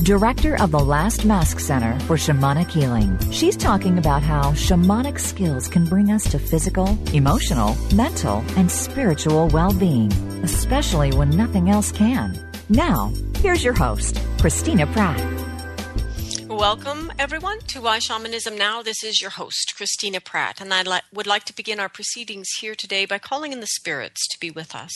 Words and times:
director 0.00 0.60
of 0.62 0.70
the 0.70 0.78
Last 0.78 1.24
Mask 1.24 1.60
Center 1.60 1.98
for 2.00 2.16
Shamanic 2.16 2.70
Healing. 2.70 3.18
She's 3.30 3.56
talking 3.56 3.98
about 3.98 4.22
how 4.22 4.52
shamanic 4.52 5.18
skills 5.18 5.68
can 5.68 5.84
bring 5.84 6.10
us 6.10 6.24
to 6.30 6.38
physical, 6.38 6.98
emotional, 7.12 7.76
mental, 7.94 8.42
and 8.56 8.70
spiritual 8.70 9.48
well 9.48 9.72
being, 9.72 10.12
especially 10.42 11.12
when 11.12 11.30
nothing 11.30 11.70
else 11.70 11.92
can. 11.92 12.38
Now, 12.68 13.12
here's 13.36 13.62
your 13.62 13.74
host, 13.74 14.20
Christina 14.38 14.86
Pratt. 14.86 15.20
Welcome, 16.48 17.12
everyone, 17.18 17.60
to 17.68 17.80
Why 17.80 18.00
Shamanism 18.00 18.56
Now. 18.56 18.82
This 18.82 19.04
is 19.04 19.20
your 19.20 19.30
host, 19.30 19.74
Christina 19.76 20.20
Pratt, 20.20 20.60
and 20.60 20.74
I 20.74 20.82
li- 20.82 21.00
would 21.12 21.26
like 21.26 21.44
to 21.44 21.54
begin 21.54 21.78
our 21.78 21.88
proceedings 21.88 22.48
here 22.60 22.74
today 22.74 23.06
by 23.06 23.18
calling 23.18 23.52
in 23.52 23.60
the 23.60 23.66
spirits 23.66 24.26
to 24.28 24.38
be 24.40 24.50
with 24.50 24.74
us. 24.74 24.92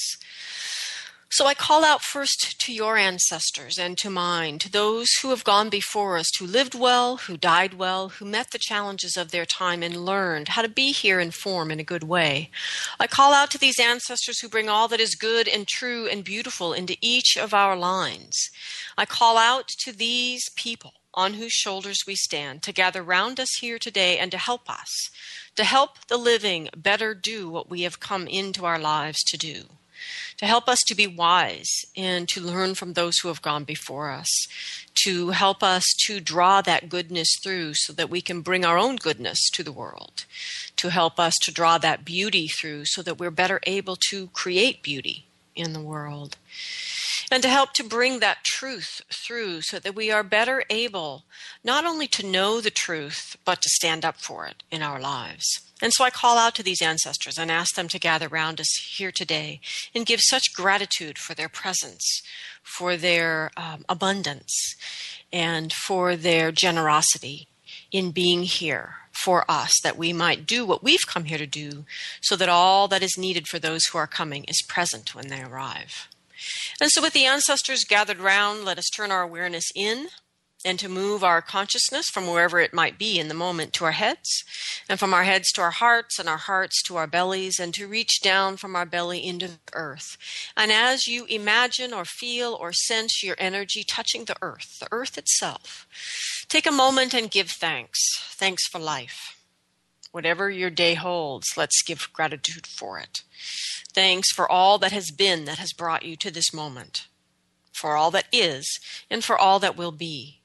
So 1.34 1.46
I 1.46 1.54
call 1.54 1.84
out 1.84 2.04
first 2.04 2.60
to 2.60 2.72
your 2.72 2.96
ancestors 2.96 3.76
and 3.76 3.98
to 3.98 4.08
mine, 4.08 4.60
to 4.60 4.70
those 4.70 5.08
who 5.20 5.30
have 5.30 5.42
gone 5.42 5.68
before 5.68 6.16
us, 6.16 6.28
who 6.38 6.46
lived 6.46 6.76
well, 6.76 7.16
who 7.16 7.36
died 7.36 7.74
well, 7.74 8.10
who 8.10 8.24
met 8.24 8.52
the 8.52 8.58
challenges 8.60 9.16
of 9.16 9.32
their 9.32 9.44
time 9.44 9.82
and 9.82 10.04
learned 10.04 10.50
how 10.50 10.62
to 10.62 10.68
be 10.68 10.92
here 10.92 11.18
in 11.18 11.32
form 11.32 11.72
in 11.72 11.80
a 11.80 11.82
good 11.82 12.04
way. 12.04 12.52
I 13.00 13.08
call 13.08 13.32
out 13.32 13.50
to 13.50 13.58
these 13.58 13.80
ancestors 13.80 14.38
who 14.38 14.48
bring 14.48 14.68
all 14.68 14.86
that 14.86 15.00
is 15.00 15.16
good 15.16 15.48
and 15.48 15.66
true 15.66 16.06
and 16.06 16.22
beautiful 16.22 16.72
into 16.72 16.96
each 17.00 17.36
of 17.36 17.52
our 17.52 17.74
lines. 17.74 18.48
I 18.96 19.04
call 19.04 19.36
out 19.36 19.66
to 19.80 19.90
these 19.90 20.48
people 20.50 20.92
on 21.14 21.34
whose 21.34 21.52
shoulders 21.52 22.04
we 22.06 22.14
stand 22.14 22.62
to 22.62 22.72
gather 22.72 23.02
round 23.02 23.40
us 23.40 23.56
here 23.60 23.80
today 23.80 24.18
and 24.18 24.30
to 24.30 24.38
help 24.38 24.70
us, 24.70 25.10
to 25.56 25.64
help 25.64 26.06
the 26.06 26.16
living 26.16 26.68
better 26.76 27.12
do 27.12 27.50
what 27.50 27.68
we 27.68 27.82
have 27.82 27.98
come 27.98 28.28
into 28.28 28.64
our 28.64 28.78
lives 28.78 29.24
to 29.24 29.36
do, 29.36 29.64
to 30.38 30.46
help 30.46 30.68
us 30.68 30.80
to 30.86 30.94
be 30.94 31.06
wise 31.06 31.70
and 31.96 32.28
to 32.28 32.40
learn 32.40 32.74
from 32.74 32.92
those 32.92 33.18
who 33.18 33.28
have 33.28 33.42
gone 33.42 33.64
before 33.64 34.10
us, 34.10 34.28
to 35.04 35.30
help 35.30 35.62
us 35.62 35.84
to 36.06 36.20
draw 36.20 36.60
that 36.62 36.88
goodness 36.88 37.28
through 37.42 37.72
so 37.74 37.92
that 37.92 38.10
we 38.10 38.20
can 38.20 38.40
bring 38.40 38.64
our 38.64 38.78
own 38.78 38.96
goodness 38.96 39.38
to 39.50 39.62
the 39.62 39.72
world, 39.72 40.24
to 40.76 40.90
help 40.90 41.18
us 41.18 41.34
to 41.42 41.52
draw 41.52 41.78
that 41.78 42.04
beauty 42.04 42.48
through 42.48 42.84
so 42.84 43.02
that 43.02 43.18
we're 43.18 43.30
better 43.30 43.60
able 43.64 43.96
to 44.10 44.28
create 44.28 44.82
beauty 44.82 45.26
in 45.54 45.72
the 45.72 45.80
world 45.80 46.36
and 47.34 47.42
to 47.42 47.48
help 47.48 47.72
to 47.72 47.82
bring 47.82 48.20
that 48.20 48.44
truth 48.44 49.02
through 49.12 49.60
so 49.60 49.80
that 49.80 49.96
we 49.96 50.08
are 50.08 50.22
better 50.22 50.62
able 50.70 51.24
not 51.64 51.84
only 51.84 52.06
to 52.06 52.24
know 52.24 52.60
the 52.60 52.70
truth, 52.70 53.36
but 53.44 53.60
to 53.60 53.68
stand 53.70 54.04
up 54.04 54.18
for 54.18 54.46
it 54.46 54.62
in 54.70 54.82
our 54.82 55.00
lives. 55.00 55.44
And 55.82 55.92
so 55.92 56.04
I 56.04 56.10
call 56.10 56.38
out 56.38 56.54
to 56.54 56.62
these 56.62 56.80
ancestors 56.80 57.36
and 57.36 57.50
ask 57.50 57.74
them 57.74 57.88
to 57.88 57.98
gather 57.98 58.28
around 58.28 58.60
us 58.60 58.72
here 58.96 59.10
today 59.10 59.60
and 59.92 60.06
give 60.06 60.20
such 60.22 60.54
gratitude 60.54 61.18
for 61.18 61.34
their 61.34 61.48
presence, 61.48 62.22
for 62.62 62.96
their 62.96 63.50
um, 63.56 63.84
abundance, 63.88 64.76
and 65.32 65.72
for 65.72 66.14
their 66.14 66.52
generosity 66.52 67.48
in 67.90 68.12
being 68.12 68.44
here 68.44 68.94
for 69.10 69.44
us 69.50 69.72
that 69.82 69.98
we 69.98 70.12
might 70.12 70.46
do 70.46 70.64
what 70.64 70.84
we've 70.84 71.08
come 71.08 71.24
here 71.24 71.38
to 71.38 71.48
do 71.48 71.84
so 72.22 72.36
that 72.36 72.48
all 72.48 72.86
that 72.86 73.02
is 73.02 73.18
needed 73.18 73.48
for 73.48 73.58
those 73.58 73.86
who 73.86 73.98
are 73.98 74.06
coming 74.06 74.44
is 74.44 74.64
present 74.68 75.16
when 75.16 75.26
they 75.26 75.42
arrive. 75.42 76.08
And 76.80 76.90
so, 76.90 77.02
with 77.02 77.12
the 77.12 77.26
ancestors 77.26 77.84
gathered 77.84 78.18
round, 78.18 78.64
let 78.64 78.78
us 78.78 78.88
turn 78.94 79.10
our 79.10 79.22
awareness 79.22 79.70
in 79.74 80.08
and 80.64 80.78
to 80.78 80.88
move 80.88 81.22
our 81.22 81.42
consciousness 81.42 82.06
from 82.08 82.26
wherever 82.26 82.58
it 82.58 82.72
might 82.72 82.98
be 82.98 83.18
in 83.18 83.28
the 83.28 83.34
moment 83.34 83.72
to 83.74 83.84
our 83.84 83.92
heads, 83.92 84.42
and 84.88 84.98
from 84.98 85.12
our 85.12 85.24
heads 85.24 85.52
to 85.52 85.60
our 85.60 85.70
hearts, 85.70 86.18
and 86.18 86.28
our 86.28 86.38
hearts 86.38 86.82
to 86.84 86.96
our 86.96 87.06
bellies, 87.06 87.58
and 87.58 87.74
to 87.74 87.86
reach 87.86 88.20
down 88.22 88.56
from 88.56 88.74
our 88.74 88.86
belly 88.86 89.24
into 89.24 89.46
the 89.48 89.58
earth. 89.74 90.16
And 90.56 90.72
as 90.72 91.06
you 91.06 91.26
imagine 91.26 91.92
or 91.92 92.04
feel 92.04 92.56
or 92.58 92.72
sense 92.72 93.22
your 93.22 93.36
energy 93.38 93.84
touching 93.84 94.24
the 94.24 94.36
earth, 94.40 94.78
the 94.80 94.88
earth 94.90 95.18
itself, 95.18 95.86
take 96.48 96.66
a 96.66 96.72
moment 96.72 97.12
and 97.12 97.30
give 97.30 97.50
thanks. 97.50 98.00
Thanks 98.34 98.66
for 98.66 98.78
life. 98.78 99.33
Whatever 100.14 100.48
your 100.48 100.70
day 100.70 100.94
holds, 100.94 101.56
let's 101.56 101.82
give 101.82 102.08
gratitude 102.12 102.68
for 102.68 103.00
it. 103.00 103.22
Thanks 103.92 104.30
for 104.30 104.48
all 104.48 104.78
that 104.78 104.92
has 104.92 105.10
been 105.10 105.44
that 105.46 105.58
has 105.58 105.72
brought 105.72 106.04
you 106.04 106.14
to 106.18 106.30
this 106.30 106.54
moment, 106.54 107.08
for 107.72 107.96
all 107.96 108.12
that 108.12 108.26
is, 108.30 108.78
and 109.10 109.24
for 109.24 109.36
all 109.36 109.58
that 109.58 109.76
will 109.76 109.90
be. 109.90 110.38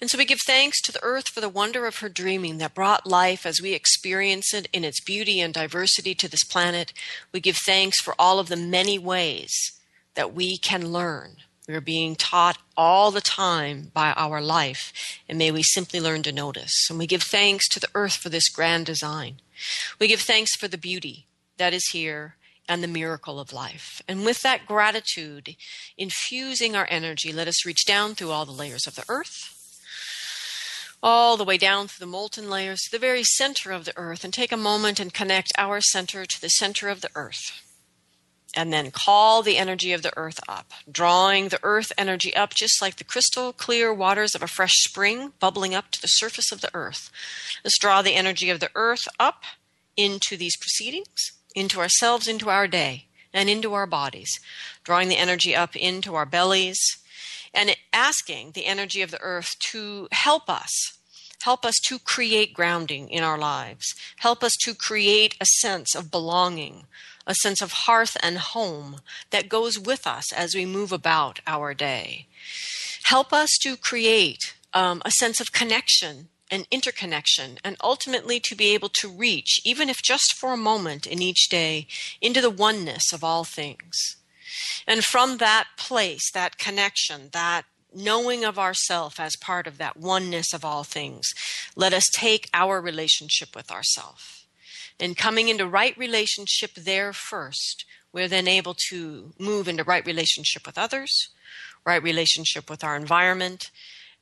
And 0.00 0.08
so 0.08 0.16
we 0.16 0.24
give 0.24 0.38
thanks 0.46 0.80
to 0.82 0.92
the 0.92 1.02
earth 1.02 1.30
for 1.30 1.40
the 1.40 1.48
wonder 1.48 1.84
of 1.84 1.98
her 1.98 2.08
dreaming 2.08 2.58
that 2.58 2.76
brought 2.76 3.08
life 3.08 3.44
as 3.44 3.60
we 3.60 3.72
experience 3.72 4.54
it 4.54 4.68
in 4.72 4.84
its 4.84 5.00
beauty 5.00 5.40
and 5.40 5.52
diversity 5.52 6.14
to 6.14 6.28
this 6.28 6.44
planet. 6.44 6.92
We 7.32 7.40
give 7.40 7.58
thanks 7.66 8.00
for 8.00 8.14
all 8.20 8.38
of 8.38 8.48
the 8.48 8.54
many 8.54 9.00
ways 9.00 9.52
that 10.14 10.32
we 10.32 10.58
can 10.58 10.92
learn. 10.92 11.38
We 11.68 11.74
are 11.74 11.80
being 11.80 12.16
taught 12.16 12.58
all 12.76 13.12
the 13.12 13.20
time 13.20 13.92
by 13.94 14.12
our 14.12 14.40
life, 14.40 14.92
and 15.28 15.38
may 15.38 15.52
we 15.52 15.62
simply 15.62 16.00
learn 16.00 16.24
to 16.24 16.32
notice. 16.32 16.88
And 16.90 16.98
we 16.98 17.06
give 17.06 17.22
thanks 17.22 17.68
to 17.68 17.80
the 17.80 17.88
earth 17.94 18.14
for 18.14 18.28
this 18.28 18.48
grand 18.48 18.86
design. 18.86 19.36
We 20.00 20.08
give 20.08 20.20
thanks 20.20 20.56
for 20.56 20.66
the 20.66 20.76
beauty 20.78 21.26
that 21.58 21.72
is 21.72 21.88
here 21.92 22.34
and 22.68 22.82
the 22.82 22.88
miracle 22.88 23.38
of 23.38 23.52
life. 23.52 24.02
And 24.08 24.24
with 24.24 24.42
that 24.42 24.66
gratitude 24.66 25.56
infusing 25.96 26.74
our 26.74 26.86
energy, 26.90 27.32
let 27.32 27.48
us 27.48 27.64
reach 27.64 27.84
down 27.86 28.14
through 28.14 28.30
all 28.30 28.44
the 28.44 28.50
layers 28.50 28.86
of 28.88 28.96
the 28.96 29.04
earth, 29.08 29.78
all 31.00 31.36
the 31.36 31.44
way 31.44 31.58
down 31.58 31.86
through 31.86 32.06
the 32.06 32.10
molten 32.10 32.50
layers 32.50 32.80
to 32.82 32.90
the 32.90 32.98
very 32.98 33.22
center 33.22 33.70
of 33.70 33.84
the 33.84 33.96
earth, 33.96 34.24
and 34.24 34.32
take 34.32 34.52
a 34.52 34.56
moment 34.56 34.98
and 34.98 35.14
connect 35.14 35.52
our 35.56 35.80
center 35.80 36.24
to 36.24 36.40
the 36.40 36.48
center 36.48 36.88
of 36.88 37.02
the 37.02 37.10
earth. 37.14 37.62
And 38.54 38.70
then 38.70 38.90
call 38.90 39.42
the 39.42 39.56
energy 39.56 39.92
of 39.92 40.02
the 40.02 40.12
earth 40.16 40.38
up, 40.46 40.72
drawing 40.90 41.48
the 41.48 41.60
earth 41.62 41.90
energy 41.96 42.36
up 42.36 42.54
just 42.54 42.82
like 42.82 42.96
the 42.96 43.04
crystal 43.04 43.52
clear 43.52 43.94
waters 43.94 44.34
of 44.34 44.42
a 44.42 44.46
fresh 44.46 44.74
spring 44.74 45.32
bubbling 45.40 45.74
up 45.74 45.90
to 45.92 46.02
the 46.02 46.06
surface 46.06 46.52
of 46.52 46.60
the 46.60 46.70
earth. 46.74 47.10
Let's 47.64 47.78
draw 47.78 48.02
the 48.02 48.14
energy 48.14 48.50
of 48.50 48.60
the 48.60 48.70
earth 48.74 49.08
up 49.18 49.44
into 49.96 50.36
these 50.36 50.56
proceedings 50.58 51.32
into 51.54 51.80
ourselves, 51.80 52.28
into 52.28 52.50
our 52.50 52.66
day, 52.66 53.06
and 53.32 53.48
into 53.48 53.74
our 53.74 53.86
bodies, 53.86 54.30
drawing 54.84 55.08
the 55.08 55.16
energy 55.16 55.54
up 55.54 55.74
into 55.76 56.14
our 56.14 56.26
bellies, 56.26 56.80
and 57.54 57.76
asking 57.92 58.52
the 58.52 58.66
energy 58.66 59.02
of 59.02 59.10
the 59.10 59.20
earth 59.20 59.58
to 59.58 60.08
help 60.12 60.48
us. 60.48 60.98
Help 61.42 61.64
us 61.64 61.74
to 61.86 61.98
create 61.98 62.54
grounding 62.54 63.08
in 63.08 63.22
our 63.22 63.38
lives. 63.38 63.94
Help 64.18 64.44
us 64.44 64.52
to 64.62 64.74
create 64.74 65.36
a 65.40 65.46
sense 65.46 65.94
of 65.94 66.10
belonging, 66.10 66.84
a 67.26 67.34
sense 67.34 67.60
of 67.60 67.72
hearth 67.72 68.16
and 68.22 68.38
home 68.38 69.00
that 69.30 69.48
goes 69.48 69.78
with 69.78 70.06
us 70.06 70.32
as 70.32 70.54
we 70.54 70.64
move 70.64 70.92
about 70.92 71.40
our 71.46 71.74
day. 71.74 72.26
Help 73.04 73.32
us 73.32 73.50
to 73.62 73.76
create 73.76 74.54
um, 74.72 75.02
a 75.04 75.10
sense 75.10 75.40
of 75.40 75.52
connection 75.52 76.28
and 76.50 76.66
interconnection, 76.70 77.58
and 77.64 77.76
ultimately 77.82 78.38
to 78.38 78.54
be 78.54 78.74
able 78.74 78.90
to 78.90 79.08
reach, 79.08 79.58
even 79.64 79.88
if 79.88 80.02
just 80.02 80.34
for 80.34 80.52
a 80.52 80.56
moment 80.56 81.06
in 81.06 81.22
each 81.22 81.48
day, 81.48 81.86
into 82.20 82.42
the 82.42 82.50
oneness 82.50 83.10
of 83.10 83.24
all 83.24 83.42
things. 83.42 84.16
And 84.86 85.02
from 85.02 85.38
that 85.38 85.68
place, 85.78 86.30
that 86.32 86.58
connection, 86.58 87.30
that 87.32 87.64
knowing 87.94 88.44
of 88.44 88.58
ourself 88.58 89.18
as 89.20 89.36
part 89.36 89.66
of 89.66 89.78
that 89.78 89.96
oneness 89.96 90.52
of 90.52 90.64
all 90.64 90.84
things, 90.84 91.26
let 91.76 91.92
us 91.92 92.04
take 92.14 92.48
our 92.52 92.80
relationship 92.80 93.54
with 93.54 93.70
ourself. 93.70 94.46
And 94.98 95.16
coming 95.16 95.48
into 95.48 95.66
right 95.66 95.96
relationship 95.96 96.74
there 96.74 97.12
first, 97.12 97.84
we're 98.12 98.28
then 98.28 98.46
able 98.46 98.76
to 98.90 99.32
move 99.38 99.68
into 99.68 99.84
right 99.84 100.04
relationship 100.04 100.66
with 100.66 100.78
others, 100.78 101.28
right 101.84 102.02
relationship 102.02 102.68
with 102.68 102.84
our 102.84 102.96
environment, 102.96 103.70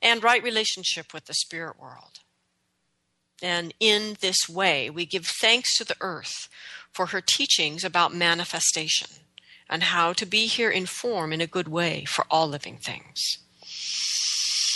and 0.01 0.23
right 0.23 0.41
relationship 0.41 1.13
with 1.13 1.25
the 1.25 1.33
spirit 1.33 1.79
world. 1.79 2.19
And 3.41 3.73
in 3.79 4.17
this 4.21 4.47
way, 4.47 4.89
we 4.89 5.05
give 5.05 5.25
thanks 5.25 5.77
to 5.77 5.83
the 5.83 5.97
earth 5.99 6.47
for 6.91 7.07
her 7.07 7.21
teachings 7.21 7.83
about 7.83 8.13
manifestation 8.13 9.07
and 9.69 9.83
how 9.83 10.13
to 10.13 10.25
be 10.25 10.47
here 10.47 10.69
in 10.69 10.85
form 10.85 11.31
in 11.31 11.41
a 11.41 11.47
good 11.47 11.67
way 11.67 12.05
for 12.05 12.25
all 12.29 12.47
living 12.47 12.77
things. 12.77 13.37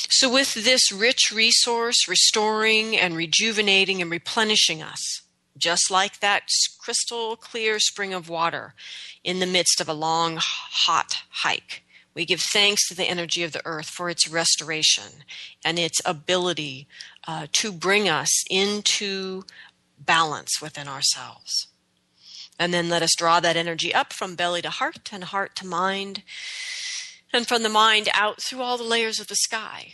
So, 0.09 0.31
with 0.31 0.53
this 0.53 0.91
rich 0.91 1.31
resource 1.33 2.07
restoring 2.07 2.95
and 2.95 3.15
rejuvenating 3.15 4.01
and 4.01 4.11
replenishing 4.11 4.81
us, 4.81 5.21
just 5.57 5.89
like 5.89 6.19
that 6.19 6.43
crystal 6.79 7.35
clear 7.35 7.79
spring 7.79 8.13
of 8.13 8.29
water 8.29 8.75
in 9.23 9.39
the 9.39 9.45
midst 9.45 9.81
of 9.81 9.89
a 9.89 9.93
long, 9.93 10.37
hot 10.39 11.23
hike, 11.29 11.83
We 12.13 12.25
give 12.25 12.41
thanks 12.41 12.87
to 12.87 12.95
the 12.95 13.03
energy 13.03 13.43
of 13.43 13.51
the 13.51 13.65
earth 13.65 13.87
for 13.87 14.09
its 14.09 14.29
restoration 14.29 15.25
and 15.65 15.77
its 15.77 15.99
ability 16.05 16.87
uh, 17.27 17.47
to 17.53 17.73
bring 17.73 18.07
us 18.07 18.31
into 18.49 19.43
balance 19.99 20.61
within 20.61 20.87
ourselves. 20.87 21.67
And 22.57 22.73
then 22.73 22.87
let 22.87 23.01
us 23.01 23.15
draw 23.17 23.41
that 23.41 23.57
energy 23.57 23.93
up 23.93 24.13
from 24.13 24.35
belly 24.35 24.61
to 24.61 24.69
heart 24.69 25.09
and 25.11 25.25
heart 25.25 25.55
to 25.57 25.67
mind, 25.67 26.23
and 27.35 27.47
from 27.47 27.63
the 27.63 27.69
mind 27.69 28.07
out 28.13 28.41
through 28.41 28.61
all 28.61 28.77
the 28.77 28.83
layers 28.83 29.19
of 29.19 29.27
the 29.27 29.35
sky, 29.35 29.93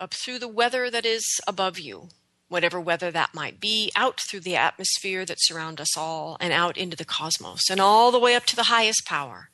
up 0.00 0.14
through 0.14 0.38
the 0.38 0.48
weather 0.48 0.90
that 0.90 1.04
is 1.04 1.38
above 1.46 1.78
you, 1.78 2.08
whatever 2.48 2.80
weather 2.80 3.10
that 3.10 3.34
might 3.34 3.60
be, 3.60 3.92
out 3.94 4.18
through 4.20 4.40
the 4.40 4.56
atmosphere 4.56 5.26
that 5.26 5.36
surround 5.38 5.82
us 5.82 5.98
all, 5.98 6.38
and 6.40 6.50
out 6.50 6.78
into 6.78 6.96
the 6.96 7.04
cosmos, 7.04 7.68
and 7.70 7.78
all 7.78 8.10
the 8.10 8.18
way 8.18 8.34
up 8.34 8.46
to 8.46 8.56
the 8.56 8.64
highest 8.64 9.04
power. 9.04 9.50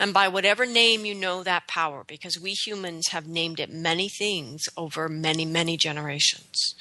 And 0.00 0.12
by 0.12 0.26
whatever 0.26 0.66
name 0.66 1.04
you 1.04 1.14
know 1.14 1.44
that 1.44 1.68
power, 1.68 2.02
because 2.04 2.40
we 2.40 2.50
humans 2.50 3.08
have 3.10 3.28
named 3.28 3.60
it 3.60 3.70
many 3.70 4.08
things 4.08 4.64
over 4.76 5.08
many, 5.08 5.44
many 5.44 5.76
generations. 5.76 6.74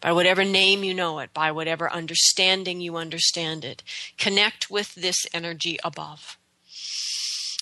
By 0.00 0.10
whatever 0.10 0.44
name 0.44 0.82
you 0.82 0.94
know 0.94 1.20
it, 1.20 1.32
by 1.32 1.52
whatever 1.52 1.92
understanding 1.92 2.80
you 2.80 2.96
understand 2.96 3.64
it, 3.64 3.84
connect 4.18 4.68
with 4.68 4.96
this 4.96 5.26
energy 5.32 5.78
above. 5.84 6.38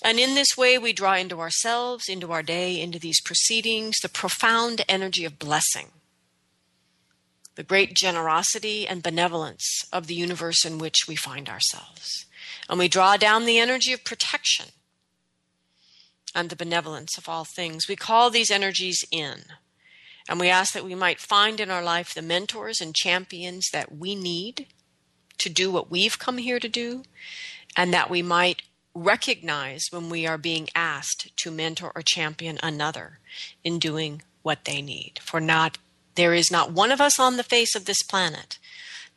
And 0.05 0.19
in 0.19 0.35
this 0.35 0.57
way, 0.57 0.79
we 0.79 0.93
draw 0.93 1.15
into 1.15 1.41
ourselves, 1.41 2.09
into 2.09 2.33
our 2.33 2.43
day, 2.43 2.81
into 2.81 2.99
these 2.99 3.21
proceedings, 3.21 3.99
the 4.03 4.09
profound 4.09 4.85
energy 4.89 5.25
of 5.25 5.39
blessing 5.39 5.93
the 7.55 7.63
great 7.63 7.95
generosity 7.95 8.87
and 8.87 9.03
benevolence 9.03 9.85
of 9.93 10.07
the 10.07 10.15
universe 10.15 10.65
in 10.65 10.79
which 10.79 11.07
we 11.07 11.17
find 11.17 11.49
ourselves. 11.49 12.27
And 12.69 12.79
we 12.79 12.89
draw 12.89 13.17
down 13.17 13.45
the 13.45 13.59
energy 13.59 13.93
of 13.93 14.05
protection 14.05 14.67
and 16.35 16.49
the 16.49 16.57
benevolence 16.57 17.19
of 17.19 17.29
all 17.29 17.45
things. 17.45 17.89
We 17.89 17.97
call 17.97 18.31
these 18.31 18.51
energies 18.51 19.05
in. 19.11 19.45
And 20.29 20.41
we 20.41 20.49
ask 20.49 20.73
that 20.73 20.85
we 20.85 20.95
might 20.95 21.21
find 21.21 21.61
in 21.61 21.71
our 21.71 21.83
life 21.83 22.15
the 22.15 22.23
mentors 22.23 22.81
and 22.81 22.95
champions 22.95 23.69
that 23.73 23.95
we 23.95 24.15
need 24.15 24.69
to 25.39 25.51
do 25.51 25.71
what 25.71 25.91
we've 25.91 26.19
come 26.19 26.39
here 26.39 26.61
to 26.61 26.69
do, 26.69 27.03
and 27.77 27.93
that 27.93 28.09
we 28.09 28.23
might 28.23 28.63
recognize 28.95 29.85
when 29.91 30.11
we 30.11 30.27
are 30.27 30.39
being 30.39 30.69
asked 30.75 31.35
to 31.37 31.51
mentor 31.51 31.93
or 31.95 32.03
champion 32.03 32.59
another 32.63 33.19
in 33.65 33.79
doing 33.79 34.23
what 34.43 34.65
they 34.65 34.83
need. 34.83 35.19
For 35.23 35.41
not 35.41 35.79
there 36.15 36.35
is 36.35 36.51
not 36.51 36.73
one 36.73 36.93
of 36.93 37.01
us 37.01 37.19
on 37.19 37.37
the 37.37 37.43
face 37.43 37.75
of 37.75 37.87
this 37.87 38.03
planet 38.03 38.59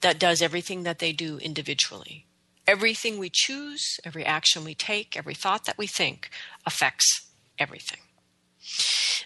that 0.01 0.19
does 0.19 0.41
everything 0.41 0.83
that 0.83 0.99
they 0.99 1.11
do 1.11 1.37
individually. 1.37 2.25
Everything 2.67 3.17
we 3.17 3.29
choose, 3.31 3.99
every 4.03 4.25
action 4.25 4.63
we 4.63 4.73
take, 4.73 5.15
every 5.17 5.35
thought 5.35 5.65
that 5.65 5.77
we 5.77 5.87
think 5.87 6.29
affects 6.65 7.27
everything. 7.59 7.99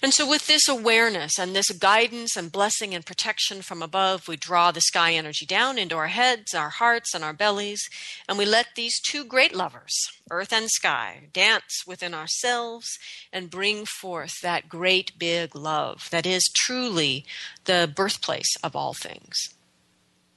And 0.02 0.14
so, 0.14 0.28
with 0.28 0.48
this 0.48 0.68
awareness 0.68 1.38
and 1.40 1.56
this 1.56 1.72
guidance 1.72 2.36
and 2.36 2.52
blessing 2.52 2.94
and 2.94 3.06
protection 3.06 3.62
from 3.62 3.82
above, 3.82 4.28
we 4.28 4.36
draw 4.36 4.72
the 4.72 4.82
sky 4.82 5.14
energy 5.14 5.46
down 5.46 5.78
into 5.78 5.96
our 5.96 6.08
heads, 6.08 6.54
our 6.54 6.70
hearts, 6.70 7.14
and 7.14 7.24
our 7.24 7.34
bellies, 7.34 7.82
and 8.28 8.38
we 8.38 8.46
let 8.46 8.76
these 8.76 9.00
two 9.02 9.24
great 9.24 9.56
lovers, 9.56 9.94
earth 10.32 10.54
and 10.54 10.70
sky, 10.70 11.30
dance 11.34 11.84
within 11.88 12.14
ourselves 12.14 12.88
and 13.32 13.50
bring 13.50 13.86
forth 13.86 14.42
that 14.42 14.70
great 14.70 15.18
big 15.18 15.56
love 15.56 16.10
that 16.12 16.26
is 16.26 16.50
truly 16.56 17.26
the 17.66 17.92
birthplace 17.94 18.56
of 18.64 18.76
all 18.76 18.94
things 18.94 19.36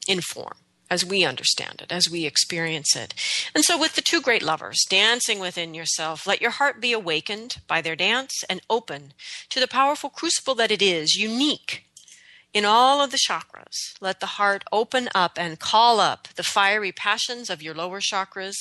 in 0.08 0.20
form 0.20 0.61
as 0.92 1.06
we 1.06 1.24
understand 1.24 1.80
it, 1.80 1.90
as 1.90 2.10
we 2.10 2.26
experience 2.26 2.94
it. 2.94 3.14
And 3.54 3.64
so, 3.64 3.78
with 3.78 3.94
the 3.94 4.02
two 4.02 4.20
great 4.20 4.42
lovers 4.42 4.84
dancing 4.90 5.40
within 5.40 5.72
yourself, 5.72 6.26
let 6.26 6.42
your 6.42 6.50
heart 6.50 6.82
be 6.82 6.92
awakened 6.92 7.56
by 7.66 7.80
their 7.80 7.96
dance 7.96 8.44
and 8.50 8.60
open 8.68 9.14
to 9.48 9.58
the 9.58 9.66
powerful 9.66 10.10
crucible 10.10 10.54
that 10.56 10.70
it 10.70 10.82
is, 10.82 11.14
unique 11.14 11.86
in 12.52 12.66
all 12.66 13.00
of 13.00 13.10
the 13.10 13.18
chakras, 13.18 13.94
let 14.00 14.20
the 14.20 14.26
heart 14.26 14.62
open 14.70 15.08
up 15.14 15.38
and 15.38 15.58
call 15.58 16.00
up 16.00 16.28
the 16.36 16.42
fiery 16.42 16.92
passions 16.92 17.48
of 17.48 17.62
your 17.62 17.74
lower 17.74 18.00
chakras 18.00 18.56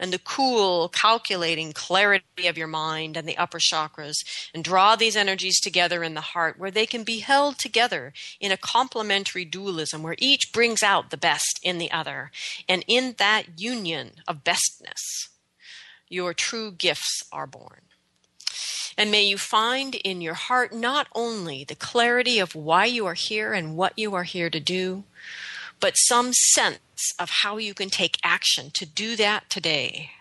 and 0.00 0.12
the 0.12 0.18
cool, 0.18 0.88
calculating 0.88 1.72
clarity 1.72 2.46
of 2.46 2.58
your 2.58 2.66
mind 2.66 3.16
and 3.16 3.28
the 3.28 3.36
upper 3.36 3.58
chakras, 3.58 4.16
and 4.52 4.64
draw 4.64 4.96
these 4.96 5.16
energies 5.16 5.60
together 5.60 6.02
in 6.02 6.14
the 6.14 6.20
heart 6.20 6.58
where 6.58 6.72
they 6.72 6.86
can 6.86 7.04
be 7.04 7.20
held 7.20 7.58
together 7.58 8.12
in 8.40 8.50
a 8.50 8.56
complementary 8.56 9.44
dualism 9.44 10.02
where 10.02 10.16
each 10.18 10.52
brings 10.52 10.82
out 10.82 11.10
the 11.10 11.16
best 11.16 11.60
in 11.62 11.78
the 11.78 11.92
other. 11.92 12.32
And 12.68 12.84
in 12.88 13.14
that 13.18 13.60
union 13.60 14.12
of 14.26 14.42
bestness, 14.42 15.28
your 16.08 16.34
true 16.34 16.72
gifts 16.72 17.22
are 17.32 17.46
born. 17.46 17.82
And 18.98 19.10
may 19.10 19.24
you 19.24 19.36
find 19.36 19.94
in 19.94 20.20
your 20.20 20.34
heart 20.34 20.72
not 20.72 21.06
only 21.14 21.64
the 21.64 21.74
clarity 21.74 22.38
of 22.38 22.54
why 22.54 22.86
you 22.86 23.04
are 23.06 23.14
here 23.14 23.52
and 23.52 23.76
what 23.76 23.98
you 23.98 24.14
are 24.14 24.22
here 24.22 24.48
to 24.48 24.60
do, 24.60 25.04
but 25.80 25.94
some 25.96 26.32
sense 26.32 27.12
of 27.18 27.30
how 27.42 27.58
you 27.58 27.74
can 27.74 27.90
take 27.90 28.18
action 28.24 28.70
to 28.74 28.86
do 28.86 29.16
that 29.16 29.50
today. 29.50 30.12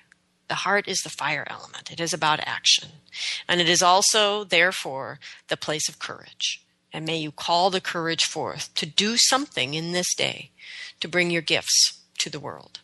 The 0.47 0.55
heart 0.55 0.87
is 0.87 0.99
the 0.99 1.09
fire 1.09 1.45
element. 1.47 1.91
It 1.91 1.99
is 1.99 2.13
about 2.13 2.39
action. 2.45 2.89
And 3.47 3.61
it 3.61 3.69
is 3.69 3.81
also, 3.81 4.43
therefore, 4.43 5.19
the 5.47 5.57
place 5.57 5.87
of 5.87 5.97
courage. 5.97 6.61
And 6.91 7.05
may 7.05 7.17
you 7.17 7.31
call 7.31 7.69
the 7.69 7.81
courage 7.81 8.25
forth 8.25 8.73
to 8.75 8.85
do 8.85 9.15
something 9.17 9.73
in 9.73 9.91
this 9.91 10.13
day 10.13 10.51
to 10.99 11.07
bring 11.07 11.31
your 11.31 11.41
gifts 11.41 12.01
to 12.19 12.29
the 12.29 12.39
world. 12.39 12.79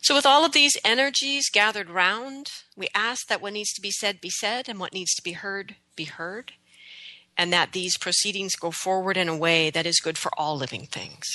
So, 0.00 0.14
with 0.14 0.26
all 0.26 0.44
of 0.44 0.52
these 0.52 0.76
energies 0.84 1.50
gathered 1.50 1.90
round, 1.90 2.50
we 2.76 2.88
ask 2.94 3.26
that 3.28 3.40
what 3.40 3.52
needs 3.52 3.72
to 3.74 3.80
be 3.80 3.90
said 3.90 4.20
be 4.20 4.30
said 4.30 4.68
and 4.68 4.78
what 4.78 4.92
needs 4.92 5.14
to 5.14 5.22
be 5.22 5.32
heard 5.32 5.76
be 5.96 6.04
heard, 6.04 6.52
and 7.36 7.52
that 7.52 7.72
these 7.72 7.98
proceedings 7.98 8.54
go 8.54 8.70
forward 8.70 9.16
in 9.16 9.28
a 9.28 9.36
way 9.36 9.70
that 9.70 9.86
is 9.86 10.00
good 10.00 10.18
for 10.18 10.30
all 10.38 10.56
living 10.56 10.86
things. 10.86 11.26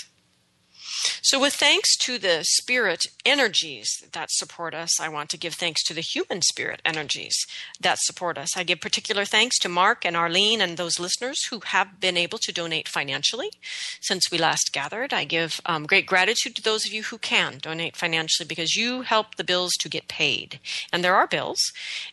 So, 1.21 1.39
with 1.39 1.53
thanks 1.53 1.95
to 1.97 2.17
the 2.17 2.43
spirit 2.43 3.05
energies 3.25 4.03
that 4.11 4.31
support 4.31 4.73
us, 4.73 4.99
I 4.99 5.09
want 5.09 5.29
to 5.29 5.37
give 5.37 5.53
thanks 5.53 5.83
to 5.85 5.93
the 5.93 6.01
human 6.01 6.41
spirit 6.41 6.81
energies 6.85 7.35
that 7.79 7.99
support 7.99 8.37
us. 8.37 8.55
I 8.57 8.63
give 8.63 8.81
particular 8.81 9.25
thanks 9.25 9.57
to 9.59 9.69
Mark 9.69 10.05
and 10.05 10.15
Arlene 10.15 10.61
and 10.61 10.77
those 10.77 10.99
listeners 10.99 11.45
who 11.49 11.61
have 11.65 11.99
been 11.99 12.17
able 12.17 12.37
to 12.39 12.53
donate 12.53 12.87
financially 12.87 13.49
since 14.01 14.31
we 14.31 14.37
last 14.37 14.71
gathered. 14.73 15.13
I 15.13 15.23
give 15.23 15.59
um, 15.65 15.85
great 15.85 16.05
gratitude 16.05 16.55
to 16.55 16.61
those 16.61 16.85
of 16.85 16.93
you 16.93 17.03
who 17.03 17.17
can 17.17 17.57
donate 17.59 17.95
financially 17.95 18.47
because 18.47 18.75
you 18.75 19.01
help 19.01 19.35
the 19.35 19.43
bills 19.43 19.73
to 19.79 19.89
get 19.89 20.07
paid. 20.07 20.59
And 20.91 21.03
there 21.03 21.15
are 21.15 21.27
bills. 21.27 21.59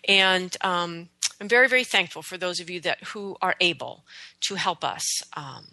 And 0.09 0.57
um, 0.61 1.09
I'm 1.41 1.49
very, 1.49 1.69
very 1.69 1.85
thankful 1.85 2.23
for 2.23 2.37
those 2.37 2.61
of 2.61 2.69
you 2.69 2.81
that 2.81 3.03
who 3.05 3.37
are 3.41 3.57
able 3.61 4.05
to 4.43 4.57
help 4.57 4.85
us. 4.85 5.05
Um, 5.35 5.67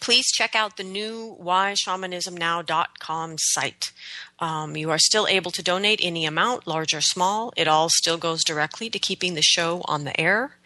please 0.00 0.26
check 0.26 0.54
out 0.54 0.76
the 0.76 0.84
new 0.84 1.36
whyshamanismnow.com 1.40 3.34
site. 3.38 3.92
Um, 4.38 4.76
you 4.76 4.90
are 4.90 4.98
still 4.98 5.26
able 5.28 5.50
to 5.52 5.62
donate 5.62 6.00
any 6.02 6.26
amount, 6.26 6.66
large 6.66 6.92
or 6.92 7.00
small. 7.00 7.52
It 7.56 7.68
all 7.68 7.88
still 7.88 8.18
goes 8.18 8.42
directly 8.44 8.90
to 8.90 8.98
keeping 8.98 9.34
the 9.34 9.42
show 9.42 9.82
on 9.86 10.04
the 10.04 10.20
air. 10.20 10.56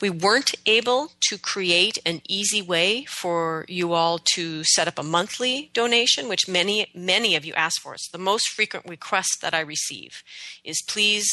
We 0.00 0.10
weren't 0.10 0.54
able 0.66 1.12
to 1.28 1.38
create 1.38 1.98
an 2.04 2.20
easy 2.28 2.60
way 2.60 3.04
for 3.04 3.64
you 3.68 3.94
all 3.94 4.18
to 4.34 4.62
set 4.64 4.86
up 4.86 4.98
a 4.98 5.02
monthly 5.02 5.70
donation, 5.72 6.28
which 6.28 6.48
many, 6.48 6.88
many 6.94 7.34
of 7.34 7.44
you 7.44 7.54
ask 7.54 7.80
for. 7.80 7.94
It's 7.94 8.10
the 8.10 8.18
most 8.18 8.48
frequent 8.48 8.86
request 8.86 9.38
that 9.40 9.54
I 9.54 9.60
receive 9.60 10.22
is 10.62 10.82
please, 10.86 11.28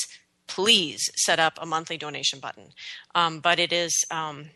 please 0.47 1.01
set 1.15 1.39
up 1.39 1.59
a 1.61 1.65
monthly 1.65 1.97
donation 1.97 2.39
button. 2.39 2.69
Um, 3.13 3.39
but 3.39 3.59
it 3.59 3.73
is 3.73 3.93
um, 4.09 4.51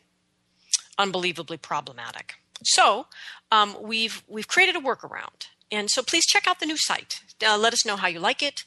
unbelievably 0.97 1.57
problematic. 1.57 2.35
So 2.63 3.07
um, 3.51 3.77
we've 3.81 4.23
we've 4.27 4.47
created 4.47 4.75
a 4.75 4.79
workaround, 4.79 5.47
and 5.71 5.89
so 5.89 6.01
please 6.01 6.25
check 6.25 6.47
out 6.47 6.59
the 6.59 6.65
new 6.65 6.77
site. 6.77 7.21
Uh, 7.45 7.57
let 7.57 7.73
us 7.73 7.85
know 7.85 7.95
how 7.95 8.07
you 8.07 8.19
like 8.19 8.41
it. 8.41 8.61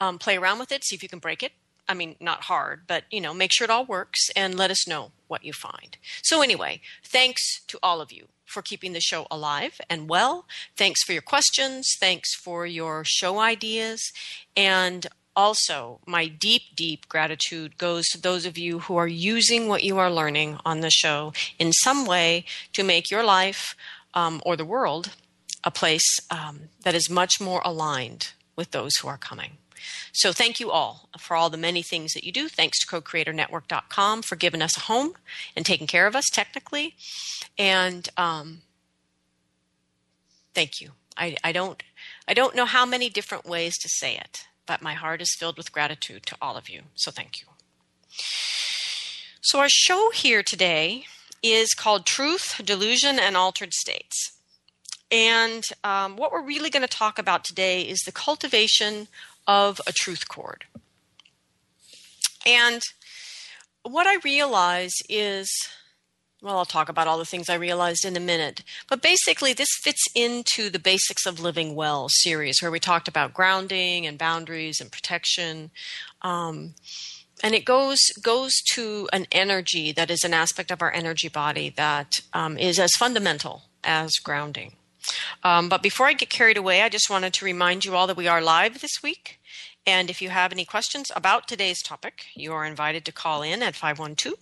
Um, 0.00 0.18
play 0.18 0.36
around 0.36 0.58
with 0.58 0.72
it, 0.72 0.84
see 0.84 0.94
if 0.94 1.02
you 1.02 1.08
can 1.08 1.20
break 1.20 1.42
it. 1.42 1.52
I 1.88 1.94
mean, 1.94 2.16
not 2.20 2.42
hard, 2.44 2.82
but 2.86 3.04
you 3.10 3.20
know, 3.20 3.32
make 3.32 3.52
sure 3.52 3.64
it 3.64 3.70
all 3.70 3.86
works, 3.86 4.28
and 4.34 4.56
let 4.56 4.70
us 4.70 4.86
know 4.88 5.12
what 5.28 5.44
you 5.44 5.52
find. 5.52 5.96
So 6.22 6.42
anyway, 6.42 6.80
thanks 7.04 7.64
to 7.68 7.78
all 7.82 8.00
of 8.00 8.12
you 8.12 8.28
for 8.44 8.62
keeping 8.62 8.92
the 8.92 9.00
show 9.00 9.26
alive 9.30 9.80
and 9.90 10.08
well. 10.08 10.46
Thanks 10.76 11.02
for 11.02 11.12
your 11.12 11.22
questions. 11.22 11.88
Thanks 11.98 12.34
for 12.34 12.66
your 12.66 13.02
show 13.04 13.38
ideas, 13.38 14.12
and 14.56 15.06
also, 15.36 16.00
my 16.06 16.26
deep, 16.26 16.62
deep 16.74 17.08
gratitude 17.08 17.76
goes 17.76 18.06
to 18.08 18.20
those 18.20 18.46
of 18.46 18.56
you 18.56 18.80
who 18.80 18.96
are 18.96 19.06
using 19.06 19.68
what 19.68 19.84
you 19.84 19.98
are 19.98 20.10
learning 20.10 20.58
on 20.64 20.80
the 20.80 20.90
show 20.90 21.34
in 21.58 21.72
some 21.72 22.06
way 22.06 22.46
to 22.72 22.82
make 22.82 23.10
your 23.10 23.22
life 23.22 23.76
um, 24.14 24.40
or 24.46 24.56
the 24.56 24.64
world 24.64 25.10
a 25.62 25.70
place 25.70 26.18
um, 26.30 26.70
that 26.82 26.94
is 26.94 27.10
much 27.10 27.38
more 27.38 27.60
aligned 27.64 28.32
with 28.56 28.70
those 28.70 28.96
who 28.96 29.08
are 29.08 29.18
coming. 29.18 29.58
So, 30.12 30.32
thank 30.32 30.58
you 30.58 30.70
all 30.70 31.10
for 31.18 31.36
all 31.36 31.50
the 31.50 31.58
many 31.58 31.82
things 31.82 32.14
that 32.14 32.24
you 32.24 32.32
do. 32.32 32.48
Thanks 32.48 32.80
to 32.80 32.86
co-creatornetwork.com 32.86 34.22
for 34.22 34.36
giving 34.36 34.62
us 34.62 34.76
a 34.78 34.80
home 34.80 35.12
and 35.54 35.66
taking 35.66 35.86
care 35.86 36.06
of 36.06 36.16
us 36.16 36.24
technically. 36.32 36.94
And 37.58 38.08
um, 38.16 38.62
thank 40.54 40.80
you. 40.80 40.92
I, 41.18 41.36
I 41.44 41.52
don't 41.52 41.82
I 42.26 42.34
don't 42.34 42.56
know 42.56 42.64
how 42.64 42.86
many 42.86 43.08
different 43.10 43.46
ways 43.46 43.76
to 43.78 43.88
say 43.88 44.16
it 44.16 44.46
but 44.66 44.82
my 44.82 44.94
heart 44.94 45.20
is 45.20 45.34
filled 45.38 45.56
with 45.56 45.72
gratitude 45.72 46.26
to 46.26 46.36
all 46.40 46.56
of 46.56 46.68
you. 46.68 46.82
So 46.94 47.10
thank 47.10 47.40
you. 47.40 47.46
So, 49.40 49.60
our 49.60 49.68
show 49.68 50.10
here 50.12 50.42
today 50.42 51.04
is 51.42 51.72
called 51.72 52.04
Truth, 52.04 52.60
Delusion, 52.64 53.18
and 53.18 53.36
Altered 53.36 53.72
States. 53.72 54.32
And 55.10 55.62
um, 55.84 56.16
what 56.16 56.32
we're 56.32 56.42
really 56.42 56.70
going 56.70 56.82
to 56.82 56.88
talk 56.88 57.18
about 57.18 57.44
today 57.44 57.82
is 57.82 58.00
the 58.00 58.12
cultivation 58.12 59.06
of 59.46 59.80
a 59.86 59.92
truth 59.92 60.28
cord. 60.28 60.64
And 62.44 62.82
what 63.82 64.06
I 64.06 64.16
realize 64.24 64.94
is 65.08 65.48
well, 66.42 66.58
I'll 66.58 66.64
talk 66.64 66.88
about 66.88 67.06
all 67.08 67.18
the 67.18 67.24
things 67.24 67.48
I 67.48 67.54
realized 67.54 68.04
in 68.04 68.16
a 68.16 68.20
minute. 68.20 68.62
But 68.88 69.02
basically, 69.02 69.52
this 69.52 69.68
fits 69.82 70.04
into 70.14 70.68
the 70.68 70.78
Basics 70.78 71.26
of 71.26 71.40
Living 71.40 71.74
Well 71.74 72.08
series, 72.08 72.60
where 72.60 72.70
we 72.70 72.78
talked 72.78 73.08
about 73.08 73.34
grounding 73.34 74.06
and 74.06 74.18
boundaries 74.18 74.80
and 74.80 74.92
protection. 74.92 75.70
Um, 76.22 76.74
and 77.42 77.54
it 77.54 77.64
goes 77.64 78.00
goes 78.22 78.52
to 78.74 79.08
an 79.12 79.26
energy 79.32 79.92
that 79.92 80.10
is 80.10 80.24
an 80.24 80.34
aspect 80.34 80.70
of 80.70 80.82
our 80.82 80.92
energy 80.92 81.28
body 81.28 81.70
that 81.70 82.20
um, 82.32 82.58
is 82.58 82.78
as 82.78 82.92
fundamental 82.98 83.64
as 83.82 84.16
grounding. 84.16 84.76
Um, 85.42 85.68
but 85.68 85.82
before 85.82 86.06
I 86.06 86.14
get 86.14 86.30
carried 86.30 86.56
away, 86.56 86.82
I 86.82 86.88
just 86.88 87.10
wanted 87.10 87.32
to 87.34 87.44
remind 87.44 87.84
you 87.84 87.94
all 87.94 88.06
that 88.06 88.16
we 88.16 88.28
are 88.28 88.40
live 88.40 88.80
this 88.80 89.02
week. 89.02 89.35
And 89.86 90.10
if 90.10 90.20
you 90.20 90.30
have 90.30 90.52
any 90.52 90.64
questions 90.64 91.12
about 91.14 91.46
today's 91.46 91.80
topic, 91.80 92.26
you 92.34 92.52
are 92.52 92.64
invited 92.64 93.04
to 93.04 93.12
call 93.12 93.42
in 93.42 93.62
at 93.62 93.76
512 93.76 94.34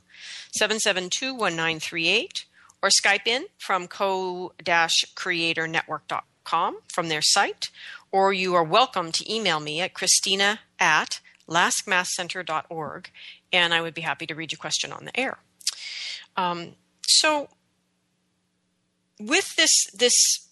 772 0.52 1.34
1938 1.34 2.46
or 2.82 2.88
Skype 2.88 3.26
in 3.26 3.44
from 3.58 3.86
co 3.86 4.54
creatornetwork.com 4.62 6.78
from 6.92 7.08
their 7.08 7.22
site, 7.22 7.70
or 8.10 8.32
you 8.32 8.54
are 8.54 8.64
welcome 8.64 9.12
to 9.12 9.32
email 9.32 9.60
me 9.60 9.80
at 9.80 9.94
Christina 9.94 10.60
at 10.78 11.20
lastmaskcenter.org, 11.48 13.10
and 13.52 13.74
I 13.74 13.80
would 13.80 13.94
be 13.94 14.02
happy 14.02 14.26
to 14.26 14.34
read 14.34 14.52
your 14.52 14.58
question 14.58 14.92
on 14.92 15.04
the 15.04 15.18
air. 15.18 15.38
Um, 16.36 16.72
so, 17.06 17.48
with 19.20 19.56
this 19.56 19.70
this 19.92 20.48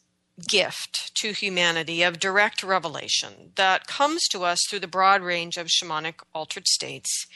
gift 0.49 1.15
to 1.15 1.33
humanity 1.33 2.03
of 2.03 2.19
direct 2.19 2.63
revelation 2.63 3.53
that 3.57 3.87
comes 3.87 4.27
to 4.29 4.45
us 4.45 4.59
through 4.69 4.81
the 4.81 4.87
broad 4.87 5.23
range 5.23 5.57
of 5.57 5.67
shamanic 5.67 6.15
altered 6.35 6.67
states, 6.67 7.27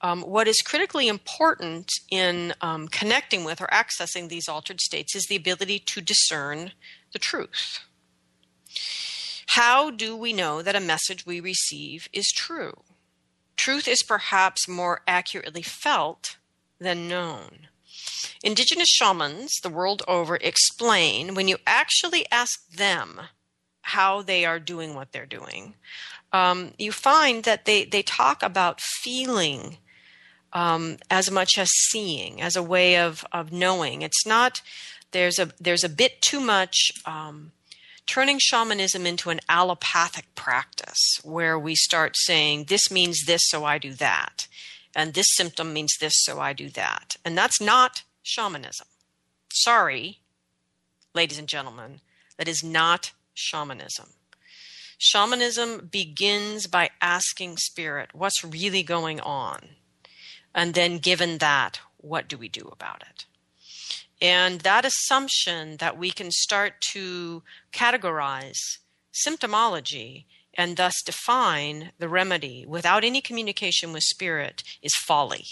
um, 0.00 0.22
what 0.22 0.46
is 0.46 0.62
critically 0.64 1.08
important 1.08 1.90
in 2.10 2.54
um, 2.60 2.86
connecting 2.88 3.44
with 3.44 3.60
or 3.60 3.66
accessing 3.66 4.28
these 4.28 4.48
altered 4.48 4.80
states 4.80 5.16
is 5.16 5.26
the 5.26 5.36
ability 5.36 5.80
to 5.80 6.00
discern 6.00 6.72
the 7.12 7.18
truth. 7.18 7.80
How 9.48 9.90
do 9.90 10.16
we 10.16 10.32
know 10.32 10.62
that 10.62 10.76
a 10.76 10.80
message 10.80 11.26
we 11.26 11.40
receive 11.40 12.08
is 12.12 12.30
true? 12.30 12.74
Truth 13.56 13.88
is 13.88 14.02
perhaps 14.02 14.68
more 14.68 15.00
accurately 15.08 15.62
felt 15.62 16.36
than 16.78 17.08
known. 17.08 17.68
Indigenous 18.42 18.88
shamans 18.88 19.52
the 19.62 19.68
world 19.68 20.02
over 20.06 20.36
explain 20.36 21.34
when 21.34 21.48
you 21.48 21.56
actually 21.66 22.24
ask 22.30 22.68
them 22.68 23.20
how 23.82 24.22
they 24.22 24.44
are 24.44 24.58
doing 24.58 24.94
what 24.94 25.12
they're 25.12 25.26
doing, 25.26 25.74
um, 26.32 26.72
you 26.78 26.92
find 26.92 27.44
that 27.44 27.64
they, 27.64 27.84
they 27.84 28.02
talk 28.02 28.42
about 28.42 28.80
feeling 28.80 29.78
um, 30.52 30.98
as 31.10 31.30
much 31.30 31.58
as 31.58 31.70
seeing, 31.90 32.40
as 32.40 32.56
a 32.56 32.62
way 32.62 32.96
of, 32.96 33.24
of 33.32 33.52
knowing. 33.52 34.02
It's 34.02 34.26
not, 34.26 34.60
there's 35.12 35.38
a, 35.38 35.50
there's 35.58 35.84
a 35.84 35.88
bit 35.88 36.20
too 36.20 36.40
much 36.40 36.90
um, 37.06 37.52
turning 38.06 38.38
shamanism 38.40 39.06
into 39.06 39.30
an 39.30 39.40
allopathic 39.48 40.34
practice 40.34 41.18
where 41.22 41.58
we 41.58 41.74
start 41.74 42.14
saying, 42.16 42.64
this 42.64 42.90
means 42.90 43.24
this, 43.26 43.42
so 43.44 43.64
I 43.64 43.78
do 43.78 43.92
that. 43.94 44.48
And 44.94 45.14
this 45.14 45.26
symptom 45.34 45.72
means 45.72 45.92
this, 46.00 46.14
so 46.16 46.40
I 46.40 46.52
do 46.52 46.68
that. 46.70 47.16
And 47.24 47.36
that's 47.36 47.60
not 47.60 48.02
shamanism. 48.22 48.86
Sorry, 49.52 50.20
ladies 51.14 51.38
and 51.38 51.48
gentlemen, 51.48 52.00
that 52.36 52.48
is 52.48 52.62
not 52.62 53.12
shamanism. 53.34 54.10
Shamanism 54.98 55.88
begins 55.90 56.66
by 56.66 56.90
asking 57.00 57.56
spirit 57.58 58.10
what's 58.12 58.44
really 58.44 58.82
going 58.82 59.20
on. 59.20 59.68
And 60.54 60.74
then, 60.74 60.98
given 60.98 61.38
that, 61.38 61.80
what 61.98 62.28
do 62.28 62.36
we 62.36 62.48
do 62.48 62.68
about 62.72 63.02
it? 63.02 63.26
And 64.20 64.62
that 64.62 64.84
assumption 64.84 65.76
that 65.76 65.96
we 65.96 66.10
can 66.10 66.30
start 66.32 66.80
to 66.92 67.42
categorize 67.72 68.58
symptomology 69.26 70.24
and 70.58 70.76
thus 70.76 71.00
define 71.02 71.92
the 71.98 72.08
remedy 72.08 72.66
without 72.66 73.04
any 73.04 73.22
communication 73.22 73.94
with 73.94 74.02
spirit 74.02 74.62
is 74.82 74.94
folly. 74.94 75.46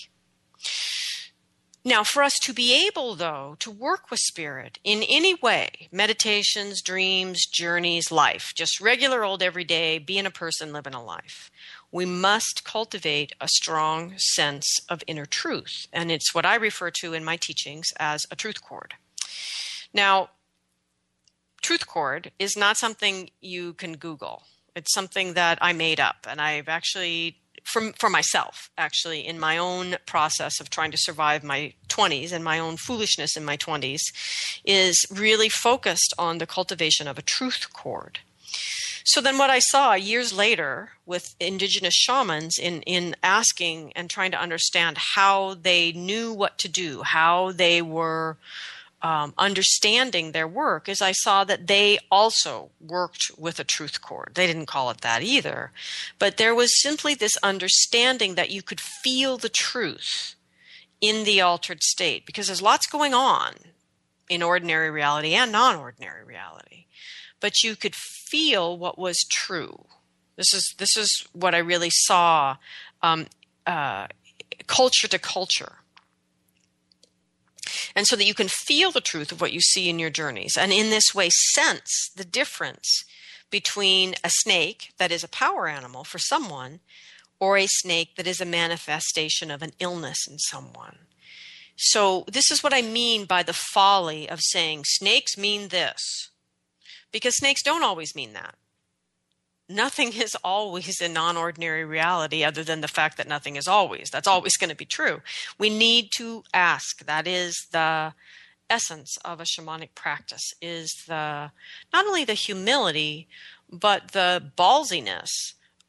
Now, 1.82 2.02
for 2.02 2.24
us 2.24 2.34
to 2.42 2.52
be 2.52 2.86
able, 2.88 3.14
though, 3.14 3.54
to 3.60 3.70
work 3.70 4.10
with 4.10 4.18
spirit 4.18 4.80
in 4.82 5.04
any 5.08 5.34
way 5.34 5.88
meditations, 5.92 6.82
dreams, 6.82 7.46
journeys, 7.46 8.10
life, 8.10 8.52
just 8.56 8.80
regular 8.80 9.24
old 9.24 9.40
everyday, 9.40 9.98
being 9.98 10.26
a 10.26 10.30
person, 10.30 10.72
living 10.72 10.94
a 10.94 11.02
life 11.02 11.50
we 11.96 12.04
must 12.04 12.62
cultivate 12.62 13.32
a 13.40 13.48
strong 13.48 14.12
sense 14.18 14.66
of 14.88 15.02
inner 15.06 15.24
truth. 15.24 15.86
And 15.92 16.10
it's 16.10 16.34
what 16.34 16.44
I 16.44 16.56
refer 16.56 16.90
to 17.00 17.14
in 17.14 17.24
my 17.24 17.36
teachings 17.36 17.86
as 17.98 18.20
a 18.30 18.36
truth 18.36 18.62
cord. 18.62 18.94
Now, 19.94 20.30
truth 21.62 21.86
cord 21.86 22.32
is 22.38 22.54
not 22.54 22.76
something 22.76 23.30
you 23.40 23.72
can 23.72 23.96
Google. 23.96 24.42
It's 24.76 24.92
something 24.92 25.32
that 25.34 25.58
I 25.60 25.72
made 25.72 25.98
up, 25.98 26.26
and 26.28 26.40
I've 26.40 26.68
actually 26.68 27.38
for, 27.66 27.92
for 27.98 28.08
myself, 28.08 28.70
actually, 28.78 29.26
in 29.26 29.40
my 29.40 29.58
own 29.58 29.96
process 30.06 30.60
of 30.60 30.70
trying 30.70 30.92
to 30.92 30.96
survive 30.96 31.42
my 31.42 31.72
20s 31.88 32.30
and 32.30 32.44
my 32.44 32.60
own 32.60 32.76
foolishness 32.76 33.36
in 33.36 33.44
my 33.44 33.56
20s, 33.56 34.02
is 34.64 35.04
really 35.10 35.48
focused 35.48 36.14
on 36.16 36.38
the 36.38 36.46
cultivation 36.46 37.08
of 37.08 37.18
a 37.18 37.22
truth 37.22 37.72
cord. 37.72 38.20
So 39.04 39.20
then, 39.20 39.36
what 39.36 39.50
I 39.50 39.58
saw 39.58 39.94
years 39.94 40.32
later 40.32 40.90
with 41.04 41.34
indigenous 41.40 41.94
shamans 41.94 42.56
in, 42.58 42.82
in 42.82 43.16
asking 43.22 43.92
and 43.94 44.08
trying 44.08 44.30
to 44.30 44.40
understand 44.40 44.98
how 45.14 45.54
they 45.54 45.92
knew 45.92 46.32
what 46.32 46.58
to 46.58 46.68
do, 46.68 47.02
how 47.02 47.52
they 47.52 47.82
were 47.82 48.36
um, 49.02 49.34
understanding 49.36 50.32
their 50.32 50.48
work 50.48 50.88
is 50.88 51.02
I 51.02 51.12
saw 51.12 51.44
that 51.44 51.66
they 51.66 51.98
also 52.10 52.70
worked 52.80 53.30
with 53.36 53.60
a 53.60 53.64
truth 53.64 54.00
cord. 54.00 54.32
They 54.34 54.46
didn't 54.46 54.66
call 54.66 54.90
it 54.90 55.02
that 55.02 55.22
either. 55.22 55.70
But 56.18 56.38
there 56.38 56.54
was 56.54 56.80
simply 56.80 57.14
this 57.14 57.36
understanding 57.42 58.34
that 58.34 58.50
you 58.50 58.62
could 58.62 58.80
feel 58.80 59.36
the 59.36 59.50
truth 59.50 60.34
in 61.00 61.24
the 61.24 61.40
altered 61.40 61.82
state 61.82 62.24
because 62.24 62.46
there's 62.46 62.62
lots 62.62 62.86
going 62.86 63.12
on 63.12 63.54
in 64.28 64.42
ordinary 64.42 64.90
reality 64.90 65.34
and 65.34 65.52
non 65.52 65.76
ordinary 65.76 66.24
reality. 66.24 66.86
But 67.38 67.62
you 67.62 67.76
could 67.76 67.94
feel 67.94 68.76
what 68.78 68.98
was 68.98 69.18
true. 69.30 69.84
This 70.36 70.54
is, 70.54 70.74
this 70.78 70.96
is 70.96 71.28
what 71.32 71.54
I 71.54 71.58
really 71.58 71.90
saw 71.90 72.56
um, 73.02 73.26
uh, 73.66 74.08
culture 74.66 75.08
to 75.08 75.18
culture 75.18 75.76
and 77.96 78.06
so 78.06 78.14
that 78.14 78.26
you 78.26 78.34
can 78.34 78.48
feel 78.48 78.92
the 78.92 79.00
truth 79.00 79.32
of 79.32 79.40
what 79.40 79.54
you 79.54 79.60
see 79.60 79.88
in 79.88 79.98
your 79.98 80.10
journeys. 80.10 80.56
And 80.56 80.70
in 80.70 80.90
this 80.90 81.14
way, 81.14 81.30
sense 81.30 82.10
the 82.14 82.26
difference 82.26 83.04
between 83.50 84.14
a 84.22 84.30
snake 84.30 84.92
that 84.98 85.10
is 85.10 85.24
a 85.24 85.28
power 85.28 85.66
animal 85.66 86.04
for 86.04 86.18
someone 86.18 86.80
or 87.40 87.56
a 87.56 87.66
snake 87.66 88.16
that 88.16 88.26
is 88.26 88.40
a 88.40 88.44
manifestation 88.44 89.50
of 89.50 89.62
an 89.62 89.72
illness 89.80 90.18
in 90.28 90.38
someone. 90.38 90.98
So, 91.76 92.24
this 92.30 92.50
is 92.50 92.62
what 92.62 92.72
I 92.72 92.80
mean 92.80 93.24
by 93.24 93.42
the 93.42 93.52
folly 93.52 94.28
of 94.28 94.40
saying 94.40 94.84
snakes 94.86 95.36
mean 95.36 95.68
this, 95.68 96.30
because 97.12 97.36
snakes 97.36 97.62
don't 97.62 97.82
always 97.82 98.14
mean 98.14 98.32
that 98.32 98.54
nothing 99.68 100.12
is 100.12 100.36
always 100.44 101.00
a 101.00 101.08
non 101.08 101.36
ordinary 101.36 101.84
reality 101.84 102.44
other 102.44 102.62
than 102.62 102.80
the 102.80 102.88
fact 102.88 103.16
that 103.16 103.28
nothing 103.28 103.56
is 103.56 103.68
always. 103.68 104.10
That's 104.10 104.28
always 104.28 104.56
going 104.56 104.70
to 104.70 104.76
be 104.76 104.84
true. 104.84 105.20
We 105.58 105.70
need 105.70 106.10
to 106.16 106.44
ask. 106.54 107.04
That 107.04 107.26
is 107.26 107.66
the 107.72 108.14
essence 108.68 109.16
of 109.24 109.40
a 109.40 109.44
shamanic 109.44 109.94
practice 109.94 110.52
is 110.60 111.04
the 111.06 111.50
not 111.92 112.06
only 112.06 112.24
the 112.24 112.34
humility 112.34 113.28
but 113.70 114.12
the 114.12 114.50
ballsiness 114.56 115.28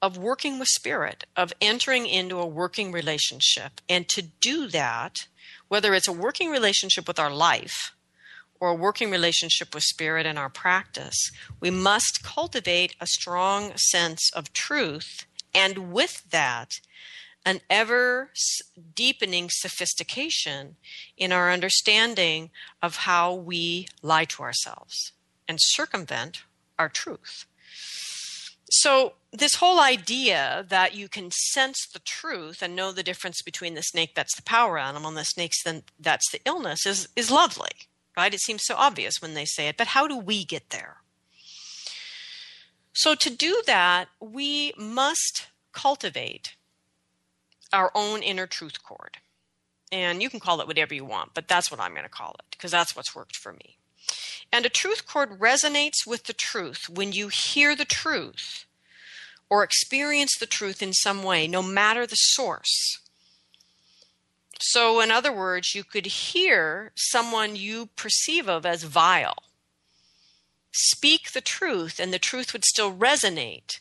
of 0.01 0.17
working 0.17 0.59
with 0.59 0.67
spirit 0.67 1.23
of 1.35 1.53
entering 1.59 2.05
into 2.05 2.37
a 2.37 2.45
working 2.45 2.91
relationship 2.91 3.81
and 3.89 4.07
to 4.07 4.21
do 4.21 4.67
that 4.67 5.27
whether 5.67 5.95
it's 5.95 6.07
a 6.07 6.13
working 6.13 6.51
relationship 6.51 7.07
with 7.07 7.17
our 7.17 7.33
life 7.33 7.93
or 8.59 8.69
a 8.69 8.75
working 8.75 9.11
relationship 9.11 9.73
with 9.73 9.83
spirit 9.83 10.25
in 10.25 10.37
our 10.37 10.49
practice, 10.49 11.31
we 11.59 11.69
must 11.69 12.23
cultivate 12.23 12.95
a 12.99 13.07
strong 13.07 13.73
sense 13.75 14.31
of 14.33 14.53
truth, 14.53 15.25
and 15.53 15.91
with 15.91 16.29
that, 16.31 16.79
an 17.45 17.61
ever 17.69 18.31
deepening 18.93 19.49
sophistication 19.49 20.75
in 21.17 21.31
our 21.31 21.51
understanding 21.51 22.49
of 22.81 22.97
how 22.97 23.33
we 23.33 23.87
lie 24.01 24.25
to 24.25 24.43
ourselves 24.43 25.13
and 25.47 25.57
circumvent 25.61 26.43
our 26.77 26.89
truth. 26.89 27.45
So, 28.69 29.13
this 29.31 29.55
whole 29.55 29.79
idea 29.79 30.65
that 30.67 30.93
you 30.93 31.07
can 31.07 31.31
sense 31.31 31.87
the 31.93 31.99
truth 31.99 32.61
and 32.61 32.75
know 32.75 32.91
the 32.91 33.03
difference 33.03 33.41
between 33.41 33.75
the 33.75 33.81
snake 33.81 34.13
that's 34.13 34.35
the 34.35 34.41
power 34.41 34.77
animal 34.77 35.09
and 35.09 35.17
the 35.17 35.23
snakes 35.23 35.63
that's 35.99 36.31
the 36.31 36.41
illness 36.45 36.85
is, 36.85 37.07
is 37.15 37.31
lovely, 37.31 37.71
right? 38.17 38.33
It 38.33 38.41
seems 38.41 38.63
so 38.65 38.75
obvious 38.75 39.21
when 39.21 39.35
they 39.35 39.45
say 39.45 39.67
it, 39.67 39.77
but 39.77 39.87
how 39.87 40.07
do 40.07 40.17
we 40.17 40.43
get 40.43 40.71
there? 40.71 40.97
So, 42.91 43.13
to 43.13 43.29
do 43.29 43.61
that, 43.67 44.07
we 44.19 44.73
must 44.75 45.47
cultivate 45.71 46.55
our 47.71 47.91
own 47.93 48.23
inner 48.23 48.47
truth 48.47 48.83
cord. 48.83 49.17
And 49.91 50.21
you 50.21 50.29
can 50.29 50.39
call 50.39 50.59
it 50.59 50.67
whatever 50.67 50.93
you 50.93 51.05
want, 51.05 51.33
but 51.33 51.47
that's 51.47 51.71
what 51.71 51.79
I'm 51.79 51.91
going 51.91 52.03
to 52.03 52.09
call 52.09 52.35
it 52.39 52.45
because 52.51 52.71
that's 52.71 52.95
what's 52.95 53.15
worked 53.15 53.37
for 53.37 53.53
me. 53.53 53.77
And 54.51 54.65
a 54.65 54.69
truth 54.69 55.05
cord 55.05 55.39
resonates 55.39 56.05
with 56.05 56.23
the 56.23 56.33
truth 56.33 56.89
when 56.89 57.11
you 57.13 57.29
hear 57.29 57.75
the 57.75 57.85
truth 57.85 58.65
or 59.49 59.63
experience 59.63 60.35
the 60.37 60.45
truth 60.45 60.81
in 60.81 60.93
some 60.93 61.23
way, 61.23 61.47
no 61.47 61.61
matter 61.61 62.05
the 62.05 62.15
source. 62.15 62.99
So, 64.59 64.99
in 65.01 65.11
other 65.11 65.31
words, 65.31 65.75
you 65.75 65.83
could 65.83 66.05
hear 66.05 66.91
someone 66.95 67.55
you 67.55 67.89
perceive 67.95 68.47
of 68.49 68.65
as 68.65 68.83
vile 68.83 69.43
speak 70.71 71.31
the 71.31 71.41
truth, 71.41 71.99
and 71.99 72.13
the 72.13 72.19
truth 72.19 72.53
would 72.53 72.63
still 72.63 72.93
resonate, 72.93 73.79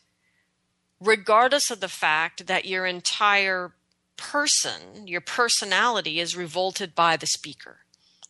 regardless 0.99 1.71
of 1.71 1.81
the 1.81 1.89
fact 1.89 2.47
that 2.47 2.65
your 2.65 2.87
entire 2.87 3.73
person, 4.17 5.07
your 5.07 5.21
personality, 5.21 6.21
is 6.21 6.35
revolted 6.37 6.95
by 6.95 7.17
the 7.17 7.27
speaker. 7.27 7.81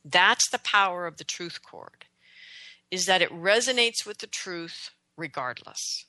That's 0.05 0.51
the 0.51 0.59
power 0.59 1.07
of 1.07 1.17
the 1.17 1.25
truth 1.25 1.61
cord 1.63 2.07
is 2.91 3.07
that 3.07 3.23
it 3.23 3.31
resonates 3.31 4.07
with 4.07 4.19
the 4.19 4.27
truth 4.27 4.91
regardless. 5.17 6.07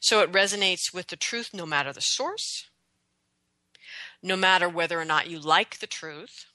So 0.00 0.20
it 0.20 0.32
resonates 0.32 0.92
with 0.92 1.08
the 1.08 1.16
truth 1.16 1.50
no 1.52 1.66
matter 1.66 1.92
the 1.92 2.00
source, 2.00 2.67
no 4.22 4.36
matter 4.36 4.68
whether 4.68 5.00
or 5.00 5.04
not 5.04 5.28
you 5.28 5.38
like 5.38 5.78
the 5.78 5.86
truth, 5.86 6.46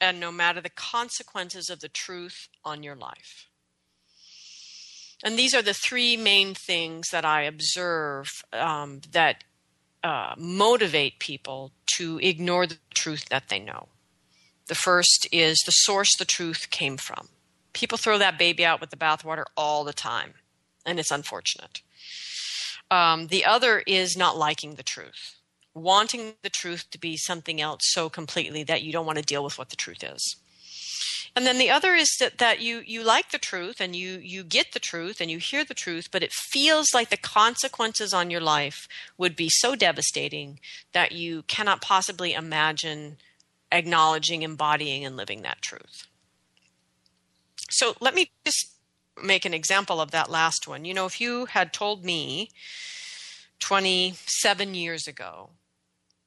and 0.00 0.18
no 0.18 0.32
matter 0.32 0.60
the 0.60 0.70
consequences 0.70 1.70
of 1.70 1.80
the 1.80 1.88
truth 1.88 2.48
on 2.64 2.82
your 2.82 2.96
life. 2.96 3.48
And 5.24 5.38
these 5.38 5.54
are 5.54 5.62
the 5.62 5.74
three 5.74 6.16
main 6.16 6.54
things 6.54 7.10
that 7.10 7.24
I 7.24 7.42
observe 7.42 8.26
um, 8.52 9.00
that 9.12 9.44
uh, 10.02 10.34
motivate 10.36 11.20
people 11.20 11.70
to 11.96 12.18
ignore 12.18 12.66
the 12.66 12.78
truth 12.94 13.26
that 13.28 13.48
they 13.48 13.60
know. 13.60 13.88
The 14.66 14.74
first 14.74 15.28
is 15.30 15.58
the 15.64 15.72
source 15.72 16.16
the 16.18 16.24
truth 16.24 16.68
came 16.70 16.96
from. 16.96 17.28
People 17.72 17.98
throw 17.98 18.18
that 18.18 18.38
baby 18.38 18.64
out 18.64 18.80
with 18.80 18.90
the 18.90 18.96
bathwater 18.96 19.44
all 19.56 19.84
the 19.84 19.92
time, 19.92 20.34
and 20.84 20.98
it's 20.98 21.10
unfortunate. 21.10 21.82
Um, 22.90 23.28
the 23.28 23.44
other 23.44 23.82
is 23.86 24.16
not 24.16 24.36
liking 24.36 24.74
the 24.74 24.82
truth, 24.82 25.36
wanting 25.74 26.34
the 26.42 26.50
truth 26.50 26.90
to 26.90 26.98
be 26.98 27.16
something 27.16 27.60
else 27.60 27.82
so 27.84 28.08
completely 28.08 28.62
that 28.64 28.82
you 28.82 28.92
don't 28.92 29.06
want 29.06 29.18
to 29.18 29.24
deal 29.24 29.44
with 29.44 29.58
what 29.58 29.70
the 29.70 29.76
truth 29.76 30.04
is. 30.04 30.36
And 31.34 31.46
then 31.46 31.56
the 31.56 31.70
other 31.70 31.94
is 31.94 32.14
that, 32.20 32.38
that 32.38 32.60
you, 32.60 32.82
you 32.84 33.02
like 33.02 33.30
the 33.30 33.38
truth 33.38 33.80
and 33.80 33.96
you, 33.96 34.18
you 34.18 34.44
get 34.44 34.72
the 34.72 34.78
truth 34.78 35.20
and 35.20 35.30
you 35.30 35.38
hear 35.38 35.64
the 35.64 35.72
truth, 35.72 36.08
but 36.12 36.22
it 36.22 36.32
feels 36.32 36.88
like 36.92 37.08
the 37.08 37.16
consequences 37.16 38.12
on 38.12 38.30
your 38.30 38.40
life 38.40 38.86
would 39.16 39.34
be 39.34 39.48
so 39.48 39.74
devastating 39.74 40.60
that 40.92 41.12
you 41.12 41.42
cannot 41.44 41.80
possibly 41.80 42.34
imagine 42.34 43.16
acknowledging, 43.70 44.42
embodying, 44.42 45.06
and 45.06 45.16
living 45.16 45.40
that 45.42 45.62
truth. 45.62 46.06
So 47.70 47.94
let 48.00 48.14
me 48.14 48.30
just 48.44 48.72
make 49.22 49.46
an 49.46 49.54
example 49.54 50.02
of 50.02 50.10
that 50.10 50.30
last 50.30 50.68
one. 50.68 50.84
You 50.84 50.92
know, 50.92 51.06
if 51.06 51.18
you 51.18 51.46
had 51.46 51.72
told 51.72 52.04
me 52.04 52.50
27 53.60 54.74
years 54.74 55.06
ago 55.06 55.50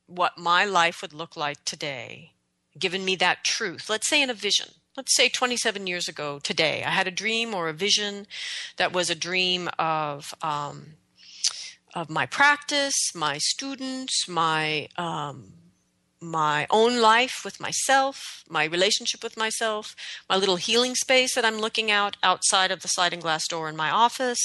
what 0.07 0.37
my 0.37 0.65
life 0.65 1.01
would 1.01 1.13
look 1.13 1.35
like 1.35 1.63
today, 1.65 2.31
given 2.77 3.05
me 3.05 3.15
that 3.17 3.43
truth, 3.43 3.89
let's 3.89 4.07
say 4.07 4.21
in 4.21 4.29
a 4.29 4.33
vision, 4.33 4.69
let's 4.97 5.15
say 5.15 5.29
27 5.29 5.87
years 5.87 6.07
ago 6.07 6.39
today, 6.39 6.83
I 6.83 6.91
had 6.91 7.07
a 7.07 7.11
dream 7.11 7.53
or 7.53 7.69
a 7.69 7.73
vision 7.73 8.27
that 8.77 8.93
was 8.93 9.09
a 9.09 9.15
dream 9.15 9.69
of, 9.79 10.33
um, 10.41 10.93
of 11.93 12.09
my 12.09 12.25
practice, 12.25 12.95
my 13.15 13.37
students, 13.37 14.27
my 14.27 14.87
um, 14.97 15.53
my 16.21 16.65
own 16.69 16.99
life 16.99 17.41
with 17.43 17.59
myself, 17.59 18.43
my 18.49 18.63
relationship 18.63 19.21
with 19.23 19.37
myself, 19.37 19.95
my 20.29 20.35
little 20.35 20.55
healing 20.55 20.95
space 20.95 21.35
that 21.35 21.45
I'm 21.45 21.59
looking 21.59 21.91
out 21.91 22.17
outside 22.23 22.71
of 22.71 22.81
the 22.81 22.87
sliding 22.87 23.19
glass 23.19 23.47
door 23.47 23.69
in 23.69 23.75
my 23.75 23.91
office, 23.91 24.41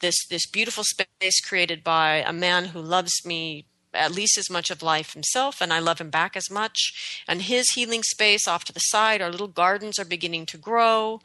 this 0.00 0.16
this 0.28 0.46
beautiful 0.46 0.84
space 0.84 1.40
created 1.40 1.84
by 1.84 2.24
a 2.26 2.32
man 2.32 2.66
who 2.66 2.80
loves 2.80 3.24
me 3.24 3.66
at 3.98 4.12
least 4.12 4.38
as 4.38 4.50
much 4.50 4.70
of 4.70 4.82
life 4.82 5.12
himself 5.12 5.60
and 5.60 5.72
I 5.72 5.78
love 5.78 6.00
him 6.00 6.10
back 6.10 6.36
as 6.36 6.50
much. 6.50 7.22
And 7.26 7.42
his 7.42 7.70
healing 7.70 8.02
space 8.02 8.46
off 8.46 8.64
to 8.64 8.72
the 8.72 8.80
side 8.80 9.20
our 9.20 9.30
little 9.30 9.48
gardens 9.48 9.98
are 9.98 10.04
beginning 10.04 10.46
to 10.46 10.58
grow 10.58 11.20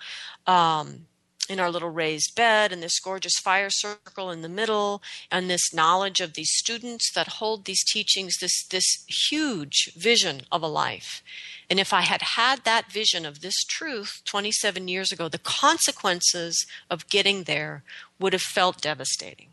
um, 0.48 1.06
in 1.50 1.60
our 1.60 1.70
little 1.70 1.90
raised 1.90 2.36
bed 2.36 2.72
and 2.72 2.82
this 2.82 3.00
gorgeous 3.00 3.38
fire 3.40 3.70
circle 3.70 4.32
in 4.32 4.42
the 4.42 4.50
middle 4.50 5.02
and 5.30 5.50
this 5.50 5.74
knowledge 5.74 6.22
of 6.22 6.34
these 6.34 6.52
students 6.54 7.12
that 7.14 7.28
hold 7.28 7.66
these 7.66 7.84
teachings 7.84 8.38
this 8.40 8.66
this 8.68 9.04
huge 9.30 9.92
vision 9.96 10.42
of 10.52 10.62
a 10.62 10.68
life. 10.68 11.22
And 11.70 11.80
if 11.80 11.92
i 11.92 12.02
had 12.02 12.22
had 12.22 12.64
that 12.64 12.92
vision 12.92 13.26
of 13.26 13.42
this 13.42 13.64
truth 13.68 14.22
27 14.26 14.88
years 14.88 15.12
ago 15.12 15.28
the 15.28 15.38
consequences 15.38 16.66
of 16.90 17.10
getting 17.10 17.44
there 17.44 17.84
would 18.20 18.34
have 18.34 18.42
felt 18.42 18.82
devastating. 18.82 19.50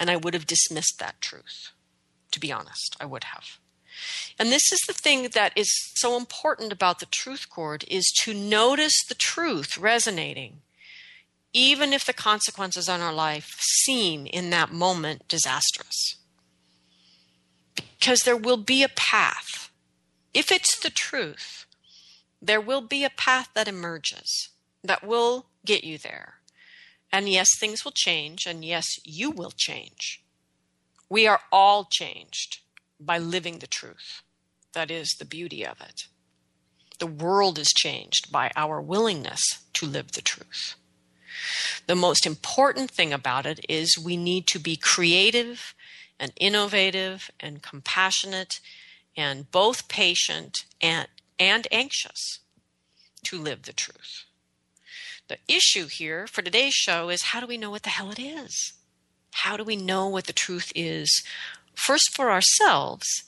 And 0.00 0.10
i 0.10 0.16
would 0.16 0.34
have 0.34 0.46
dismissed 0.46 0.98
that 0.98 1.20
truth 1.20 1.70
to 2.32 2.40
be 2.40 2.52
honest 2.52 2.96
i 3.00 3.04
would 3.04 3.24
have 3.24 3.58
and 4.38 4.50
this 4.50 4.72
is 4.72 4.80
the 4.86 4.94
thing 4.94 5.28
that 5.34 5.52
is 5.54 5.70
so 5.94 6.16
important 6.16 6.72
about 6.72 6.98
the 6.98 7.06
truth 7.06 7.48
cord 7.48 7.84
is 7.88 8.10
to 8.22 8.32
notice 8.34 9.04
the 9.08 9.14
truth 9.14 9.76
resonating 9.78 10.62
even 11.52 11.92
if 11.92 12.04
the 12.04 12.12
consequences 12.12 12.88
on 12.88 13.00
our 13.00 13.12
life 13.12 13.56
seem 13.60 14.26
in 14.26 14.50
that 14.50 14.72
moment 14.72 15.28
disastrous. 15.28 16.16
Because 17.74 18.20
there 18.20 18.36
will 18.36 18.56
be 18.56 18.82
a 18.82 18.88
path. 18.88 19.70
If 20.32 20.50
it's 20.50 20.78
the 20.78 20.90
truth, 20.90 21.66
there 22.40 22.60
will 22.60 22.80
be 22.80 23.04
a 23.04 23.10
path 23.10 23.50
that 23.54 23.68
emerges 23.68 24.48
that 24.82 25.04
will 25.04 25.46
get 25.64 25.84
you 25.84 25.98
there. 25.98 26.34
And 27.12 27.28
yes, 27.28 27.48
things 27.58 27.84
will 27.84 27.92
change, 27.94 28.46
and 28.46 28.64
yes, 28.64 28.86
you 29.04 29.30
will 29.30 29.52
change. 29.54 30.21
We 31.12 31.26
are 31.26 31.42
all 31.52 31.84
changed 31.92 32.60
by 32.98 33.18
living 33.18 33.58
the 33.58 33.66
truth. 33.66 34.22
That 34.72 34.90
is 34.90 35.10
the 35.18 35.26
beauty 35.26 35.62
of 35.62 35.78
it. 35.82 36.06
The 37.00 37.06
world 37.06 37.58
is 37.58 37.68
changed 37.68 38.32
by 38.32 38.50
our 38.56 38.80
willingness 38.80 39.42
to 39.74 39.84
live 39.84 40.12
the 40.12 40.22
truth. 40.22 40.74
The 41.86 41.94
most 41.94 42.24
important 42.24 42.90
thing 42.90 43.12
about 43.12 43.44
it 43.44 43.62
is 43.68 43.98
we 44.02 44.16
need 44.16 44.46
to 44.46 44.58
be 44.58 44.74
creative 44.74 45.74
and 46.18 46.32
innovative 46.36 47.30
and 47.38 47.60
compassionate 47.60 48.60
and 49.14 49.50
both 49.50 49.88
patient 49.88 50.64
and, 50.80 51.08
and 51.38 51.68
anxious 51.70 52.38
to 53.24 53.36
live 53.36 53.64
the 53.64 53.74
truth. 53.74 54.24
The 55.28 55.36
issue 55.46 55.88
here 55.88 56.26
for 56.26 56.40
today's 56.40 56.72
show 56.72 57.10
is 57.10 57.24
how 57.24 57.40
do 57.40 57.46
we 57.46 57.58
know 57.58 57.70
what 57.70 57.82
the 57.82 57.90
hell 57.90 58.10
it 58.10 58.18
is? 58.18 58.72
How 59.32 59.56
do 59.56 59.64
we 59.64 59.76
know 59.76 60.06
what 60.08 60.26
the 60.26 60.32
truth 60.32 60.72
is, 60.74 61.22
first 61.74 62.14
for 62.14 62.30
ourselves 62.30 63.24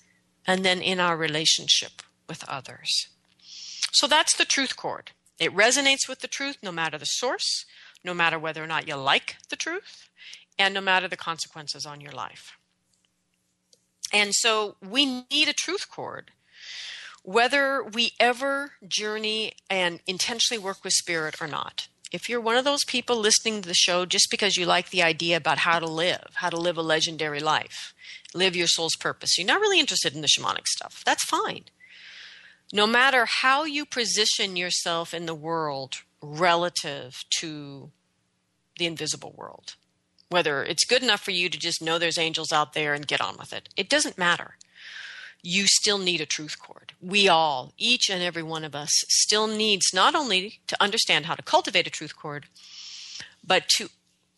and 0.47 0.65
then 0.65 0.81
in 0.81 1.01
our 1.01 1.17
relationship 1.17 2.03
with 2.29 2.45
others? 2.49 3.09
So 3.93 4.07
that's 4.07 4.37
the 4.37 4.45
truth 4.45 4.77
cord. 4.77 5.13
It 5.39 5.55
resonates 5.55 6.09
with 6.09 6.21
the 6.21 6.29
truth 6.29 6.59
no 6.63 6.73
matter 6.73 6.99
the 6.99 7.05
source, 7.05 7.65
no 8.05 8.15
matter 8.15 8.39
whether 8.39 8.63
or 8.63 8.67
not 8.67 8.87
you 8.87 8.97
like 8.97 9.37
the 9.49 9.57
truth, 9.57 10.09
and 10.59 10.75
no 10.75 10.81
matter 10.81 11.09
the 11.09 11.17
consequences 11.17 11.87
on 11.87 12.01
your 12.01 12.13
life. 12.13 12.53
And 14.13 14.35
so 14.35 14.77
we 14.81 15.25
need 15.31 15.49
a 15.49 15.53
truth 15.53 15.89
cord. 15.91 16.31
Whether 17.25 17.83
we 17.83 18.13
ever 18.21 18.73
journey 18.87 19.55
and 19.71 20.01
intentionally 20.07 20.63
work 20.63 20.85
with 20.85 20.93
spirit 20.93 21.41
or 21.41 21.49
not. 21.49 21.89
If 22.15 22.29
you're 22.29 22.41
one 22.41 22.55
of 22.55 22.65
those 22.65 22.85
people 22.85 23.17
listening 23.17 23.61
to 23.61 23.69
the 23.69 23.75
show 23.75 24.07
just 24.07 24.29
because 24.31 24.57
you 24.57 24.67
like 24.67 24.91
the 24.91 25.03
idea 25.03 25.37
about 25.37 25.59
how 25.59 25.81
to 25.81 25.87
live, 25.87 26.29
how 26.35 26.49
to 26.49 26.57
live 26.57 26.79
a 26.79 26.83
legendary 26.83 27.41
life, 27.41 27.93
live 28.33 28.55
your 28.55 28.69
soul's 28.69 28.95
purpose, 28.95 29.37
you're 29.37 29.49
not 29.49 29.61
really 29.61 29.81
interested 29.81 30.15
in 30.15 30.21
the 30.21 30.29
shamanic 30.29 30.69
stuff, 30.69 31.03
that's 31.05 31.25
fine. 31.25 31.65
No 32.73 32.87
matter 32.87 33.27
how 33.27 33.65
you 33.65 33.85
position 33.85 34.55
yourself 34.55 35.13
in 35.13 35.27
the 35.27 35.35
world 35.35 36.03
relative 36.23 37.25
to 37.41 37.91
the 38.79 38.87
invisible 38.87 39.35
world. 39.37 39.75
Whether 40.29 40.63
it's 40.63 40.85
good 40.85 41.03
enough 41.03 41.21
for 41.21 41.33
you 41.33 41.49
to 41.49 41.59
just 41.59 41.83
know 41.83 41.99
there's 41.99 42.17
angels 42.17 42.53
out 42.53 42.75
there 42.75 42.95
and 42.95 43.09
get 43.09 43.21
on 43.21 43.37
with 43.39 43.53
it, 43.53 43.69
it 43.77 43.91
doesn't 43.91 44.19
matter. 44.19 44.57
You 45.47 45.67
still 45.67 45.99
need 45.99 46.23
a 46.23 46.27
truth 46.27 46.57
cord. 46.59 46.95
We 47.03 47.29
all, 47.29 47.75
each 47.77 48.09
and 48.09 48.23
every 48.23 48.43
one 48.43 48.65
of 48.65 48.75
us, 48.75 48.91
still 49.11 49.47
needs 49.47 49.93
not 49.93 50.15
only 50.15 50.61
to 50.69 50.83
understand 50.83 51.27
how 51.27 51.35
to 51.35 51.43
cultivate 51.43 51.87
a 51.87 51.91
truth 51.91 52.17
cord, 52.17 52.47
but 53.47 53.69
to 53.77 53.91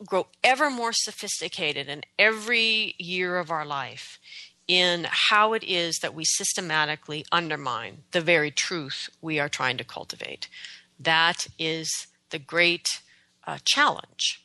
grow 0.04 0.26
ever 0.42 0.68
more 0.68 0.92
sophisticated 0.92 1.88
in 1.88 2.02
every 2.18 2.96
year 2.98 3.38
of 3.38 3.52
our 3.52 3.64
life 3.64 4.18
in 4.66 5.06
how 5.08 5.52
it 5.52 5.62
is 5.62 5.98
that 6.02 6.12
we 6.12 6.24
systematically 6.24 7.24
undermine 7.30 7.98
the 8.10 8.20
very 8.20 8.50
truth 8.50 9.08
we 9.22 9.38
are 9.38 9.48
trying 9.48 9.76
to 9.76 9.84
cultivate. 9.84 10.48
That 10.98 11.46
is 11.56 12.08
the 12.30 12.40
great 12.40 13.00
uh, 13.46 13.58
challenge 13.64 14.44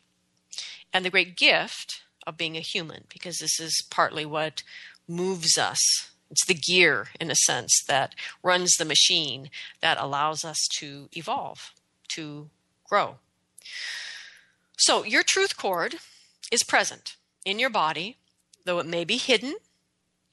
and 0.93 1.03
the 1.03 1.09
great 1.09 1.35
gift 1.35 2.03
of 2.27 2.37
being 2.37 2.55
a 2.55 2.61
human, 2.61 3.05
because 3.09 3.39
this 3.39 3.59
is 3.59 3.83
partly 3.89 4.27
what 4.27 4.61
moves 5.07 5.57
us. 5.57 6.10
It's 6.31 6.45
the 6.45 6.53
gear, 6.53 7.09
in 7.19 7.29
a 7.29 7.35
sense, 7.35 7.83
that 7.87 8.15
runs 8.41 8.71
the 8.73 8.85
machine 8.85 9.49
that 9.81 9.97
allows 9.99 10.45
us 10.45 10.57
to 10.79 11.09
evolve, 11.11 11.73
to 12.13 12.49
grow. 12.89 13.17
So, 14.77 15.03
your 15.03 15.23
truth 15.23 15.57
cord 15.57 15.95
is 16.51 16.63
present 16.63 17.17
in 17.45 17.59
your 17.59 17.69
body, 17.69 18.17
though 18.65 18.79
it 18.79 18.85
may 18.85 19.03
be 19.03 19.17
hidden, 19.17 19.55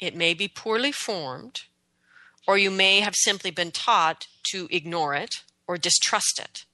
it 0.01 0.15
may 0.15 0.35
be 0.35 0.49
poorly 0.49 0.93
formed, 0.93 1.63
or 2.47 2.57
you 2.57 2.71
may 2.71 3.01
have 3.01 3.15
simply 3.17 3.51
been 3.51 3.73
taught 3.73 4.29
to 4.53 4.69
ignore 4.71 5.15
it 5.15 5.43
or 5.67 5.77
distrust 5.77 6.39
it. 6.39 6.65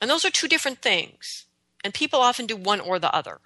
And 0.00 0.08
those 0.10 0.24
are 0.24 0.30
two 0.30 0.46
different 0.46 0.82
things. 0.82 1.46
And 1.82 1.94
people 1.94 2.20
often 2.20 2.46
do 2.46 2.56
one 2.56 2.80
or 2.80 2.98
the 2.98 3.14
other. 3.14 3.40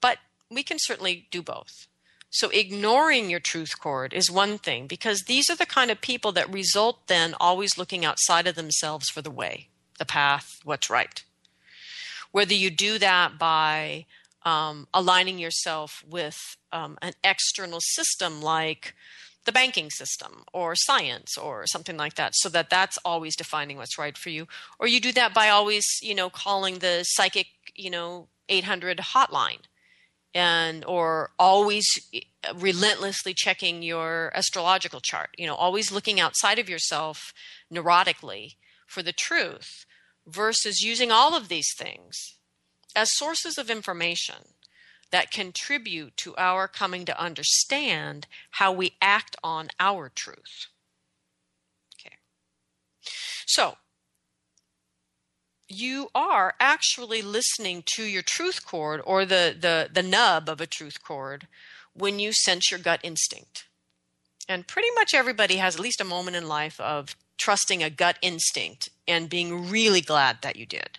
But 0.00 0.18
we 0.50 0.62
can 0.62 0.76
certainly 0.78 1.26
do 1.30 1.42
both. 1.42 1.87
So 2.30 2.50
ignoring 2.50 3.30
your 3.30 3.40
truth 3.40 3.78
cord 3.78 4.12
is 4.12 4.30
one 4.30 4.58
thing 4.58 4.86
because 4.86 5.22
these 5.22 5.48
are 5.48 5.56
the 5.56 5.66
kind 5.66 5.90
of 5.90 6.00
people 6.00 6.30
that 6.32 6.52
result 6.52 7.06
then 7.06 7.34
always 7.40 7.78
looking 7.78 8.04
outside 8.04 8.46
of 8.46 8.54
themselves 8.54 9.08
for 9.08 9.22
the 9.22 9.30
way, 9.30 9.68
the 9.98 10.04
path, 10.04 10.60
what's 10.64 10.90
right. 10.90 11.22
Whether 12.30 12.54
you 12.54 12.70
do 12.70 12.98
that 12.98 13.38
by 13.38 14.04
um, 14.44 14.88
aligning 14.92 15.38
yourself 15.38 16.04
with 16.08 16.36
um, 16.70 16.98
an 17.00 17.14
external 17.24 17.80
system 17.80 18.42
like 18.42 18.94
the 19.46 19.52
banking 19.52 19.88
system 19.88 20.44
or 20.52 20.74
science 20.76 21.38
or 21.38 21.66
something 21.66 21.96
like 21.96 22.14
that 22.14 22.32
so 22.34 22.50
that 22.50 22.68
that's 22.68 22.98
always 23.02 23.34
defining 23.34 23.78
what's 23.78 23.96
right 23.96 24.18
for 24.18 24.28
you. 24.28 24.46
Or 24.78 24.86
you 24.86 25.00
do 25.00 25.12
that 25.12 25.32
by 25.32 25.48
always 25.48 25.86
you 26.02 26.14
know 26.14 26.28
calling 26.28 26.80
the 26.80 27.04
psychic 27.04 27.46
you 27.74 27.88
know 27.88 28.28
800 28.50 28.98
hotline 28.98 29.60
and 30.34 30.84
or 30.84 31.30
always 31.38 31.86
eh, 32.14 32.20
relentlessly 32.56 33.34
checking 33.34 33.82
your 33.82 34.30
astrological 34.34 35.00
chart 35.00 35.30
you 35.38 35.46
know 35.46 35.54
always 35.54 35.90
looking 35.90 36.20
outside 36.20 36.58
of 36.58 36.68
yourself 36.68 37.32
neurotically 37.72 38.56
for 38.86 39.02
the 39.02 39.12
truth 39.12 39.86
versus 40.26 40.82
using 40.82 41.10
all 41.10 41.34
of 41.34 41.48
these 41.48 41.72
things 41.76 42.36
as 42.94 43.16
sources 43.16 43.58
of 43.58 43.70
information 43.70 44.36
that 45.10 45.30
contribute 45.30 46.16
to 46.18 46.34
our 46.36 46.68
coming 46.68 47.04
to 47.04 47.20
understand 47.20 48.26
how 48.52 48.72
we 48.72 48.92
act 49.00 49.36
on 49.42 49.68
our 49.80 50.10
truth. 50.14 50.66
Okay. 51.98 52.16
So, 53.46 53.76
you 55.68 56.08
are 56.14 56.54
actually 56.58 57.22
listening 57.22 57.82
to 57.94 58.04
your 58.04 58.22
truth 58.22 58.64
cord 58.66 59.00
or 59.04 59.24
the, 59.24 59.54
the, 59.58 59.88
the 59.92 60.02
nub 60.02 60.48
of 60.48 60.60
a 60.60 60.66
truth 60.66 61.02
cord 61.02 61.46
when 61.92 62.18
you 62.18 62.32
sense 62.32 62.70
your 62.70 62.80
gut 62.80 63.00
instinct. 63.02 63.66
And 64.48 64.66
pretty 64.66 64.88
much 64.94 65.12
everybody 65.12 65.56
has 65.56 65.74
at 65.74 65.80
least 65.80 66.00
a 66.00 66.04
moment 66.04 66.36
in 66.36 66.48
life 66.48 66.80
of 66.80 67.16
trusting 67.36 67.82
a 67.82 67.90
gut 67.90 68.18
instinct 68.22 68.88
and 69.06 69.28
being 69.28 69.68
really 69.70 70.00
glad 70.00 70.38
that 70.42 70.56
you 70.56 70.64
did. 70.64 70.98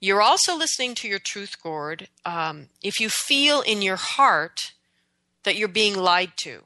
You're 0.00 0.22
also 0.22 0.56
listening 0.56 0.94
to 0.96 1.08
your 1.08 1.20
truth 1.20 1.56
cord 1.62 2.08
um, 2.24 2.68
if 2.82 3.00
you 3.00 3.08
feel 3.08 3.60
in 3.60 3.82
your 3.82 3.96
heart 3.96 4.72
that 5.44 5.56
you're 5.56 5.68
being 5.68 5.96
lied 5.96 6.32
to, 6.42 6.62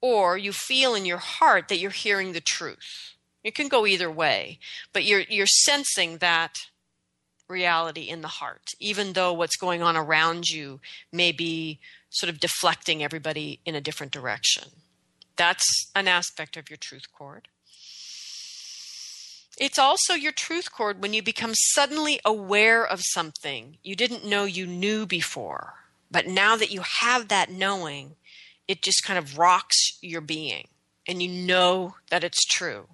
or 0.00 0.36
you 0.36 0.52
feel 0.52 0.94
in 0.94 1.04
your 1.04 1.18
heart 1.18 1.68
that 1.68 1.78
you're 1.78 1.90
hearing 1.90 2.32
the 2.32 2.40
truth. 2.40 3.15
It 3.46 3.54
can 3.54 3.68
go 3.68 3.86
either 3.86 4.10
way, 4.10 4.58
but 4.92 5.04
you're 5.04 5.20
you're 5.20 5.46
sensing 5.46 6.18
that 6.18 6.56
reality 7.48 8.08
in 8.08 8.20
the 8.20 8.26
heart, 8.42 8.72
even 8.80 9.12
though 9.12 9.32
what's 9.32 9.56
going 9.56 9.84
on 9.84 9.96
around 9.96 10.48
you 10.48 10.80
may 11.12 11.30
be 11.30 11.78
sort 12.10 12.28
of 12.28 12.40
deflecting 12.40 13.04
everybody 13.04 13.60
in 13.64 13.76
a 13.76 13.80
different 13.80 14.10
direction. 14.10 14.64
That's 15.36 15.92
an 15.94 16.08
aspect 16.08 16.56
of 16.56 16.68
your 16.68 16.76
truth 16.76 17.12
cord. 17.16 17.46
It's 19.56 19.78
also 19.78 20.14
your 20.14 20.32
truth 20.32 20.72
cord 20.72 21.00
when 21.00 21.14
you 21.14 21.22
become 21.22 21.52
suddenly 21.54 22.18
aware 22.24 22.84
of 22.84 22.98
something 23.00 23.76
you 23.84 23.94
didn't 23.94 24.26
know 24.26 24.44
you 24.44 24.66
knew 24.66 25.06
before. 25.06 25.74
But 26.10 26.26
now 26.26 26.56
that 26.56 26.72
you 26.72 26.82
have 27.00 27.28
that 27.28 27.48
knowing, 27.48 28.16
it 28.66 28.82
just 28.82 29.04
kind 29.04 29.20
of 29.20 29.38
rocks 29.38 30.00
your 30.02 30.20
being 30.20 30.66
and 31.06 31.22
you 31.22 31.28
know 31.28 31.94
that 32.10 32.24
it's 32.24 32.44
true, 32.44 32.88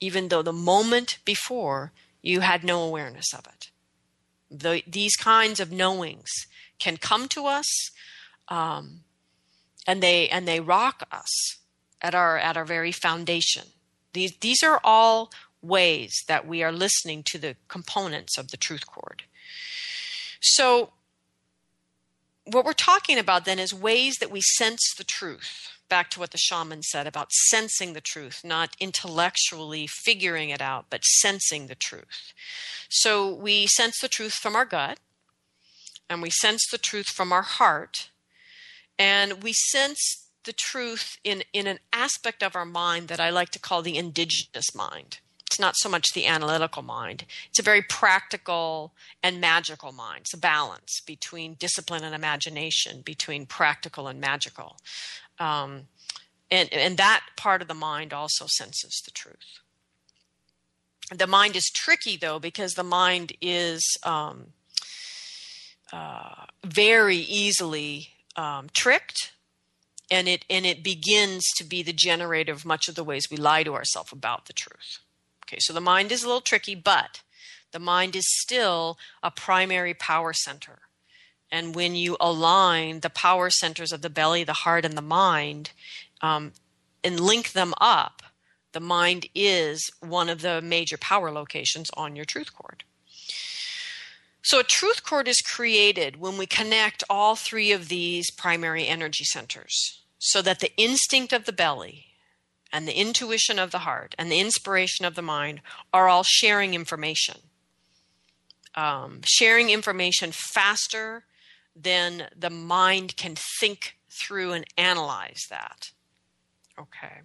even 0.00 0.28
though 0.28 0.42
the 0.42 0.52
moment 0.52 1.18
before 1.24 1.92
you 2.22 2.40
had 2.40 2.64
no 2.64 2.82
awareness 2.82 3.32
of 3.32 3.46
it. 3.46 3.70
The, 4.50 4.82
these 4.86 5.16
kinds 5.16 5.60
of 5.60 5.72
knowings 5.72 6.30
can 6.78 6.96
come 6.96 7.28
to 7.28 7.46
us 7.46 7.90
um, 8.48 9.00
and 9.86 10.02
they 10.02 10.28
and 10.28 10.46
they 10.48 10.60
rock 10.60 11.06
us 11.12 11.58
at 12.00 12.14
our 12.14 12.38
at 12.38 12.56
our 12.56 12.64
very 12.64 12.92
foundation. 12.92 13.64
These 14.12 14.36
these 14.38 14.62
are 14.62 14.80
all 14.84 15.30
ways 15.62 16.22
that 16.28 16.46
we 16.46 16.62
are 16.62 16.72
listening 16.72 17.22
to 17.24 17.38
the 17.38 17.56
components 17.68 18.36
of 18.36 18.50
the 18.50 18.56
truth 18.56 18.86
cord. 18.86 19.24
So 20.40 20.90
what 22.44 22.64
we're 22.64 22.74
talking 22.74 23.18
about 23.18 23.46
then 23.46 23.58
is 23.58 23.72
ways 23.72 24.16
that 24.16 24.30
we 24.30 24.42
sense 24.42 24.94
the 24.96 25.04
truth. 25.04 25.73
Back 25.94 26.10
to 26.10 26.18
what 26.18 26.32
the 26.32 26.38
shaman 26.38 26.82
said 26.82 27.06
about 27.06 27.30
sensing 27.30 27.92
the 27.92 28.00
truth, 28.00 28.40
not 28.42 28.74
intellectually 28.80 29.86
figuring 29.86 30.50
it 30.50 30.60
out, 30.60 30.86
but 30.90 31.04
sensing 31.04 31.68
the 31.68 31.76
truth. 31.76 32.32
So 32.88 33.32
we 33.32 33.68
sense 33.68 34.00
the 34.00 34.08
truth 34.08 34.32
from 34.32 34.56
our 34.56 34.64
gut, 34.64 34.98
and 36.10 36.20
we 36.20 36.30
sense 36.30 36.66
the 36.68 36.78
truth 36.78 37.06
from 37.06 37.32
our 37.32 37.42
heart, 37.42 38.10
and 38.98 39.40
we 39.40 39.52
sense 39.52 40.26
the 40.42 40.52
truth 40.52 41.16
in, 41.22 41.44
in 41.52 41.68
an 41.68 41.78
aspect 41.92 42.42
of 42.42 42.56
our 42.56 42.66
mind 42.66 43.06
that 43.06 43.20
I 43.20 43.30
like 43.30 43.50
to 43.50 43.60
call 43.60 43.80
the 43.80 43.96
indigenous 43.96 44.74
mind. 44.74 45.20
It's 45.46 45.60
not 45.60 45.76
so 45.76 45.88
much 45.88 46.08
the 46.12 46.26
analytical 46.26 46.82
mind. 46.82 47.26
It's 47.48 47.60
a 47.60 47.62
very 47.62 47.82
practical 47.82 48.92
and 49.22 49.40
magical 49.40 49.92
mind. 49.92 50.22
It's 50.22 50.34
a 50.34 50.38
balance 50.38 51.00
between 51.06 51.54
discipline 51.54 52.02
and 52.02 52.12
imagination, 52.12 53.02
between 53.02 53.46
practical 53.46 54.08
and 54.08 54.20
magical. 54.20 54.78
Um, 55.38 55.88
and, 56.50 56.72
and 56.72 56.96
that 56.96 57.24
part 57.36 57.62
of 57.62 57.68
the 57.68 57.74
mind 57.74 58.12
also 58.12 58.46
senses 58.46 59.02
the 59.04 59.10
truth. 59.10 59.60
The 61.14 61.26
mind 61.26 61.56
is 61.56 61.70
tricky, 61.74 62.16
though, 62.16 62.38
because 62.38 62.72
the 62.72 62.84
mind 62.84 63.32
is 63.40 63.82
um, 64.04 64.52
uh, 65.92 66.46
very 66.64 67.16
easily 67.16 68.08
um, 68.36 68.68
tricked 68.72 69.32
and 70.10 70.28
it 70.28 70.44
and 70.50 70.66
it 70.66 70.82
begins 70.82 71.44
to 71.56 71.64
be 71.64 71.82
the 71.82 71.92
generator 71.92 72.52
of 72.52 72.64
much 72.64 72.88
of 72.88 72.94
the 72.94 73.04
ways 73.04 73.28
we 73.30 73.36
lie 73.36 73.62
to 73.62 73.74
ourselves 73.74 74.12
about 74.12 74.46
the 74.46 74.52
truth. 74.52 75.00
Okay, 75.46 75.58
so 75.60 75.72
the 75.72 75.80
mind 75.80 76.12
is 76.12 76.22
a 76.22 76.26
little 76.26 76.40
tricky, 76.40 76.74
but 76.74 77.22
the 77.72 77.78
mind 77.78 78.16
is 78.16 78.24
still 78.26 78.98
a 79.22 79.30
primary 79.30 79.94
power 79.94 80.32
center. 80.32 80.80
And 81.50 81.74
when 81.74 81.94
you 81.94 82.16
align 82.20 83.00
the 83.00 83.10
power 83.10 83.50
centers 83.50 83.92
of 83.92 84.02
the 84.02 84.10
belly, 84.10 84.44
the 84.44 84.52
heart, 84.52 84.84
and 84.84 84.96
the 84.96 85.02
mind, 85.02 85.70
um, 86.20 86.52
and 87.02 87.20
link 87.20 87.52
them 87.52 87.74
up, 87.80 88.22
the 88.72 88.80
mind 88.80 89.26
is 89.34 89.90
one 90.00 90.28
of 90.28 90.42
the 90.42 90.60
major 90.60 90.96
power 90.96 91.30
locations 91.30 91.90
on 91.96 92.16
your 92.16 92.24
truth 92.24 92.52
cord. 92.54 92.82
So, 94.42 94.58
a 94.58 94.64
truth 94.64 95.04
cord 95.04 95.26
is 95.26 95.40
created 95.40 96.20
when 96.20 96.36
we 96.36 96.46
connect 96.46 97.02
all 97.08 97.34
three 97.34 97.72
of 97.72 97.88
these 97.88 98.30
primary 98.30 98.86
energy 98.86 99.24
centers 99.24 100.02
so 100.18 100.42
that 100.42 100.60
the 100.60 100.76
instinct 100.76 101.32
of 101.32 101.44
the 101.44 101.52
belly 101.52 102.06
and 102.72 102.88
the 102.88 102.98
intuition 102.98 103.58
of 103.58 103.70
the 103.70 103.80
heart 103.80 104.14
and 104.18 104.30
the 104.30 104.40
inspiration 104.40 105.06
of 105.06 105.14
the 105.14 105.22
mind 105.22 105.60
are 105.92 106.08
all 106.08 106.24
sharing 106.24 106.74
information. 106.74 107.36
Um, 108.74 109.20
sharing 109.24 109.70
information 109.70 110.30
faster 110.32 111.24
than 111.76 112.28
the 112.36 112.50
mind 112.50 113.16
can 113.16 113.34
think 113.60 113.96
through 114.10 114.52
and 114.52 114.64
analyze 114.76 115.46
that. 115.50 115.90
Okay. 116.78 117.20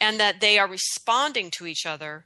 And 0.00 0.18
that 0.20 0.40
they 0.40 0.58
are 0.58 0.68
responding 0.68 1.50
to 1.52 1.66
each 1.66 1.86
other 1.86 2.24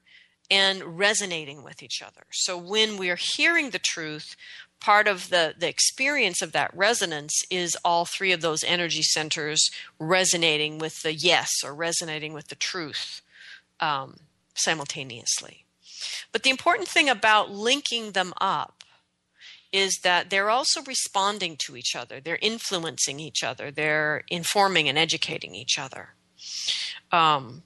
and 0.50 0.98
resonating 0.98 1.62
with 1.62 1.82
each 1.82 2.02
other. 2.02 2.22
So 2.30 2.58
when 2.58 2.98
we're 2.98 3.18
hearing 3.18 3.70
the 3.70 3.78
truth, 3.78 4.36
part 4.80 5.06
of 5.06 5.30
the, 5.30 5.54
the 5.56 5.68
experience 5.68 6.42
of 6.42 6.52
that 6.52 6.76
resonance 6.76 7.42
is 7.50 7.76
all 7.84 8.04
three 8.04 8.32
of 8.32 8.40
those 8.40 8.64
energy 8.64 9.02
centers 9.02 9.70
resonating 9.98 10.78
with 10.78 11.02
the 11.02 11.14
yes 11.14 11.48
or 11.64 11.74
resonating 11.74 12.32
with 12.32 12.48
the 12.48 12.54
truth 12.54 13.22
um, 13.80 14.16
simultaneously. 14.54 15.64
But 16.32 16.42
the 16.42 16.50
important 16.50 16.88
thing 16.88 17.08
about 17.08 17.50
linking 17.50 18.12
them 18.12 18.34
up 18.40 18.81
is 19.72 20.00
that 20.02 20.30
they're 20.30 20.50
also 20.50 20.82
responding 20.82 21.56
to 21.66 21.76
each 21.76 21.96
other. 21.96 22.20
They're 22.20 22.38
influencing 22.42 23.18
each 23.18 23.42
other. 23.42 23.70
They're 23.70 24.24
informing 24.28 24.88
and 24.88 24.98
educating 24.98 25.54
each 25.54 25.78
other. 25.78 26.10
Um, 27.10 27.62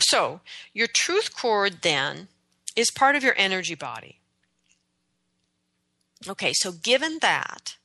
so, 0.00 0.40
your 0.72 0.88
truth 0.92 1.34
cord 1.34 1.82
then 1.82 2.28
is 2.74 2.90
part 2.90 3.14
of 3.14 3.22
your 3.22 3.34
energy 3.36 3.74
body. 3.74 4.18
Okay, 6.26 6.52
so 6.54 6.72
given 6.72 7.18
that, 7.20 7.76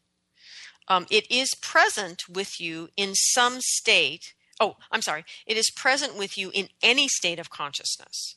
um, 0.88 1.06
it 1.12 1.30
is 1.30 1.54
present 1.62 2.28
with 2.28 2.60
you 2.60 2.90
in 2.98 3.14
some 3.14 3.58
state. 3.60 4.34
Oh, 4.60 4.78
I'm 4.92 5.02
sorry. 5.02 5.24
It 5.46 5.58
is 5.58 5.70
present 5.76 6.18
with 6.18 6.38
you 6.38 6.50
in 6.54 6.70
any 6.82 7.08
state 7.08 7.38
of 7.38 7.50
consciousness 7.50 8.36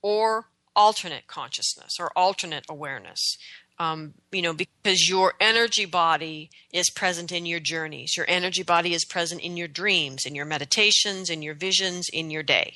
or 0.00 0.46
alternate 0.74 1.26
consciousness 1.26 1.96
or 1.98 2.10
alternate 2.16 2.64
awareness 2.68 3.36
um, 3.80 4.12
you 4.30 4.42
know, 4.42 4.52
because 4.52 5.08
your 5.08 5.32
energy 5.40 5.86
body 5.86 6.50
is 6.70 6.90
present 6.90 7.32
in 7.32 7.46
your 7.46 7.60
journeys. 7.60 8.14
Your 8.14 8.26
energy 8.28 8.62
body 8.62 8.92
is 8.92 9.06
present 9.06 9.40
in 9.40 9.56
your 9.56 9.68
dreams, 9.68 10.26
in 10.26 10.34
your 10.34 10.44
meditations, 10.44 11.30
in 11.30 11.40
your 11.40 11.54
visions, 11.54 12.06
in 12.12 12.30
your 12.30 12.42
day. 12.42 12.74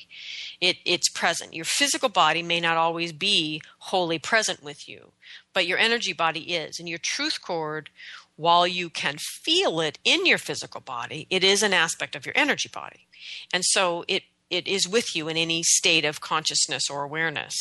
It, 0.59 0.77
it's 0.83 1.07
present. 1.07 1.53
Your 1.53 1.63
physical 1.63 2.09
body 2.09 2.41
may 2.41 2.59
not 2.59 2.75
always 2.75 3.11
be 3.11 3.61
wholly 3.77 4.17
present 4.17 4.63
with 4.63 4.89
you, 4.89 5.11
but 5.53 5.67
your 5.67 5.77
energy 5.77 6.11
body 6.11 6.55
is. 6.55 6.79
And 6.79 6.89
your 6.89 6.99
truth 6.99 7.39
cord, 7.39 7.91
while 8.35 8.65
you 8.65 8.89
can 8.89 9.17
feel 9.19 9.79
it 9.81 9.99
in 10.03 10.25
your 10.25 10.39
physical 10.39 10.81
body, 10.81 11.27
it 11.29 11.43
is 11.43 11.61
an 11.61 11.71
aspect 11.71 12.15
of 12.15 12.25
your 12.25 12.33
energy 12.35 12.69
body. 12.73 13.05
And 13.53 13.63
so 13.63 14.05
it, 14.07 14.23
it 14.49 14.67
is 14.67 14.87
with 14.87 15.15
you 15.15 15.27
in 15.27 15.37
any 15.37 15.61
state 15.61 16.03
of 16.03 16.19
consciousness 16.19 16.89
or 16.89 17.03
awareness. 17.03 17.53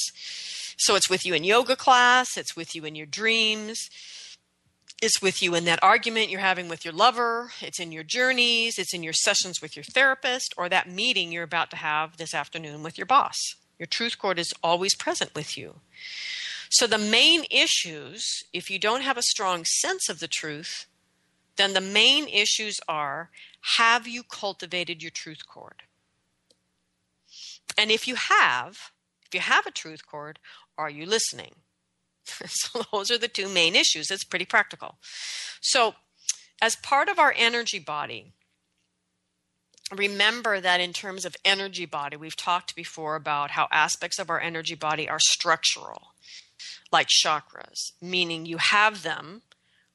So 0.76 0.94
it's 0.94 1.10
with 1.10 1.24
you 1.24 1.34
in 1.34 1.44
yoga 1.44 1.76
class, 1.76 2.36
it's 2.36 2.56
with 2.56 2.74
you 2.74 2.84
in 2.84 2.94
your 2.94 3.06
dreams, 3.06 3.88
it's 5.02 5.20
with 5.20 5.42
you 5.42 5.54
in 5.54 5.64
that 5.66 5.82
argument 5.82 6.30
you're 6.30 6.40
having 6.40 6.68
with 6.68 6.84
your 6.84 6.94
lover, 6.94 7.50
it's 7.60 7.80
in 7.80 7.92
your 7.92 8.04
journeys, 8.04 8.78
it's 8.78 8.94
in 8.94 9.02
your 9.02 9.12
sessions 9.12 9.60
with 9.60 9.76
your 9.76 9.84
therapist, 9.84 10.54
or 10.56 10.68
that 10.68 10.88
meeting 10.88 11.30
you're 11.30 11.42
about 11.42 11.70
to 11.70 11.76
have 11.76 12.16
this 12.16 12.34
afternoon 12.34 12.82
with 12.82 12.96
your 12.96 13.06
boss. 13.06 13.36
Your 13.78 13.86
truth 13.86 14.18
cord 14.18 14.38
is 14.38 14.54
always 14.62 14.94
present 14.94 15.34
with 15.34 15.58
you. 15.58 15.76
So 16.70 16.86
the 16.86 16.98
main 16.98 17.44
issues, 17.50 18.24
if 18.52 18.70
you 18.70 18.78
don't 18.78 19.02
have 19.02 19.18
a 19.18 19.22
strong 19.22 19.64
sense 19.64 20.08
of 20.08 20.20
the 20.20 20.28
truth, 20.28 20.86
then 21.56 21.72
the 21.72 21.80
main 21.80 22.26
issues 22.28 22.78
are 22.88 23.30
have 23.76 24.06
you 24.08 24.22
cultivated 24.22 25.02
your 25.02 25.10
truth 25.10 25.46
cord? 25.46 25.82
And 27.76 27.90
if 27.90 28.06
you 28.06 28.14
have, 28.14 28.92
if 29.26 29.34
you 29.34 29.40
have 29.40 29.66
a 29.66 29.70
truth 29.70 30.06
cord, 30.06 30.38
are 30.78 30.90
you 30.90 31.06
listening? 31.06 31.52
so 32.24 32.82
those 32.92 33.10
are 33.10 33.18
the 33.18 33.28
two 33.28 33.48
main 33.48 33.74
issues. 33.74 34.10
It's 34.10 34.24
pretty 34.24 34.44
practical. 34.44 34.96
So, 35.60 35.94
as 36.62 36.76
part 36.76 37.08
of 37.08 37.18
our 37.18 37.34
energy 37.36 37.78
body, 37.78 38.32
remember 39.94 40.60
that 40.60 40.80
in 40.80 40.92
terms 40.92 41.24
of 41.24 41.36
energy 41.44 41.84
body, 41.84 42.16
we've 42.16 42.36
talked 42.36 42.74
before 42.74 43.16
about 43.16 43.50
how 43.50 43.68
aspects 43.70 44.18
of 44.18 44.30
our 44.30 44.40
energy 44.40 44.74
body 44.74 45.08
are 45.08 45.18
structural, 45.20 46.12
like 46.92 47.08
chakras, 47.08 47.92
meaning 48.00 48.46
you 48.46 48.58
have 48.58 49.02
them 49.02 49.42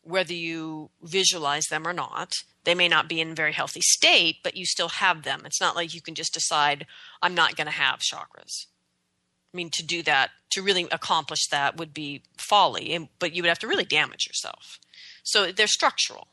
whether 0.01 0.33
you 0.33 0.89
visualize 1.01 1.65
them 1.65 1.87
or 1.87 1.93
not. 1.93 2.33
They 2.63 2.75
may 2.75 2.87
not 2.87 3.07
be 3.07 3.21
in 3.21 3.31
a 3.31 3.35
very 3.35 3.53
healthy 3.53 3.81
state, 3.81 4.37
but 4.43 4.55
you 4.55 4.65
still 4.65 4.89
have 4.89 5.23
them. 5.23 5.43
It's 5.45 5.61
not 5.61 5.75
like 5.75 5.93
you 5.93 6.01
can 6.01 6.15
just 6.15 6.33
decide, 6.33 6.85
I'm 7.21 7.35
not 7.35 7.55
going 7.55 7.67
to 7.67 7.71
have 7.71 7.99
chakras. 7.99 8.65
I 9.53 9.57
mean, 9.57 9.69
to 9.71 9.83
do 9.83 10.03
that, 10.03 10.29
to 10.51 10.61
really 10.61 10.87
accomplish 10.91 11.47
that 11.47 11.77
would 11.77 11.93
be 11.93 12.23
folly, 12.37 13.09
but 13.17 13.33
you 13.33 13.41
would 13.41 13.49
have 13.49 13.59
to 13.59 13.67
really 13.67 13.85
damage 13.85 14.27
yourself. 14.27 14.79
So 15.23 15.51
they're 15.51 15.67
structural, 15.67 16.27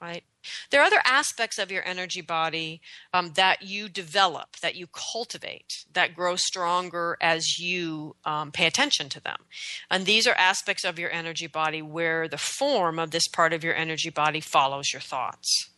right? 0.00 0.24
There 0.70 0.80
are 0.80 0.86
other 0.86 1.02
aspects 1.04 1.58
of 1.58 1.70
your 1.70 1.86
energy 1.86 2.20
body 2.20 2.80
um, 3.12 3.34
that 3.34 3.62
you 3.62 3.88
develop, 3.88 4.56
that 4.60 4.74
you 4.74 4.88
cultivate, 4.88 5.84
that 5.92 6.14
grow 6.14 6.36
stronger 6.36 7.16
as 7.20 7.58
you 7.58 8.16
um, 8.24 8.50
pay 8.50 8.66
attention 8.66 9.08
to 9.10 9.20
them. 9.20 9.44
And 9.90 10.04
these 10.04 10.26
are 10.26 10.34
aspects 10.34 10.84
of 10.84 10.98
your 10.98 11.10
energy 11.10 11.46
body 11.46 11.82
where 11.82 12.26
the 12.26 12.38
form 12.38 12.98
of 12.98 13.10
this 13.10 13.28
part 13.28 13.52
of 13.52 13.62
your 13.62 13.74
energy 13.74 14.10
body 14.10 14.40
follows 14.40 14.92
your 14.92 15.00
thoughts. 15.00 15.68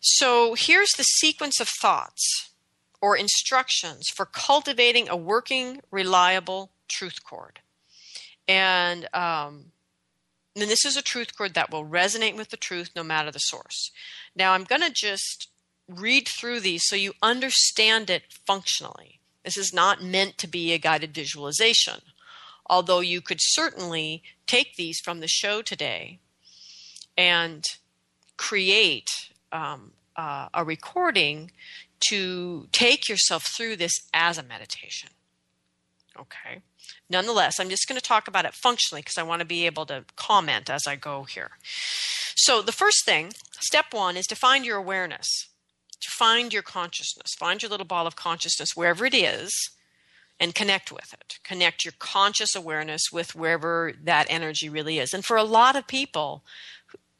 So 0.00 0.54
here's 0.54 0.90
the 0.96 1.02
sequence 1.02 1.60
of 1.60 1.68
thoughts 1.68 2.49
or 3.00 3.16
instructions 3.16 4.08
for 4.14 4.26
cultivating 4.26 5.08
a 5.08 5.16
working, 5.16 5.80
reliable 5.90 6.70
truth 6.88 7.24
cord. 7.24 7.60
And, 8.46 9.08
um, 9.14 9.72
and 10.56 10.68
this 10.68 10.84
is 10.84 10.96
a 10.96 11.02
truth 11.02 11.36
cord 11.36 11.54
that 11.54 11.70
will 11.70 11.84
resonate 11.84 12.36
with 12.36 12.50
the 12.50 12.56
truth 12.56 12.90
no 12.94 13.02
matter 13.02 13.30
the 13.30 13.38
source. 13.38 13.90
Now, 14.34 14.52
I'm 14.52 14.64
going 14.64 14.82
to 14.82 14.92
just 14.92 15.48
read 15.88 16.28
through 16.28 16.60
these 16.60 16.82
so 16.84 16.96
you 16.96 17.14
understand 17.22 18.10
it 18.10 18.24
functionally. 18.46 19.20
This 19.44 19.56
is 19.56 19.72
not 19.72 20.02
meant 20.02 20.36
to 20.38 20.48
be 20.48 20.72
a 20.72 20.78
guided 20.78 21.14
visualization, 21.14 22.00
although 22.68 23.00
you 23.00 23.20
could 23.20 23.38
certainly 23.40 24.22
take 24.46 24.76
these 24.76 25.00
from 25.00 25.20
the 25.20 25.28
show 25.28 25.62
today 25.62 26.18
and 27.16 27.64
create 28.36 29.08
um, 29.52 29.92
uh, 30.16 30.48
a 30.52 30.64
recording 30.64 31.50
to 32.08 32.68
take 32.72 33.08
yourself 33.08 33.46
through 33.46 33.76
this 33.76 33.92
as 34.12 34.38
a 34.38 34.42
meditation. 34.42 35.10
Okay. 36.18 36.62
Nonetheless, 37.08 37.58
I'm 37.58 37.68
just 37.68 37.88
going 37.88 38.00
to 38.00 38.06
talk 38.06 38.28
about 38.28 38.44
it 38.44 38.54
functionally 38.54 39.02
because 39.02 39.18
I 39.18 39.22
want 39.22 39.40
to 39.40 39.46
be 39.46 39.66
able 39.66 39.86
to 39.86 40.04
comment 40.16 40.68
as 40.68 40.86
I 40.86 40.96
go 40.96 41.24
here. 41.24 41.50
So, 42.36 42.62
the 42.62 42.72
first 42.72 43.04
thing, 43.04 43.32
step 43.60 43.86
one, 43.92 44.16
is 44.16 44.26
to 44.26 44.34
find 44.34 44.64
your 44.64 44.76
awareness, 44.76 45.48
to 46.00 46.10
find 46.10 46.52
your 46.52 46.62
consciousness, 46.62 47.34
find 47.38 47.62
your 47.62 47.70
little 47.70 47.86
ball 47.86 48.06
of 48.06 48.16
consciousness 48.16 48.70
wherever 48.74 49.04
it 49.04 49.14
is 49.14 49.52
and 50.40 50.54
connect 50.54 50.90
with 50.90 51.12
it. 51.12 51.38
Connect 51.44 51.84
your 51.84 51.92
conscious 51.98 52.54
awareness 52.54 53.02
with 53.12 53.34
wherever 53.34 53.92
that 54.02 54.26
energy 54.30 54.68
really 54.68 54.98
is. 54.98 55.12
And 55.12 55.24
for 55.24 55.36
a 55.36 55.44
lot 55.44 55.76
of 55.76 55.86
people, 55.86 56.42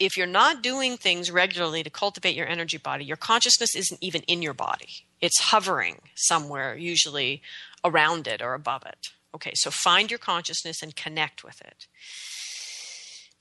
if 0.00 0.16
you're 0.16 0.26
not 0.26 0.62
doing 0.62 0.96
things 0.96 1.30
regularly 1.30 1.82
to 1.82 1.90
cultivate 1.90 2.34
your 2.34 2.48
energy 2.48 2.78
body, 2.78 3.04
your 3.04 3.18
consciousness 3.18 3.76
isn't 3.76 4.02
even 4.02 4.22
in 4.22 4.40
your 4.40 4.54
body. 4.54 5.04
It's 5.20 5.38
hovering 5.38 6.00
somewhere, 6.16 6.74
usually 6.74 7.42
around 7.84 8.26
it 8.26 8.40
or 8.40 8.54
above 8.54 8.84
it. 8.86 9.10
Okay, 9.34 9.52
so 9.54 9.70
find 9.70 10.10
your 10.10 10.18
consciousness 10.18 10.82
and 10.82 10.96
connect 10.96 11.44
with 11.44 11.60
it. 11.60 11.86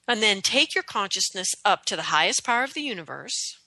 And 0.05 0.21
then 0.21 0.41
take 0.41 0.75
your 0.75 0.83
consciousness 0.83 1.55
up 1.63 1.85
to 1.85 1.95
the 1.95 2.03
highest 2.03 2.43
power 2.43 2.63
of 2.63 2.73
the 2.73 2.81
universe, 2.81 3.57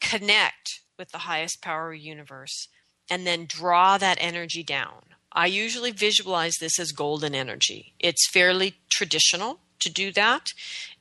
connect 0.00 0.80
with 0.98 1.10
the 1.10 1.18
highest 1.18 1.60
power 1.60 1.92
of 1.92 1.98
the 1.98 2.04
universe, 2.04 2.68
and 3.10 3.26
then 3.26 3.46
draw 3.46 3.98
that 3.98 4.18
energy 4.20 4.62
down. 4.62 5.02
I 5.32 5.46
usually 5.46 5.90
visualize 5.90 6.54
this 6.58 6.78
as 6.78 6.92
golden 6.92 7.34
energy. 7.34 7.94
It's 7.98 8.28
fairly 8.30 8.76
traditional 8.90 9.60
to 9.80 9.90
do 9.90 10.12
that. 10.12 10.48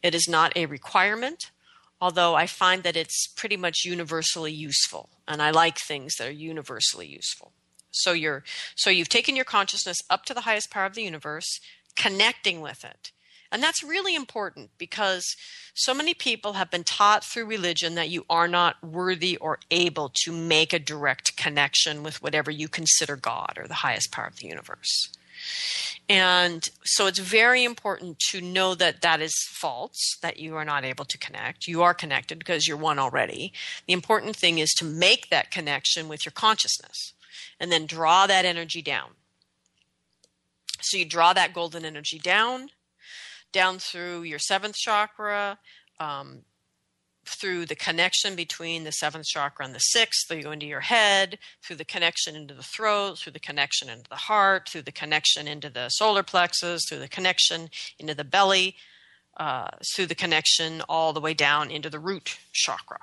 It 0.04 0.16
is 0.16 0.28
not 0.28 0.56
a 0.56 0.66
requirement, 0.66 1.52
although 2.00 2.36
I 2.36 2.48
find 2.48 2.84
that 2.84 2.96
it's 2.96 3.28
pretty 3.28 3.58
much 3.58 3.86
universally 3.86 4.52
useful, 4.52 5.10
and 5.28 5.42
I 5.42 5.52
like 5.52 5.78
things 5.78 6.16
that 6.16 6.28
are 6.28 6.32
universally 6.32 7.08
useful. 7.08 7.52
So 7.92 8.14
you're 8.14 8.44
so 8.76 8.90
you've 8.90 9.10
taken 9.10 9.36
your 9.36 9.46
consciousness 9.46 9.98
up 10.10 10.26
to 10.26 10.34
the 10.34 10.42
highest 10.42 10.70
power 10.70 10.86
of 10.86 10.94
the 10.94 11.04
universe, 11.04 11.60
connecting 11.96 12.62
with 12.62 12.86
it. 12.86 13.12
And 13.52 13.64
that's 13.64 13.84
really 13.84 14.14
important 14.14 14.72
because 14.78 15.36
so 15.74 15.94
many 15.94 16.14
people 16.14 16.54
have 16.54 16.70
been 16.70 16.84
taught 16.84 17.24
through 17.24 17.46
religion 17.46 17.96
that 17.96 18.10
you 18.10 18.26
are 18.30 18.48
not 18.48 18.84
worthy 18.84 19.38
or 19.38 19.60
able 19.72 20.12
to 20.24 20.32
make 20.32 20.74
a 20.74 20.80
direct 20.80 21.38
connection 21.38 22.04
with 22.04 22.22
whatever 22.22 22.52
you 22.52 22.68
consider 22.68 23.16
God 23.16 23.54
or 23.58 23.68
the 23.68 23.76
highest 23.76 24.12
power 24.12 24.26
of 24.28 24.38
the 24.38 24.48
universe. 24.48 25.10
And 26.10 26.70
so 26.86 27.08
it's 27.08 27.20
very 27.20 27.66
important 27.66 28.20
to 28.30 28.40
know 28.40 28.76
that 28.76 29.02
that 29.02 29.22
is 29.22 29.34
false, 29.50 30.18
that 30.22 30.38
you 30.38 30.56
are 30.56 30.64
not 30.64 30.86
able 30.86 31.04
to 31.04 31.18
connect. 31.18 31.68
You 31.68 31.84
are 31.84 31.94
connected 31.94 32.40
because 32.40 32.66
you're 32.66 32.78
one 32.78 32.98
already. 32.98 33.52
The 33.88 33.94
important 33.94 34.36
thing 34.36 34.58
is 34.58 34.74
to 34.76 34.86
make 34.86 35.30
that 35.30 35.52
connection 35.52 36.08
with 36.08 36.26
your 36.26 36.32
consciousness 36.32 37.14
and 37.60 37.72
then 37.72 37.86
draw 37.86 38.26
that 38.26 38.46
energy 38.46 38.82
down. 38.82 39.12
So 40.80 40.98
you 40.98 41.06
draw 41.06 41.34
that 41.34 41.54
golden 41.54 41.84
energy 41.84 42.20
down, 42.20 42.70
down 43.52 43.80
through 43.80 44.24
your 44.24 44.40
seventh 44.40 44.76
chakra, 44.76 45.60
um, 46.00 46.44
through 47.28 47.66
the 47.66 47.76
connection 47.76 48.36
between 48.36 48.84
the 48.84 48.92
seventh 48.92 49.26
chakra 49.26 49.66
and 49.66 49.76
the 49.76 49.80
sixth. 49.80 50.30
Go 50.30 50.52
into 50.52 50.66
your 50.66 50.82
head, 50.82 51.38
through 51.62 51.76
the 51.76 51.86
connection 51.86 52.36
into 52.36 52.54
the 52.54 52.64
throat, 52.64 53.18
through 53.18 53.34
the 53.34 53.40
connection 53.40 53.90
into 53.90 54.10
the 54.10 54.16
heart, 54.16 54.70
through 54.70 54.84
the 54.84 54.92
connection 54.92 55.48
into 55.48 55.70
the 55.70 55.90
solar 55.90 56.24
plexus, 56.24 56.84
through 56.88 57.00
the 57.00 57.08
connection 57.08 57.70
into 58.00 58.14
the 58.14 58.24
belly, 58.24 58.76
uh, 59.38 59.68
through 59.96 60.08
the 60.08 60.16
connection 60.16 60.82
all 60.90 61.14
the 61.14 61.22
way 61.22 61.34
down 61.34 61.70
into 61.70 61.90
the 61.90 62.00
root 62.00 62.40
chakra 62.54 63.00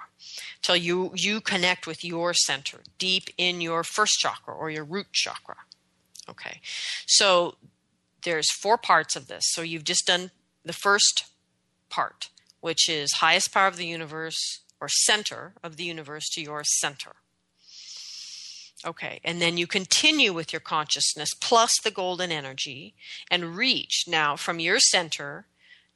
till 0.63 0.75
you 0.75 1.13
you 1.15 1.41
connect 1.41 1.87
with 1.87 2.05
your 2.05 2.35
center 2.35 2.81
deep 2.99 3.31
in 3.39 3.61
your 3.61 3.85
first 3.85 4.15
chakra 4.19 4.53
or 4.53 4.69
your 4.69 4.85
root 4.85 5.07
chakra 5.13 5.57
Okay. 6.29 6.61
So 7.07 7.57
there's 8.23 8.51
four 8.51 8.79
parts 8.79 9.17
of 9.17 9.29
this. 9.29 9.45
So 9.49 9.63
you've 9.63 9.85
just 9.85 10.07
done 10.07 10.31
the 10.65 10.73
first 10.73 11.27
part, 11.91 12.31
which 12.64 12.88
is 12.88 13.20
highest 13.20 13.53
power 13.53 13.66
of 13.66 13.77
the 13.77 13.85
universe 13.85 14.62
or 14.81 14.88
center 14.88 15.53
of 15.62 15.77
the 15.77 15.85
universe 15.85 16.31
to 16.31 16.40
your 16.40 16.64
center. 16.64 17.12
Okay, 18.87 19.20
and 19.22 19.38
then 19.38 19.59
you 19.59 19.66
continue 19.66 20.33
with 20.33 20.50
your 20.50 20.61
consciousness 20.61 21.35
plus 21.38 21.70
the 21.85 21.90
golden 21.90 22.33
energy 22.33 22.94
and 23.31 23.55
reach 23.55 24.05
now 24.09 24.35
from 24.35 24.61
your 24.61 24.79
center 24.79 25.44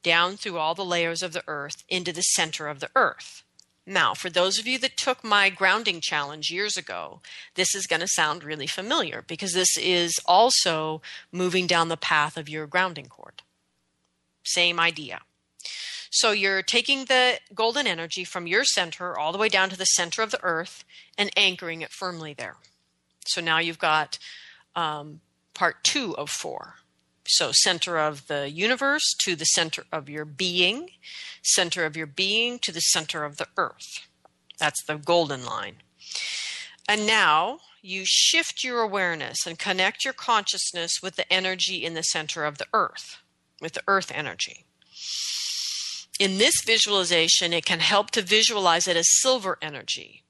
down 0.03 0.37
through 0.37 0.59
all 0.59 0.75
the 0.75 0.85
layers 0.85 1.23
of 1.23 1.33
the 1.33 1.43
earth 1.47 1.83
into 1.89 2.13
the 2.13 2.21
center 2.21 2.67
of 2.67 2.81
the 2.81 2.91
earth. 2.95 3.41
Now, 3.83 4.13
for 4.13 4.29
those 4.29 4.59
of 4.59 4.67
you 4.67 4.77
that 4.77 4.95
took 4.95 5.23
my 5.23 5.49
grounding 5.49 6.01
challenge 6.01 6.51
years 6.51 6.77
ago, 6.77 7.21
this 7.55 7.73
is 7.73 7.87
going 7.87 8.01
to 8.01 8.07
sound 8.07 8.43
really 8.43 8.67
familiar 8.67 9.23
because 9.27 9.53
this 9.53 9.75
is 9.75 10.19
also 10.23 11.01
moving 11.31 11.65
down 11.65 11.89
the 11.89 11.97
path 11.97 12.37
of 12.37 12.47
your 12.47 12.67
grounding 12.67 13.07
cord. 13.07 13.41
Same 14.43 14.79
idea. 14.79 15.21
So 16.09 16.31
you're 16.31 16.63
taking 16.63 17.05
the 17.05 17.39
golden 17.53 17.85
energy 17.85 18.23
from 18.23 18.47
your 18.47 18.63
center 18.63 19.17
all 19.17 19.31
the 19.31 19.37
way 19.37 19.49
down 19.49 19.69
to 19.69 19.77
the 19.77 19.85
center 19.85 20.21
of 20.21 20.31
the 20.31 20.43
earth 20.43 20.83
and 21.17 21.29
anchoring 21.37 21.81
it 21.81 21.91
firmly 21.91 22.33
there. 22.33 22.57
So 23.25 23.41
now 23.41 23.59
you've 23.59 23.79
got 23.79 24.17
um, 24.75 25.21
part 25.53 25.83
two 25.83 26.15
of 26.17 26.29
four. 26.29 26.75
So, 27.27 27.51
center 27.51 27.99
of 27.99 28.25
the 28.25 28.49
universe 28.49 29.13
to 29.19 29.35
the 29.35 29.45
center 29.45 29.83
of 29.91 30.09
your 30.09 30.25
being, 30.25 30.89
center 31.43 31.85
of 31.85 31.95
your 31.95 32.07
being 32.07 32.57
to 32.59 32.71
the 32.71 32.79
center 32.79 33.23
of 33.23 33.37
the 33.37 33.47
earth. 33.55 34.07
That's 34.57 34.83
the 34.83 34.97
golden 34.97 35.45
line. 35.45 35.75
And 36.87 37.05
now 37.05 37.59
you 37.83 38.03
shift 38.03 38.63
your 38.63 38.81
awareness 38.81 39.45
and 39.45 39.59
connect 39.59 40.03
your 40.03 40.13
consciousness 40.13 41.01
with 41.03 41.17
the 41.17 41.31
energy 41.31 41.85
in 41.85 41.93
the 41.93 42.01
center 42.01 42.45
of 42.45 42.57
the 42.57 42.67
earth, 42.73 43.19
with 43.61 43.73
the 43.73 43.83
earth 43.87 44.11
energy. 44.11 44.65
In 46.19 46.37
this 46.37 46.61
visualization, 46.65 47.53
it 47.53 47.65
can 47.65 47.79
help 47.79 48.11
to 48.11 48.21
visualize 48.21 48.89
it 48.89 48.97
as 48.97 49.07
silver 49.21 49.57
energy, 49.61 50.23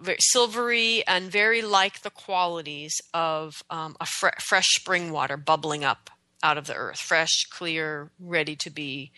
very 0.00 0.18
silvery 0.20 1.06
and 1.06 1.30
very 1.30 1.62
like 1.62 2.02
the 2.02 2.10
qualities 2.10 3.00
of 3.14 3.62
um, 3.70 3.96
a 4.00 4.06
fre- 4.06 4.40
fresh 4.40 4.66
spring 4.70 5.12
water 5.12 5.36
bubbling 5.36 5.84
up 5.84 6.10
out 6.42 6.58
of 6.58 6.66
the 6.66 6.74
earth, 6.74 6.98
fresh, 6.98 7.46
clear, 7.50 8.10
ready 8.18 8.56
to 8.56 8.68
be 8.68 9.12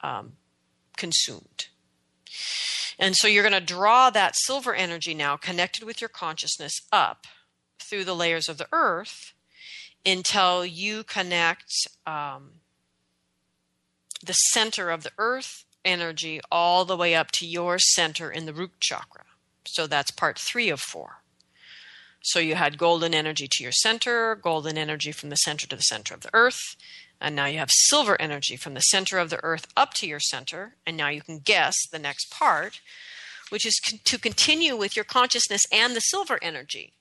um, 0.00 0.32
consumed. 0.96 1.66
And 2.98 3.14
so 3.14 3.28
you're 3.28 3.48
going 3.48 3.52
to 3.52 3.74
draw 3.74 4.08
that 4.10 4.36
silver 4.36 4.74
energy 4.74 5.14
now, 5.14 5.36
connected 5.36 5.84
with 5.84 6.00
your 6.00 6.08
consciousness, 6.08 6.80
up 6.90 7.26
through 7.78 8.04
the 8.04 8.16
layers 8.16 8.48
of 8.48 8.58
the 8.58 8.68
earth 8.72 9.34
until 10.04 10.64
you 10.64 11.04
connect 11.04 11.72
um, 12.06 12.52
the 14.24 14.32
center 14.32 14.90
of 14.90 15.02
the 15.02 15.12
earth 15.18 15.64
energy 15.84 16.40
all 16.50 16.84
the 16.84 16.96
way 16.96 17.14
up 17.14 17.30
to 17.32 17.46
your 17.46 17.78
center 17.78 18.30
in 18.30 18.46
the 18.46 18.52
root 18.52 18.72
chakra. 18.80 19.24
So 19.66 19.86
that's 19.86 20.10
part 20.10 20.38
three 20.38 20.70
of 20.70 20.80
four. 20.80 21.22
So 22.20 22.40
you 22.40 22.56
had 22.56 22.78
golden 22.78 23.14
energy 23.14 23.48
to 23.50 23.62
your 23.62 23.72
center, 23.72 24.34
golden 24.34 24.76
energy 24.76 25.12
from 25.12 25.30
the 25.30 25.36
center 25.36 25.66
to 25.68 25.76
the 25.76 25.82
center 25.82 26.14
of 26.14 26.22
the 26.22 26.30
earth, 26.34 26.76
and 27.20 27.34
now 27.34 27.46
you 27.46 27.58
have 27.58 27.70
silver 27.70 28.20
energy 28.20 28.56
from 28.56 28.74
the 28.74 28.80
center 28.80 29.18
of 29.18 29.30
the 29.30 29.42
earth 29.42 29.66
up 29.76 29.94
to 29.94 30.06
your 30.06 30.20
center. 30.20 30.76
And 30.86 30.96
now 30.96 31.08
you 31.08 31.20
can 31.20 31.38
guess 31.38 31.74
the 31.90 31.98
next 31.98 32.30
part, 32.30 32.80
which 33.50 33.66
is 33.66 33.80
con- 33.80 34.00
to 34.04 34.18
continue 34.18 34.76
with 34.76 34.94
your 34.94 35.04
consciousness 35.04 35.62
and 35.72 35.94
the 35.94 36.00
silver 36.00 36.38
energy 36.42 36.92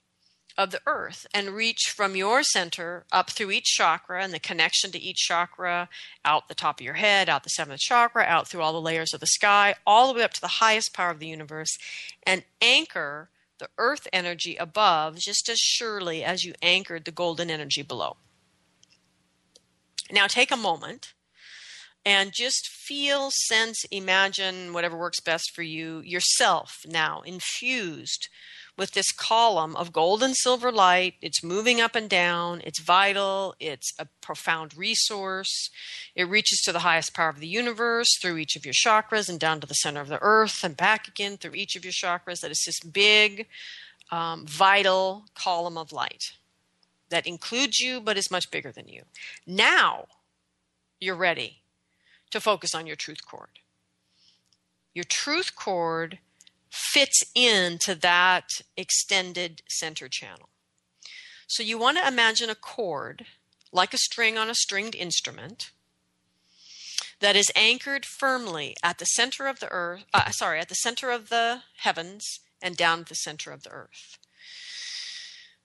of 0.57 0.71
the 0.71 0.81
earth 0.87 1.27
and 1.33 1.49
reach 1.49 1.93
from 1.95 2.15
your 2.15 2.41
center 2.41 3.05
up 3.11 3.29
through 3.29 3.51
each 3.51 3.65
chakra 3.65 4.23
and 4.23 4.33
the 4.33 4.39
connection 4.39 4.91
to 4.91 4.99
each 4.99 5.17
chakra 5.17 5.87
out 6.25 6.47
the 6.47 6.55
top 6.55 6.79
of 6.79 6.83
your 6.83 6.95
head, 6.95 7.29
out 7.29 7.43
the 7.43 7.49
seventh 7.49 7.79
chakra, 7.79 8.23
out 8.23 8.47
through 8.47 8.61
all 8.61 8.73
the 8.73 8.81
layers 8.81 9.13
of 9.13 9.19
the 9.19 9.27
sky, 9.27 9.75
all 9.85 10.07
the 10.07 10.17
way 10.17 10.23
up 10.23 10.33
to 10.33 10.41
the 10.41 10.47
highest 10.47 10.93
power 10.93 11.11
of 11.11 11.19
the 11.19 11.27
universe 11.27 11.77
and 12.23 12.43
anchor 12.61 13.29
the 13.59 13.69
earth 13.77 14.07
energy 14.13 14.55
above 14.55 15.17
just 15.17 15.49
as 15.49 15.57
surely 15.59 16.23
as 16.23 16.43
you 16.43 16.53
anchored 16.61 17.05
the 17.05 17.11
golden 17.11 17.49
energy 17.49 17.81
below. 17.81 18.17
Now 20.11 20.27
take 20.27 20.51
a 20.51 20.57
moment 20.57 21.13
and 22.05 22.31
just 22.33 22.69
feel, 22.69 23.29
sense, 23.31 23.83
imagine 23.91 24.73
whatever 24.73 24.97
works 24.97 25.19
best 25.19 25.51
for 25.53 25.63
you 25.63 25.99
yourself 25.99 26.77
now 26.87 27.21
infused 27.21 28.29
with 28.77 28.91
this 28.91 29.11
column 29.11 29.75
of 29.75 29.91
gold 29.91 30.21
and 30.21 30.35
silver 30.35 30.71
light. 30.71 31.15
It's 31.21 31.43
moving 31.43 31.81
up 31.81 31.95
and 31.95 32.09
down. 32.09 32.61
It's 32.63 32.79
vital. 32.79 33.55
It's 33.59 33.91
a 33.97 34.07
profound 34.21 34.77
resource. 34.77 35.69
It 36.15 36.29
reaches 36.29 36.61
to 36.61 36.71
the 36.71 36.79
highest 36.79 37.13
power 37.13 37.29
of 37.29 37.39
the 37.39 37.47
universe 37.47 38.07
through 38.21 38.37
each 38.37 38.55
of 38.55 38.65
your 38.65 38.73
chakras 38.73 39.27
and 39.27 39.39
down 39.39 39.59
to 39.61 39.67
the 39.67 39.73
center 39.73 39.99
of 39.99 40.07
the 40.07 40.19
earth 40.21 40.63
and 40.63 40.77
back 40.77 41.07
again 41.07 41.37
through 41.37 41.55
each 41.55 41.75
of 41.75 41.83
your 41.83 41.93
chakras. 41.93 42.41
That 42.41 42.51
is 42.51 42.63
this 42.65 42.79
big, 42.79 43.47
um, 44.11 44.45
vital 44.45 45.25
column 45.33 45.77
of 45.77 45.91
light 45.91 46.33
that 47.09 47.25
includes 47.25 47.79
you 47.79 47.99
but 47.99 48.17
is 48.17 48.31
much 48.31 48.51
bigger 48.51 48.71
than 48.71 48.87
you. 48.87 49.03
Now 49.45 50.05
you're 50.99 51.15
ready 51.15 51.61
to 52.31 52.39
focus 52.39 52.75
on 52.75 52.85
your 52.85 52.95
truth 52.95 53.25
cord. 53.25 53.49
Your 54.93 55.05
truth 55.05 55.55
cord 55.55 56.19
fits 56.77 57.23
into 57.33 57.95
that 57.95 58.61
extended 58.75 59.61
center 59.67 60.07
channel. 60.07 60.49
So 61.47 61.63
you 61.63 61.77
want 61.77 61.97
to 61.97 62.07
imagine 62.07 62.49
a 62.49 62.55
cord 62.55 63.25
like 63.71 63.93
a 63.93 63.97
string 63.97 64.37
on 64.37 64.49
a 64.49 64.55
stringed 64.55 64.95
instrument 64.95 65.71
that 67.19 67.35
is 67.35 67.51
anchored 67.55 68.05
firmly 68.05 68.75
at 68.83 68.99
the 68.99 69.05
center 69.05 69.47
of 69.47 69.59
the 69.59 69.69
earth, 69.69 70.05
uh, 70.13 70.29
sorry, 70.29 70.59
at 70.59 70.69
the 70.69 70.75
center 70.75 71.09
of 71.09 71.29
the 71.29 71.63
heavens 71.77 72.39
and 72.61 72.77
down 72.77 72.99
at 73.01 73.07
the 73.07 73.15
center 73.15 73.51
of 73.51 73.63
the 73.63 73.71
earth. 73.71 74.19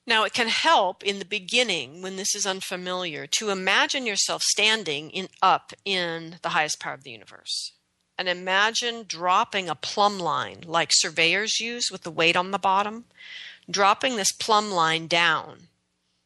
Now, 0.05 0.23
it 0.23 0.33
can 0.33 0.49
help 0.49 1.03
in 1.03 1.19
the 1.19 1.25
beginning 1.25 2.01
when 2.01 2.17
this 2.17 2.35
is 2.35 2.45
unfamiliar 2.45 3.25
to 3.37 3.51
imagine 3.51 4.05
yourself 4.05 4.41
standing 4.41 5.11
in 5.11 5.29
up 5.41 5.71
in 5.85 6.39
the 6.41 6.49
highest 6.49 6.79
power 6.79 6.93
of 6.93 7.03
the 7.03 7.11
universe 7.11 7.73
and 8.17 8.29
imagine 8.29 9.05
dropping 9.07 9.69
a 9.69 9.75
plumb 9.75 10.19
line 10.19 10.63
like 10.65 10.89
surveyors 10.91 11.59
use 11.59 11.89
with 11.91 12.03
the 12.03 12.11
weight 12.11 12.35
on 12.35 12.51
the 12.51 12.59
bottom, 12.59 13.05
dropping 13.69 14.15
this 14.15 14.31
plumb 14.31 14.71
line 14.71 15.07
down. 15.07 15.67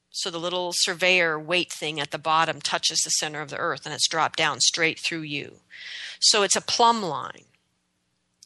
So 0.10 0.32
the 0.32 0.40
little 0.40 0.72
surveyor 0.74 1.40
weight 1.40 1.72
thing 1.72 2.00
at 2.00 2.12
the 2.12 2.18
bottom 2.18 2.60
touches 2.60 3.00
the 3.00 3.12
center 3.12 3.42
of 3.42 3.50
the 3.50 3.58
earth 3.58 3.86
and 3.86 3.94
it's 3.94 4.08
dropped 4.08 4.38
down 4.38 4.60
straight 4.60 5.00
through 5.00 5.22
you. 5.22 5.58
So 6.20 6.42
it's 6.42 6.56
a 6.56 6.62
plumb 6.62 7.04
line. 7.04 7.46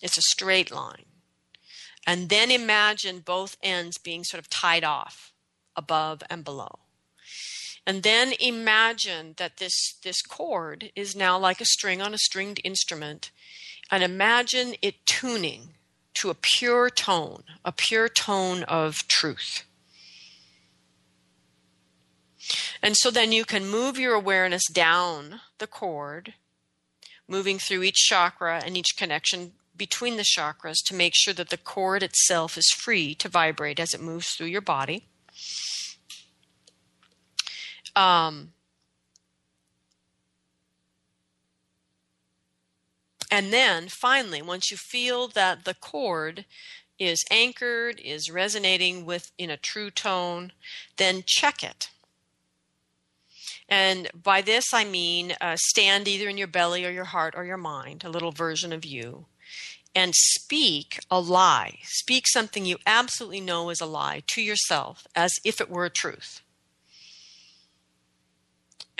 It's 0.01 0.17
a 0.17 0.21
straight 0.21 0.69
line. 0.69 1.05
And 2.05 2.29
then 2.29 2.51
imagine 2.51 3.19
both 3.19 3.55
ends 3.63 3.97
being 3.97 4.23
sort 4.23 4.39
of 4.39 4.49
tied 4.49 4.83
off 4.83 5.31
above 5.75 6.23
and 6.29 6.43
below. 6.43 6.80
And 7.85 8.03
then 8.03 8.33
imagine 8.39 9.33
that 9.37 9.57
this, 9.57 9.95
this 10.03 10.21
cord 10.21 10.91
is 10.95 11.15
now 11.15 11.37
like 11.37 11.61
a 11.61 11.65
string 11.65 12.01
on 12.01 12.13
a 12.13 12.19
stringed 12.19 12.61
instrument. 12.63 13.31
And 13.89 14.03
imagine 14.03 14.75
it 14.81 15.05
tuning 15.05 15.73
to 16.15 16.29
a 16.29 16.35
pure 16.35 16.89
tone, 16.89 17.43
a 17.65 17.71
pure 17.71 18.07
tone 18.07 18.63
of 18.63 19.07
truth. 19.07 19.65
And 22.81 22.95
so 22.97 23.11
then 23.11 23.31
you 23.31 23.45
can 23.45 23.67
move 23.67 23.97
your 23.97 24.13
awareness 24.13 24.63
down 24.71 25.41
the 25.59 25.67
cord, 25.67 26.33
moving 27.27 27.59
through 27.59 27.83
each 27.83 28.07
chakra 28.07 28.61
and 28.65 28.77
each 28.77 28.97
connection 28.97 29.53
between 29.75 30.17
the 30.17 30.23
chakras 30.23 30.77
to 30.85 30.95
make 30.95 31.13
sure 31.15 31.33
that 31.33 31.49
the 31.49 31.57
cord 31.57 32.03
itself 32.03 32.57
is 32.57 32.69
free 32.75 33.15
to 33.15 33.29
vibrate 33.29 33.79
as 33.79 33.93
it 33.93 34.01
moves 34.01 34.29
through 34.29 34.47
your 34.47 34.61
body. 34.61 35.07
Um, 37.95 38.53
and 43.29 43.51
then 43.51 43.87
finally, 43.87 44.41
once 44.41 44.71
you 44.71 44.77
feel 44.77 45.27
that 45.29 45.65
the 45.65 45.73
cord 45.73 46.45
is 46.99 47.23
anchored, 47.31 47.99
is 47.99 48.29
resonating 48.29 49.05
with 49.05 49.31
in 49.37 49.49
a 49.49 49.57
true 49.57 49.89
tone, 49.89 50.51
then 50.97 51.23
check 51.25 51.63
it. 51.63 51.89
And 53.67 54.09
by 54.13 54.41
this 54.41 54.73
I 54.73 54.83
mean 54.83 55.33
uh, 55.39 55.55
stand 55.57 56.07
either 56.07 56.29
in 56.29 56.37
your 56.37 56.47
belly 56.47 56.85
or 56.85 56.91
your 56.91 57.05
heart 57.05 57.33
or 57.35 57.45
your 57.45 57.57
mind, 57.57 58.03
a 58.03 58.09
little 58.09 58.31
version 58.31 58.73
of 58.73 58.85
you, 58.85 59.25
and 59.95 60.13
speak 60.13 60.99
a 61.09 61.19
lie. 61.19 61.79
Speak 61.83 62.27
something 62.27 62.65
you 62.65 62.77
absolutely 62.85 63.41
know 63.41 63.69
is 63.69 63.81
a 63.81 63.85
lie 63.85 64.23
to 64.27 64.41
yourself 64.41 65.07
as 65.15 65.31
if 65.43 65.59
it 65.59 65.69
were 65.69 65.85
a 65.85 65.89
truth 65.89 66.41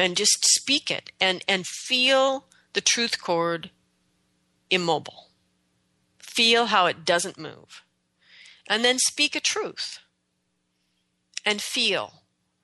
and 0.02 0.18
just 0.18 0.44
speak 0.46 0.90
it 0.90 1.12
and, 1.22 1.44
and 1.48 1.68
feel 1.68 2.46
the 2.74 2.82
truth 2.82 3.22
cord 3.22 3.70
immobile. 4.72 5.28
Feel 6.18 6.68
how 6.68 6.88
it 6.88 7.06
doesn't 7.06 7.38
move. 7.38 7.84
And 8.68 8.84
then 8.84 8.98
speak 8.98 9.36
a 9.36 9.40
truth 9.40 10.00
and 11.46 11.62
feel 11.62 12.14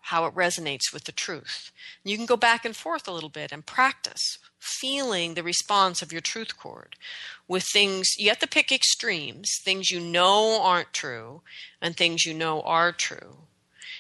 how 0.01 0.25
it 0.25 0.33
resonates 0.33 0.91
with 0.91 1.03
the 1.03 1.11
truth. 1.11 1.71
You 2.03 2.17
can 2.17 2.25
go 2.25 2.37
back 2.37 2.65
and 2.65 2.75
forth 2.75 3.07
a 3.07 3.11
little 3.11 3.29
bit 3.29 3.51
and 3.51 3.65
practice 3.65 4.39
feeling 4.57 5.35
the 5.35 5.43
response 5.43 6.01
of 6.01 6.11
your 6.11 6.21
truth 6.21 6.57
cord 6.57 6.95
with 7.47 7.65
things 7.71 8.07
you 8.17 8.29
have 8.29 8.39
to 8.39 8.47
pick 8.47 8.71
extremes, 8.71 9.59
things 9.63 9.91
you 9.91 9.99
know 9.99 10.59
aren't 10.63 10.91
true 10.91 11.41
and 11.81 11.95
things 11.95 12.25
you 12.25 12.33
know 12.33 12.61
are 12.61 12.91
true 12.91 13.46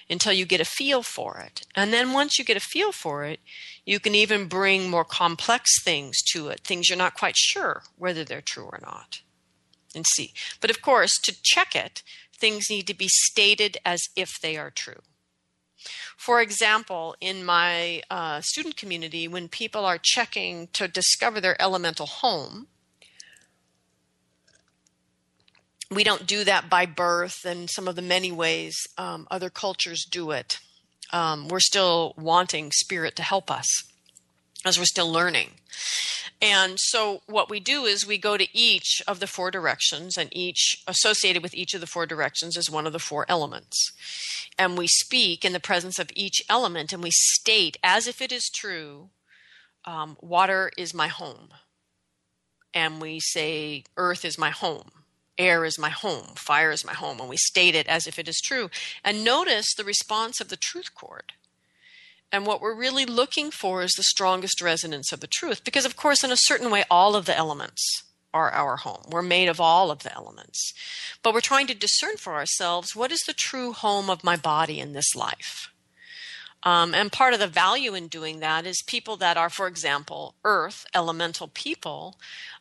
until 0.09 0.33
you 0.33 0.45
get 0.45 0.61
a 0.61 0.65
feel 0.65 1.03
for 1.03 1.37
it. 1.45 1.65
And 1.75 1.91
then 1.91 2.13
once 2.13 2.37
you 2.37 2.45
get 2.45 2.57
a 2.57 2.61
feel 2.61 2.91
for 2.91 3.23
it, 3.25 3.39
you 3.85 3.99
can 3.99 4.15
even 4.15 4.47
bring 4.47 4.89
more 4.89 5.05
complex 5.05 5.81
things 5.83 6.21
to 6.31 6.47
it, 6.49 6.61
things 6.61 6.89
you're 6.89 6.97
not 6.97 7.17
quite 7.17 7.37
sure 7.37 7.83
whether 7.97 8.23
they're 8.23 8.41
true 8.41 8.65
or 8.65 8.79
not. 8.81 9.21
And 9.95 10.05
see. 10.05 10.33
But 10.61 10.69
of 10.69 10.81
course, 10.81 11.11
to 11.23 11.35
check 11.43 11.75
it, 11.75 12.03
things 12.37 12.69
need 12.69 12.87
to 12.87 12.93
be 12.93 13.07
stated 13.09 13.77
as 13.85 14.01
if 14.15 14.39
they 14.41 14.57
are 14.57 14.71
true. 14.71 15.01
For 16.17 16.41
example, 16.41 17.15
in 17.21 17.45
my 17.45 18.01
uh, 18.09 18.41
student 18.41 18.77
community, 18.77 19.27
when 19.27 19.47
people 19.47 19.85
are 19.85 19.99
checking 20.01 20.67
to 20.73 20.87
discover 20.87 21.39
their 21.39 21.59
elemental 21.61 22.07
home, 22.07 22.67
we 25.89 26.03
don't 26.03 26.27
do 26.27 26.43
that 26.43 26.69
by 26.69 26.85
birth 26.85 27.45
and 27.45 27.69
some 27.69 27.87
of 27.87 27.95
the 27.95 28.01
many 28.01 28.31
ways 28.31 28.75
um, 28.97 29.27
other 29.31 29.49
cultures 29.49 30.05
do 30.05 30.31
it. 30.31 30.59
Um, 31.13 31.47
we're 31.47 31.59
still 31.59 32.13
wanting 32.17 32.71
spirit 32.71 33.15
to 33.15 33.23
help 33.23 33.49
us 33.49 33.67
as 34.65 34.77
we're 34.77 34.85
still 34.85 35.11
learning. 35.11 35.51
And 36.41 36.77
so 36.77 37.21
what 37.25 37.49
we 37.49 37.59
do 37.59 37.85
is 37.85 38.05
we 38.05 38.17
go 38.17 38.37
to 38.37 38.47
each 38.55 39.01
of 39.07 39.19
the 39.19 39.27
four 39.27 39.49
directions, 39.49 40.17
and 40.17 40.29
each 40.31 40.83
associated 40.87 41.41
with 41.41 41.55
each 41.55 41.73
of 41.73 41.81
the 41.81 41.87
four 41.87 42.05
directions 42.05 42.55
is 42.57 42.69
one 42.69 42.85
of 42.85 42.93
the 42.93 42.99
four 42.99 43.25
elements. 43.27 43.91
And 44.57 44.77
we 44.77 44.87
speak 44.87 45.43
in 45.43 45.53
the 45.53 45.59
presence 45.59 45.97
of 45.97 46.11
each 46.13 46.43
element, 46.49 46.93
and 46.93 47.01
we 47.01 47.11
state 47.11 47.77
as 47.83 48.07
if 48.07 48.21
it 48.21 48.31
is 48.31 48.51
true 48.53 49.09
um, 49.85 50.17
water 50.21 50.69
is 50.77 50.93
my 50.93 51.07
home. 51.07 51.49
And 52.73 53.01
we 53.01 53.19
say, 53.19 53.85
earth 53.95 54.25
is 54.25 54.37
my 54.37 54.49
home. 54.49 54.91
Air 55.37 55.65
is 55.65 55.79
my 55.79 55.89
home. 55.89 56.27
Fire 56.35 56.71
is 56.71 56.85
my 56.85 56.93
home. 56.93 57.19
And 57.19 57.29
we 57.29 57.37
state 57.37 57.75
it 57.75 57.87
as 57.87 58.07
if 58.07 58.17
it 58.17 58.27
is 58.27 58.41
true. 58.41 58.69
And 59.03 59.23
notice 59.23 59.73
the 59.73 59.83
response 59.83 60.39
of 60.39 60.49
the 60.49 60.57
truth 60.57 60.93
cord. 60.95 61.33
And 62.31 62.45
what 62.45 62.61
we're 62.61 62.75
really 62.75 63.05
looking 63.05 63.51
for 63.51 63.81
is 63.81 63.93
the 63.93 64.03
strongest 64.03 64.61
resonance 64.61 65.11
of 65.11 65.21
the 65.21 65.27
truth. 65.27 65.63
Because, 65.63 65.85
of 65.85 65.95
course, 65.95 66.23
in 66.23 66.31
a 66.31 66.37
certain 66.37 66.69
way, 66.69 66.83
all 66.91 67.15
of 67.15 67.25
the 67.25 67.37
elements 67.37 68.03
are 68.33 68.51
our 68.51 68.77
home. 68.77 69.03
We're 69.09 69.21
made 69.21 69.47
of 69.47 69.61
all 69.61 69.89
of 69.89 70.03
the 70.03 70.13
elements. 70.13 70.73
But 71.23 71.33
we're 71.33 71.41
trying 71.41 71.67
to 71.67 71.73
discern 71.73 72.17
for 72.17 72.35
ourselves 72.35 72.95
what 72.95 73.11
is 73.11 73.21
the 73.21 73.33
true 73.33 73.73
home 73.73 74.09
of 74.09 74.23
my 74.23 74.35
body 74.35 74.79
in 74.79 74.93
this 74.93 75.15
life? 75.15 75.71
Um, 76.63 76.93
and 76.95 77.11
part 77.11 77.33
of 77.33 77.39
the 77.39 77.47
value 77.47 77.93
in 77.93 78.07
doing 78.07 78.39
that 78.39 78.65
is 78.65 78.81
people 78.81 79.15
that 79.17 79.37
are, 79.37 79.49
for 79.49 79.67
example, 79.67 80.35
earth 80.43 80.85
elemental 80.93 81.47
people 81.47 82.17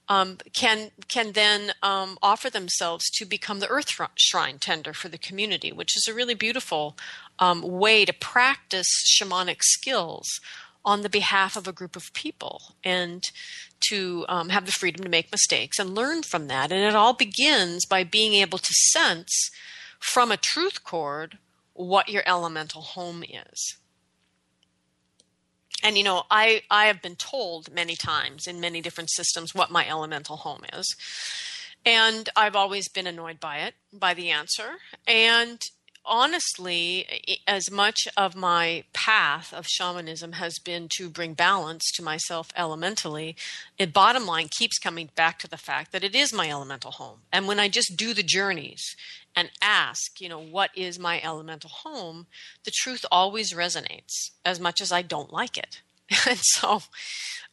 um, 0.09 0.38
can 0.53 0.90
can 1.09 1.32
then 1.32 1.72
um, 1.82 2.18
offer 2.22 2.51
themselves 2.51 3.11
to 3.11 3.24
become 3.24 3.61
the 3.61 3.68
earth 3.68 3.90
shrine 4.16 4.59
tender 4.59 4.92
for 4.92 5.09
the 5.09 5.18
community, 5.18 5.72
which 5.72 5.97
is 5.97 6.07
a 6.07 6.14
really 6.14 6.34
beautiful 6.34 6.97
um, 7.38 7.62
way 7.62 8.05
to 8.05 8.12
practice 8.12 8.88
shamanic 9.05 9.62
skills 9.62 10.40
on 10.84 11.01
the 11.01 11.09
behalf 11.09 11.57
of 11.57 11.66
a 11.66 11.72
group 11.72 11.97
of 11.97 12.12
people 12.12 12.76
and 12.84 13.24
to 13.88 14.24
um, 14.28 14.51
have 14.51 14.66
the 14.66 14.72
freedom 14.72 15.03
to 15.03 15.11
make 15.11 15.32
mistakes 15.32 15.80
and 15.80 15.97
learn 15.97 16.22
from 16.22 16.47
that. 16.47 16.70
And 16.70 16.84
it 16.84 16.94
all 16.94 17.12
begins 17.12 17.84
by 17.84 18.05
being 18.05 18.34
able 18.34 18.59
to 18.59 18.72
sense 18.72 19.51
from 19.99 20.30
a 20.30 20.36
truth 20.36 20.84
cord 20.84 21.38
what 21.72 22.09
your 22.09 22.22
elemental 22.24 22.82
home 22.82 23.24
is 23.24 23.76
and 25.83 25.97
you 25.97 26.05
know 26.05 26.24
i 26.31 26.62
i 26.70 26.87
have 26.87 27.03
been 27.03 27.16
told 27.16 27.72
many 27.72 27.97
times 27.97 28.47
in 28.47 28.61
many 28.61 28.81
different 28.81 29.11
systems 29.11 29.55
what 29.55 29.70
my 29.70 29.89
elemental 29.89 30.37
home 30.37 30.62
is. 30.72 30.95
And 31.85 32.29
i've 32.37 32.57
always 32.57 32.89
been 32.89 33.07
annoyed 33.07 33.41
by 33.41 33.59
it 33.59 33.74
by 33.93 34.14
the 34.14 34.31
answer. 34.31 34.77
And 35.07 35.61
honestly 36.09 37.41
as 37.49 37.70
much 37.70 38.07
of 38.16 38.37
my 38.37 38.85
path 38.93 39.53
of 39.53 39.66
shamanism 39.66 40.33
has 40.33 40.59
been 40.61 40.89
to 40.97 41.11
bring 41.11 41.35
balance 41.35 41.91
to 41.93 42.03
myself 42.03 42.51
elementally 42.57 43.35
it 43.77 43.93
bottom 43.93 44.24
line 44.24 44.49
keeps 44.57 44.79
coming 44.79 45.11
back 45.16 45.37
to 45.39 45.49
the 45.49 45.57
fact 45.57 45.91
that 45.91 46.05
it 46.05 46.14
is 46.14 46.33
my 46.33 46.49
elemental 46.49 46.93
home. 46.93 47.18
And 47.33 47.49
when 47.49 47.59
i 47.59 47.68
just 47.68 47.97
do 47.97 48.14
the 48.14 48.22
journeys 48.22 48.95
and 49.37 49.51
ask, 49.61 50.18
you 50.20 50.28
know, 50.30 50.41
what 50.41 50.70
is 50.74 50.99
my 50.99 51.20
elemental 51.22 51.68
home, 51.70 52.26
the 52.64 52.72
truth 52.74 53.05
always 53.12 53.53
resonates 53.53 54.30
as 54.45 54.59
much 54.59 54.80
as 54.80 54.91
I 54.91 55.03
don't 55.03 55.32
like 55.32 55.59
it. 55.59 55.82
and 56.26 56.39
so 56.41 56.80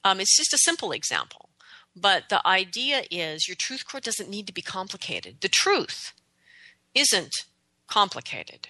um, 0.05 0.21
it's 0.21 0.37
just 0.37 0.53
a 0.53 0.57
simple 0.57 0.93
example. 0.93 1.49
But 1.95 2.29
the 2.29 2.45
idea 2.47 3.03
is 3.11 3.47
your 3.47 3.57
truth 3.59 3.85
cord 3.85 4.03
doesn't 4.03 4.29
need 4.29 4.47
to 4.47 4.53
be 4.53 4.61
complicated. 4.61 5.41
The 5.41 5.49
truth 5.49 6.13
isn't 6.95 7.45
complicated, 7.87 8.69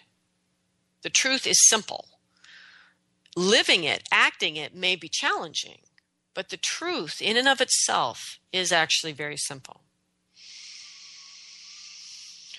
the 1.03 1.11
truth 1.11 1.45
is 1.45 1.69
simple. 1.69 2.07
Living 3.35 3.83
it, 3.83 4.03
acting 4.11 4.57
it 4.57 4.75
may 4.75 4.95
be 4.95 5.09
challenging, 5.09 5.79
but 6.35 6.49
the 6.49 6.57
truth 6.57 7.19
in 7.19 7.35
and 7.35 7.47
of 7.47 7.61
itself 7.61 8.37
is 8.51 8.71
actually 8.71 9.11
very 9.11 9.37
simple. 9.37 9.82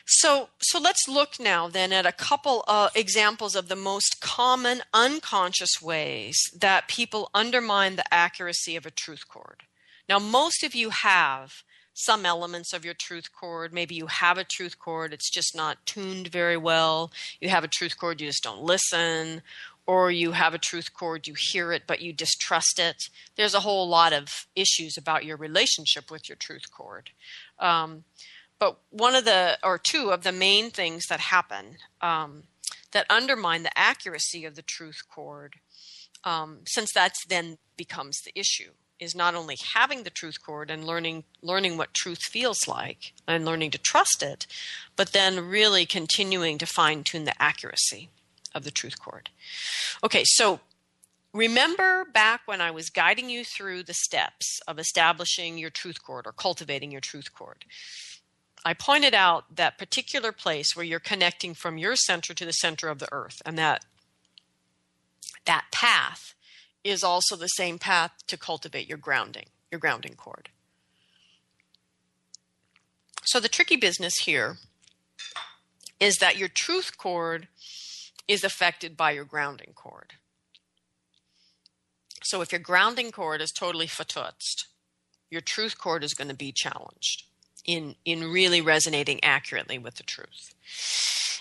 So, 0.07 0.49
so 0.59 0.79
let's 0.79 1.09
look 1.09 1.41
now 1.41 1.69
then 1.69 1.93
at 1.93 2.05
a 2.05 2.13
couple 2.13 2.63
of 2.69 2.95
examples 2.95 3.55
of 3.55 3.69
the 3.69 3.77
most 3.77 4.21
common 4.21 4.83
unconscious 4.93 5.81
ways 5.81 6.39
that 6.59 6.89
people 6.89 7.31
undermine 7.33 7.97
the 7.97 8.13
accuracy 8.13 8.77
of 8.77 8.85
a 8.85 8.91
truth 8.91 9.27
cord. 9.29 9.63
Now, 10.09 10.19
most 10.19 10.63
of 10.63 10.75
you 10.75 10.91
have 10.91 11.53
some 11.95 12.27
elements 12.27 12.73
of 12.73 12.85
your 12.85 12.95
truth 12.95 13.33
cord. 13.33 13.73
Maybe 13.73 13.95
you 13.95 14.07
have 14.07 14.37
a 14.37 14.45
truth 14.45 14.79
cord, 14.79 15.13
it's 15.15 15.31
just 15.31 15.57
not 15.57 15.87
tuned 15.87 16.29
very 16.29 16.57
well. 16.57 17.11
You 17.41 17.49
have 17.49 17.65
a 17.65 17.69
truth 17.69 17.97
cord, 17.97 18.21
you 18.21 18.27
just 18.27 18.43
don't 18.43 18.63
listen. 18.63 19.43
Or 19.87 20.11
you 20.11 20.33
have 20.33 20.55
a 20.55 20.59
truth 20.59 20.95
cord, 20.95 21.27
you 21.27 21.35
hear 21.37 21.71
it, 21.71 21.83
but 21.87 22.01
you 22.01 22.13
distrust 22.15 22.79
it. 22.79 22.97
There's 23.37 23.55
a 23.55 23.61
whole 23.61 23.87
lot 23.87 24.15
of 24.15 24.47
issues 24.57 24.97
about 24.97 25.27
your 25.27 25.37
relationship 25.37 26.11
with 26.11 26.27
your 26.27 26.37
truth 26.37 26.73
cord. 26.73 27.11
Um, 27.59 28.05
but 28.59 28.79
one 28.91 29.15
of 29.15 29.25
the, 29.25 29.59
or 29.63 29.79
two 29.79 30.11
of 30.11 30.23
the 30.23 30.33
main 30.33 30.71
things 30.71 31.07
that 31.07 31.21
happen 31.21 31.77
um, 32.01 32.45
that 32.93 33.07
undermine 33.11 33.63
the 33.63 33.79
accuracy 33.79 34.45
of 34.45 34.55
the 34.55 34.63
truth 34.63 35.03
cord, 35.09 35.57
um, 36.25 36.61
since 36.67 36.91
that's 36.93 37.25
then 37.27 37.59
becomes 37.77 38.21
the 38.25 38.39
issue, 38.39 38.71
is 39.01 39.15
not 39.15 39.35
only 39.35 39.57
having 39.75 40.05
the 40.05 40.11
truth 40.11 40.37
cord 40.45 40.71
and 40.71 40.85
learning 40.85 41.25
learning 41.43 41.77
what 41.77 41.93
truth 41.93 42.23
feels 42.23 42.67
like 42.69 43.13
and 43.27 43.45
learning 43.45 43.71
to 43.73 43.79
trust 43.79 44.23
it, 44.23 44.47
but 44.97 45.13
then 45.13 45.49
really 45.49 45.85
continuing 45.85 46.59
to 46.59 46.67
fine 46.67 47.03
tune 47.05 47.25
the 47.25 47.43
accuracy 47.43 48.09
of 48.55 48.65
the 48.65 48.71
truth 48.71 48.99
cord. 49.01 49.31
Okay, 50.03 50.23
so 50.25 50.61
remember 51.33 52.05
back 52.05 52.43
when 52.47 52.61
I 52.61 52.71
was 52.71 52.89
guiding 52.89 53.29
you 53.29 53.45
through 53.45 53.83
the 53.83 53.95
steps 53.95 54.61
of 54.69 54.79
establishing 54.79 55.59
your 55.59 55.71
truth 55.71 56.03
cord 56.03 56.27
or 56.27 56.33
cultivating 56.33 56.93
your 56.93 57.01
truth 57.01 57.35
cord. 57.35 57.65
I 58.65 58.73
pointed 58.73 59.13
out 59.13 59.57
that 59.57 59.77
particular 59.77 60.33
place 60.33 60.75
where 60.75 60.85
you're 60.85 60.99
connecting 60.99 61.53
from 61.53 61.77
your 61.77 61.97
center 61.97 62.33
to 62.33 62.47
the 62.47 62.53
center 62.53 62.89
of 62.89 62.99
the 62.99 63.13
earth, 63.13 63.43
and 63.45 63.59
that 63.59 63.85
that 65.45 65.67
path 65.71 66.35
is 66.83 67.05
also 67.05 67.37
the 67.37 67.49
same 67.49 67.79
path 67.79 68.13
to 68.27 68.39
cultivate 68.39 68.89
your 68.89 68.97
grounding, 68.97 69.47
your 69.71 69.79
grounding 69.79 70.15
cord. 70.15 70.49
So 73.25 73.39
the 73.39 73.49
tricky 73.49 73.77
business 73.77 74.15
here 74.21 74.57
is 76.01 76.17
that 76.17 76.39
your 76.39 76.49
truth 76.49 76.97
cord 76.97 77.49
is 78.27 78.45
affected 78.45 78.97
by 78.97 79.11
your 79.11 79.25
grounding 79.25 79.73
cord. 79.75 80.15
So 82.23 82.41
if 82.41 82.53
your 82.53 82.61
grounding 82.61 83.13
cord 83.13 83.43
is 83.43 83.53
totally 83.53 83.87
fatutzt, 83.87 84.65
your 85.31 85.43
truth 85.43 85.79
cord 85.79 86.03
is 86.03 86.15
going 86.15 86.29
to 86.29 86.35
be 86.35 86.53
challenged 86.53 87.25
in 87.65 87.97
in 88.05 88.31
really 88.31 88.61
resonating 88.61 89.23
accurately 89.23 89.79
with 89.79 89.97
the 89.97 90.03
truth. 90.03 90.55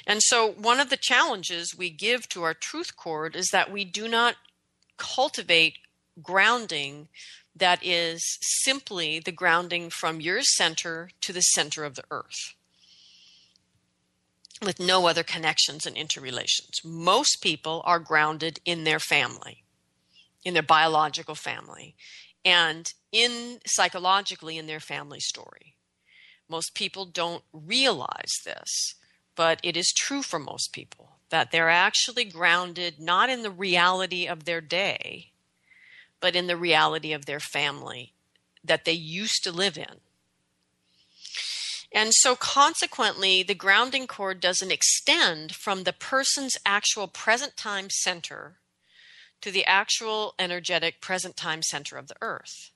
And 0.05 0.21
so 0.21 0.51
one 0.51 0.79
of 0.79 0.89
the 0.89 0.97
challenges 0.97 1.75
we 1.77 1.89
give 1.89 2.27
to 2.29 2.43
our 2.43 2.53
truth 2.53 2.95
cord 2.95 3.35
is 3.35 3.49
that 3.51 3.71
we 3.71 3.85
do 3.85 4.07
not 4.07 4.35
cultivate 4.97 5.77
grounding 6.21 7.07
that 7.55 7.79
is 7.83 8.37
simply 8.41 9.19
the 9.19 9.31
grounding 9.31 9.89
from 9.89 10.19
your 10.19 10.41
center 10.41 11.09
to 11.21 11.31
the 11.31 11.41
center 11.41 11.83
of 11.83 11.95
the 11.95 12.03
earth 12.11 12.53
with 14.61 14.79
no 14.79 15.07
other 15.07 15.23
connections 15.23 15.85
and 15.85 15.95
interrelations. 15.95 16.81
Most 16.83 17.41
people 17.41 17.81
are 17.85 17.99
grounded 17.99 18.59
in 18.65 18.83
their 18.83 18.99
family, 18.99 19.63
in 20.43 20.53
their 20.53 20.63
biological 20.63 21.35
family, 21.35 21.95
and 22.45 22.93
in 23.11 23.59
psychologically 23.65 24.57
in 24.57 24.67
their 24.67 24.79
family 24.79 25.19
story. 25.19 25.75
Most 26.49 26.75
people 26.75 27.05
don't 27.05 27.43
realize 27.51 28.33
this, 28.45 28.95
but 29.35 29.59
it 29.63 29.77
is 29.77 29.93
true 29.95 30.21
for 30.21 30.39
most 30.39 30.73
people 30.73 31.17
that 31.29 31.51
they're 31.51 31.69
actually 31.69 32.25
grounded 32.25 32.99
not 32.99 33.29
in 33.29 33.41
the 33.41 33.49
reality 33.49 34.27
of 34.27 34.45
their 34.45 34.61
day, 34.61 35.31
but 36.19 36.35
in 36.35 36.47
the 36.47 36.57
reality 36.57 37.11
of 37.11 37.25
their 37.25 37.39
family 37.39 38.13
that 38.63 38.85
they 38.85 38.91
used 38.93 39.43
to 39.43 39.51
live 39.51 39.77
in. 39.77 40.01
And 41.91 42.13
so, 42.13 42.35
consequently, 42.35 43.43
the 43.43 43.53
grounding 43.53 44.07
cord 44.07 44.39
doesn't 44.39 44.71
extend 44.71 45.53
from 45.53 45.83
the 45.83 45.93
person's 45.93 46.57
actual 46.65 47.07
present 47.07 47.55
time 47.55 47.89
center 47.89 48.57
to 49.41 49.51
the 49.51 49.65
actual 49.65 50.33
energetic 50.39 51.01
present 51.01 51.35
time 51.35 51.61
center 51.61 51.97
of 51.97 52.07
the 52.07 52.15
earth. 52.21 52.71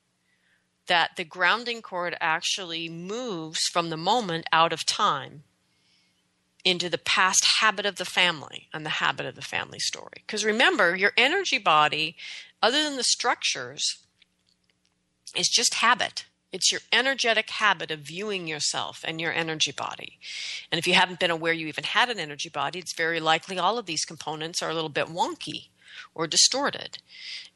That 0.88 1.12
the 1.16 1.24
grounding 1.24 1.80
cord 1.80 2.16
actually 2.20 2.88
moves 2.88 3.60
from 3.72 3.90
the 3.90 3.96
moment 3.96 4.46
out 4.52 4.72
of 4.72 4.84
time 4.84 5.44
into 6.64 6.90
the 6.90 6.98
past 6.98 7.46
habit 7.60 7.86
of 7.86 7.96
the 7.96 8.04
family 8.04 8.68
and 8.74 8.84
the 8.84 8.90
habit 8.90 9.26
of 9.26 9.34
the 9.34 9.42
family 9.42 9.78
story. 9.78 10.24
Because 10.26 10.44
remember, 10.44 10.96
your 10.96 11.12
energy 11.16 11.58
body, 11.58 12.16
other 12.62 12.82
than 12.82 12.96
the 12.96 13.04
structures, 13.04 14.02
is 15.36 15.48
just 15.48 15.74
habit. 15.74 16.26
It's 16.52 16.72
your 16.72 16.80
energetic 16.92 17.50
habit 17.50 17.90
of 17.90 18.00
viewing 18.00 18.46
yourself 18.46 19.04
and 19.04 19.20
your 19.20 19.32
energy 19.32 19.72
body. 19.72 20.18
And 20.72 20.78
if 20.78 20.86
you 20.86 20.94
haven't 20.94 21.20
been 21.20 21.30
aware 21.30 21.52
you 21.52 21.66
even 21.66 21.84
had 21.84 22.08
an 22.08 22.18
energy 22.18 22.48
body, 22.48 22.78
it's 22.78 22.96
very 22.96 23.20
likely 23.20 23.58
all 23.58 23.78
of 23.78 23.86
these 23.86 24.04
components 24.04 24.62
are 24.62 24.70
a 24.70 24.74
little 24.74 24.88
bit 24.88 25.06
wonky 25.06 25.68
or 26.14 26.26
distorted. 26.26 26.98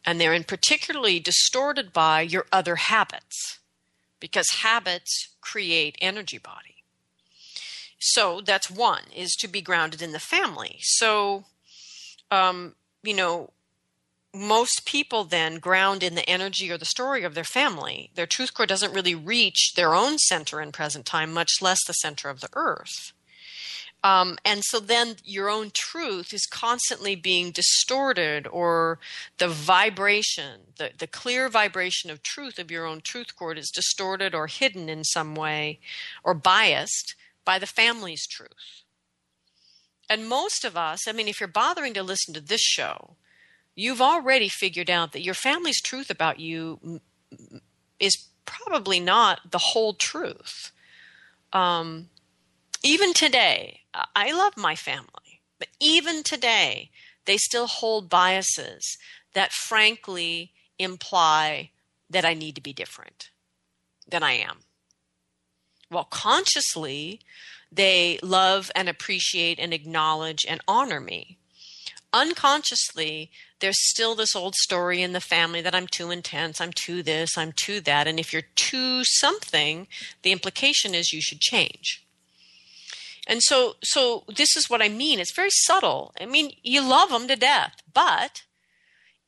And 0.05 0.21
they're 0.21 0.35
in 0.35 0.45
particularly 0.45 1.21
distorted 1.21 1.93
by 1.93 2.23
your 2.23 2.47
other 2.53 2.77
habits 2.77 3.59
because 4.21 4.61
habits 4.63 5.29
create 5.41 5.97
energy 6.01 6.39
body. 6.39 6.85
So 7.99 8.41
that's 8.41 8.71
one 8.71 9.05
is 9.15 9.37
to 9.41 9.49
be 9.49 9.61
grounded 9.61 10.03
in 10.03 10.13
the 10.13 10.19
family. 10.19 10.79
So, 10.81 11.45
um, 12.31 12.75
you 13.03 13.15
know, 13.15 13.51
most 14.35 14.87
people 14.87 15.25
then 15.25 15.59
ground 15.59 16.03
in 16.03 16.15
the 16.15 16.29
energy 16.29 16.71
or 16.71 16.79
the 16.79 16.85
story 16.85 17.23
of 17.23 17.35
their 17.35 17.45
family. 17.45 18.11
Their 18.15 18.27
truth 18.27 18.55
cord 18.55 18.69
doesn't 18.69 18.95
really 18.95 19.15
reach 19.15 19.75
their 19.77 19.95
own 19.95 20.19
center 20.19 20.61
in 20.61 20.73
present 20.73 21.05
time, 21.05 21.33
much 21.33 21.61
less 21.61 21.85
the 21.87 21.93
center 21.93 22.29
of 22.29 22.41
the 22.41 22.49
earth. 22.55 23.13
Um, 24.05 24.37
and 24.45 24.65
so 24.65 24.81
then 24.81 25.17
your 25.25 25.49
own 25.49 25.71
truth 25.73 26.33
is 26.35 26.47
constantly 26.47 27.15
being 27.15 27.53
distorted, 27.53 28.49
or 28.49 28.99
the 29.39 29.49
vibration, 29.49 30.61
the, 30.77 30.91
the 30.99 31.07
clear 31.07 31.49
vibration 31.49 32.11
of 32.11 32.23
truth 32.23 32.59
of 32.59 32.71
your 32.71 32.85
own 32.85 33.01
truth 33.01 33.37
cord 33.37 33.59
is 33.59 33.71
distorted 33.71 34.35
or 34.35 34.49
hidden 34.49 34.89
in 34.89 35.05
some 35.05 35.37
way 35.37 35.79
or 36.25 36.35
biased 36.35 37.15
by 37.45 37.61
the 37.61 37.67
family's 37.67 38.27
truth. 38.27 38.83
And 40.11 40.29
most 40.29 40.65
of 40.65 40.77
us, 40.77 41.07
I 41.07 41.13
mean, 41.13 41.29
if 41.29 41.41
you're 41.41 41.49
bothering 41.49 41.95
to 41.95 42.03
listen 42.03 42.35
to 42.35 42.41
this 42.41 42.61
show, 42.61 43.17
you've 43.77 44.03
already 44.03 44.49
figured 44.49 44.91
out 44.91 45.13
that 45.13 45.23
your 45.23 45.35
family's 45.35 45.81
truth 45.81 46.11
about 46.11 46.41
you 46.41 47.01
is 48.01 48.27
probably 48.45 48.99
not 48.99 49.53
the 49.53 49.59
whole 49.59 49.95
truth. 49.95 50.73
Um, 51.53 52.09
even 52.83 53.13
today, 53.13 53.82
I 53.95 54.33
love 54.33 54.57
my 54.57 54.75
family, 54.75 55.43
but 55.59 55.69
even 55.81 56.23
today, 56.23 56.91
they 57.25 57.37
still 57.37 57.67
hold 57.67 58.09
biases 58.09 58.97
that 59.35 59.53
frankly 59.53 60.53
imply 60.79 61.71
that 62.09 62.25
I 62.25 62.35
need 62.35 62.55
to 62.57 62.61
be 62.61 62.73
different 62.73 63.31
than 64.09 64.23
I 64.23 64.33
am. 64.33 64.61
While 65.89 66.05
consciously, 66.05 67.21
they 67.71 68.19
love 68.23 68.71
and 68.75 68.89
appreciate 68.89 69.59
and 69.59 69.73
acknowledge 69.73 70.45
and 70.49 70.61
honor 70.67 71.01
me 71.01 71.39
unconsciously 72.13 73.31
there's 73.61 73.89
still 73.89 74.15
this 74.15 74.37
old 74.37 74.55
story 74.55 75.03
in 75.03 75.13
the 75.13 75.21
family 75.21 75.61
that 75.61 75.75
I'm 75.75 75.87
too 75.87 76.11
intense, 76.11 76.61
I'm 76.61 76.73
too 76.73 77.03
this, 77.03 77.39
I'm 77.39 77.53
too 77.53 77.81
that. 77.83 78.07
And 78.07 78.19
if 78.19 78.33
you're 78.33 78.43
too 78.55 79.05
something, 79.05 79.87
the 80.23 80.33
implication 80.33 80.95
is 80.95 81.13
you 81.13 81.21
should 81.21 81.41
change. 81.41 82.02
And 83.27 83.43
so 83.43 83.75
so 83.83 84.25
this 84.29 84.57
is 84.57 84.69
what 84.69 84.83
I 84.83 84.89
mean. 84.89 85.21
It's 85.21 85.35
very 85.35 85.51
subtle. 85.51 86.13
I 86.21 86.27
mean, 86.27 86.53
you 86.63 86.83
love 86.83 87.11
them 87.11 87.29
to 87.29 87.37
death, 87.37 87.77
but 87.93 88.43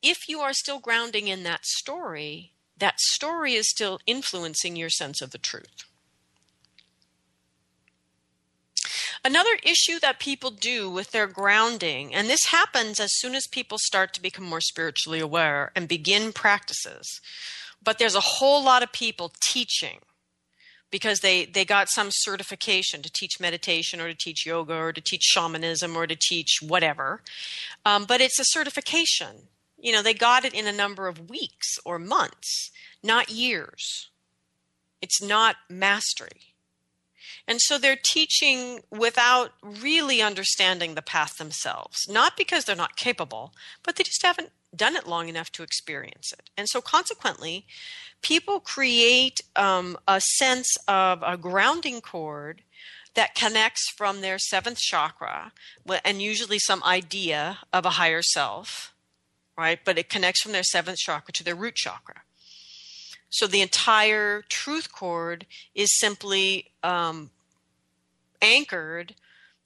if 0.01 0.27
you 0.27 0.39
are 0.41 0.53
still 0.53 0.79
grounding 0.79 1.27
in 1.27 1.43
that 1.43 1.65
story, 1.65 2.51
that 2.77 2.99
story 2.99 3.53
is 3.53 3.69
still 3.69 3.99
influencing 4.05 4.75
your 4.75 4.89
sense 4.89 5.21
of 5.21 5.31
the 5.31 5.37
truth. 5.37 5.85
Another 9.23 9.57
issue 9.63 9.99
that 10.01 10.19
people 10.19 10.51
do 10.51 10.87
with 10.87 11.09
their 11.09 11.25
grounding, 11.25 12.13
and 12.13 12.29
this 12.29 12.45
happens 12.49 12.99
as 12.99 13.09
soon 13.15 13.33
as 13.33 13.47
people 13.47 13.79
start 13.79 14.13
to 14.13 14.21
become 14.21 14.45
more 14.45 14.61
spiritually 14.61 15.19
aware 15.19 15.71
and 15.75 15.87
begin 15.87 16.31
practices, 16.31 17.19
but 17.81 17.97
there's 17.97 18.13
a 18.13 18.19
whole 18.19 18.63
lot 18.63 18.83
of 18.83 18.91
people 18.91 19.33
teaching 19.41 20.01
because 20.91 21.19
they, 21.19 21.45
they 21.45 21.65
got 21.65 21.89
some 21.89 22.09
certification 22.11 23.01
to 23.01 23.11
teach 23.11 23.39
meditation 23.39 23.99
or 23.99 24.07
to 24.07 24.15
teach 24.15 24.45
yoga 24.45 24.73
or 24.73 24.93
to 24.93 25.01
teach 25.01 25.23
shamanism 25.23 25.95
or 25.95 26.07
to 26.07 26.15
teach 26.15 26.59
whatever. 26.61 27.21
Um, 27.85 28.05
but 28.05 28.21
it's 28.21 28.39
a 28.39 28.45
certification. 28.45 29.47
You 29.77 29.91
know, 29.91 30.01
they 30.01 30.13
got 30.13 30.45
it 30.45 30.53
in 30.53 30.67
a 30.67 30.71
number 30.71 31.07
of 31.07 31.29
weeks 31.29 31.77
or 31.85 31.99
months, 31.99 32.71
not 33.03 33.29
years. 33.29 34.09
It's 35.01 35.21
not 35.21 35.57
mastery. 35.69 36.55
And 37.47 37.59
so 37.61 37.77
they're 37.77 37.97
teaching 38.03 38.81
without 38.89 39.51
really 39.61 40.21
understanding 40.21 40.95
the 40.95 41.01
path 41.01 41.37
themselves, 41.37 42.07
not 42.09 42.35
because 42.37 42.65
they're 42.65 42.75
not 42.75 42.95
capable, 42.95 43.53
but 43.83 43.95
they 43.95 44.03
just 44.03 44.23
haven't 44.23 44.51
done 44.75 44.95
it 44.95 45.07
long 45.07 45.29
enough 45.29 45.51
to 45.51 45.63
experience 45.63 46.33
it. 46.33 46.49
And 46.57 46.67
so 46.67 46.81
consequently, 46.81 47.65
people 48.21 48.59
create 48.59 49.41
um, 49.55 49.97
a 50.07 50.19
sense 50.19 50.75
of 50.87 51.23
a 51.25 51.37
grounding 51.37 52.01
cord 52.01 52.61
that 53.13 53.35
connects 53.35 53.89
from 53.95 54.21
their 54.21 54.37
seventh 54.37 54.77
chakra 54.79 55.51
and 56.03 56.21
usually 56.21 56.59
some 56.59 56.83
idea 56.83 57.59
of 57.71 57.85
a 57.85 57.91
higher 57.91 58.21
self, 58.21 58.93
right? 59.57 59.79
But 59.83 59.97
it 59.97 60.09
connects 60.09 60.41
from 60.41 60.51
their 60.51 60.63
seventh 60.63 60.97
chakra 60.97 61.33
to 61.33 61.43
their 61.43 61.55
root 61.55 61.75
chakra. 61.75 62.21
So 63.29 63.47
the 63.47 63.61
entire 63.61 64.43
truth 64.49 64.91
cord 64.91 65.45
is 65.73 65.97
simply 65.97 66.71
um, 66.83 67.31
anchored 68.41 69.15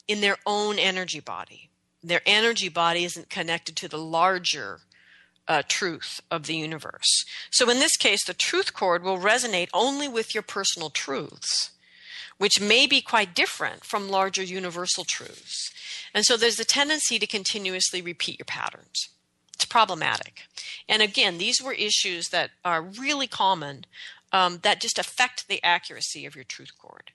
in 0.07 0.21
their 0.21 0.37
own 0.45 0.79
energy 0.79 1.19
body. 1.19 1.69
Their 2.01 2.21
energy 2.25 2.69
body 2.69 3.03
isn't 3.03 3.29
connected 3.29 3.75
to 3.77 3.87
the 3.87 3.97
larger 3.97 4.81
uh, 5.49 5.63
truth 5.67 6.21
of 6.29 6.45
the 6.45 6.55
universe. 6.55 7.25
So, 7.49 7.69
in 7.69 7.79
this 7.79 7.97
case, 7.97 8.23
the 8.23 8.33
truth 8.33 8.73
cord 8.73 9.03
will 9.03 9.17
resonate 9.17 9.69
only 9.73 10.07
with 10.07 10.33
your 10.33 10.43
personal 10.43 10.91
truths, 10.91 11.71
which 12.37 12.61
may 12.61 12.85
be 12.85 13.01
quite 13.01 13.35
different 13.35 13.83
from 13.83 14.07
larger 14.07 14.43
universal 14.43 15.03
truths. 15.05 15.71
And 16.13 16.23
so, 16.23 16.37
there's 16.37 16.59
a 16.59 16.65
tendency 16.65 17.17
to 17.17 17.27
continuously 17.27 18.01
repeat 18.01 18.37
your 18.37 18.45
patterns. 18.45 19.09
It's 19.55 19.65
problematic. 19.65 20.43
And 20.87 21.01
again, 21.01 21.39
these 21.39 21.61
were 21.61 21.73
issues 21.73 22.29
that 22.29 22.51
are 22.63 22.81
really 22.81 23.27
common 23.27 23.85
um, 24.31 24.59
that 24.61 24.79
just 24.79 24.99
affect 24.99 25.47
the 25.47 25.61
accuracy 25.63 26.25
of 26.25 26.35
your 26.35 26.45
truth 26.45 26.77
cord. 26.77 27.11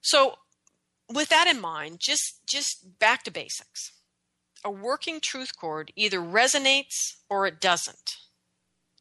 So, 0.00 0.38
with 1.12 1.28
that 1.28 1.46
in 1.46 1.60
mind, 1.60 1.98
just 2.00 2.46
just 2.46 2.98
back 2.98 3.22
to 3.24 3.30
basics. 3.30 3.92
A 4.64 4.70
working 4.70 5.20
truth 5.20 5.56
cord 5.56 5.92
either 5.94 6.18
resonates 6.18 7.16
or 7.28 7.46
it 7.46 7.60
doesn't. 7.60 8.16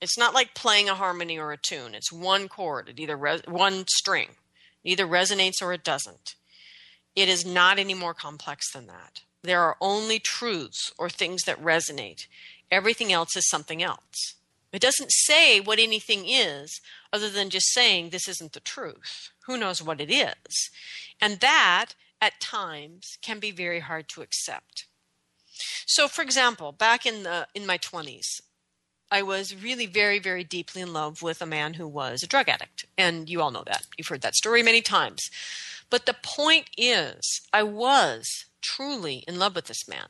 It's 0.01 0.17
not 0.17 0.33
like 0.33 0.53
playing 0.53 0.89
a 0.89 0.95
harmony 0.95 1.39
or 1.39 1.53
a 1.53 1.57
tune. 1.57 1.95
It's 1.95 2.11
one 2.11 2.49
chord, 2.49 2.89
it 2.89 2.99
either 2.99 3.15
res- 3.15 3.47
one 3.47 3.85
string. 3.87 4.31
It 4.83 4.91
either 4.91 5.07
resonates 5.07 5.61
or 5.61 5.71
it 5.71 5.85
doesn't. 5.85 6.35
It 7.15 7.29
is 7.29 7.45
not 7.45 7.79
any 7.79 7.93
more 7.93 8.13
complex 8.13 8.71
than 8.73 8.87
that. 8.87 9.21
There 9.43 9.61
are 9.61 9.77
only 9.79 10.19
truths 10.19 10.91
or 10.97 11.09
things 11.09 11.43
that 11.43 11.63
resonate. 11.63 12.27
Everything 12.69 13.13
else 13.13 13.37
is 13.37 13.47
something 13.49 13.81
else. 13.81 14.35
It 14.73 14.81
doesn't 14.81 15.11
say 15.11 15.59
what 15.59 15.79
anything 15.79 16.25
is 16.27 16.81
other 17.13 17.29
than 17.29 17.49
just 17.49 17.71
saying 17.71 18.09
this 18.09 18.27
isn't 18.27 18.53
the 18.53 18.59
truth. 18.59 19.29
Who 19.45 19.57
knows 19.57 19.81
what 19.81 20.01
it 20.01 20.11
is? 20.11 20.69
And 21.21 21.39
that, 21.41 21.93
at 22.19 22.41
times, 22.41 23.17
can 23.21 23.39
be 23.39 23.51
very 23.51 23.81
hard 23.81 24.09
to 24.09 24.21
accept. 24.21 24.87
So, 25.85 26.07
for 26.07 26.21
example, 26.21 26.71
back 26.71 27.05
in 27.05 27.23
the 27.23 27.47
in 27.53 27.65
my 27.65 27.77
twenties, 27.77 28.41
I 29.11 29.21
was 29.21 29.55
really 29.55 29.85
very, 29.85 30.17
very 30.17 30.43
deeply 30.43 30.81
in 30.81 30.91
love 30.91 31.21
with 31.21 31.41
a 31.41 31.45
man 31.45 31.75
who 31.75 31.87
was 31.87 32.23
a 32.23 32.27
drug 32.27 32.49
addict, 32.49 32.85
and 32.97 33.29
you 33.29 33.41
all 33.41 33.51
know 33.51 33.63
that. 33.67 33.85
You've 33.97 34.07
heard 34.07 34.21
that 34.21 34.35
story 34.35 34.63
many 34.63 34.81
times. 34.81 35.29
But 35.89 36.07
the 36.07 36.15
point 36.15 36.69
is, 36.77 37.41
I 37.53 37.61
was 37.61 38.45
truly 38.61 39.23
in 39.27 39.37
love 39.37 39.53
with 39.53 39.65
this 39.65 39.87
man. 39.87 40.07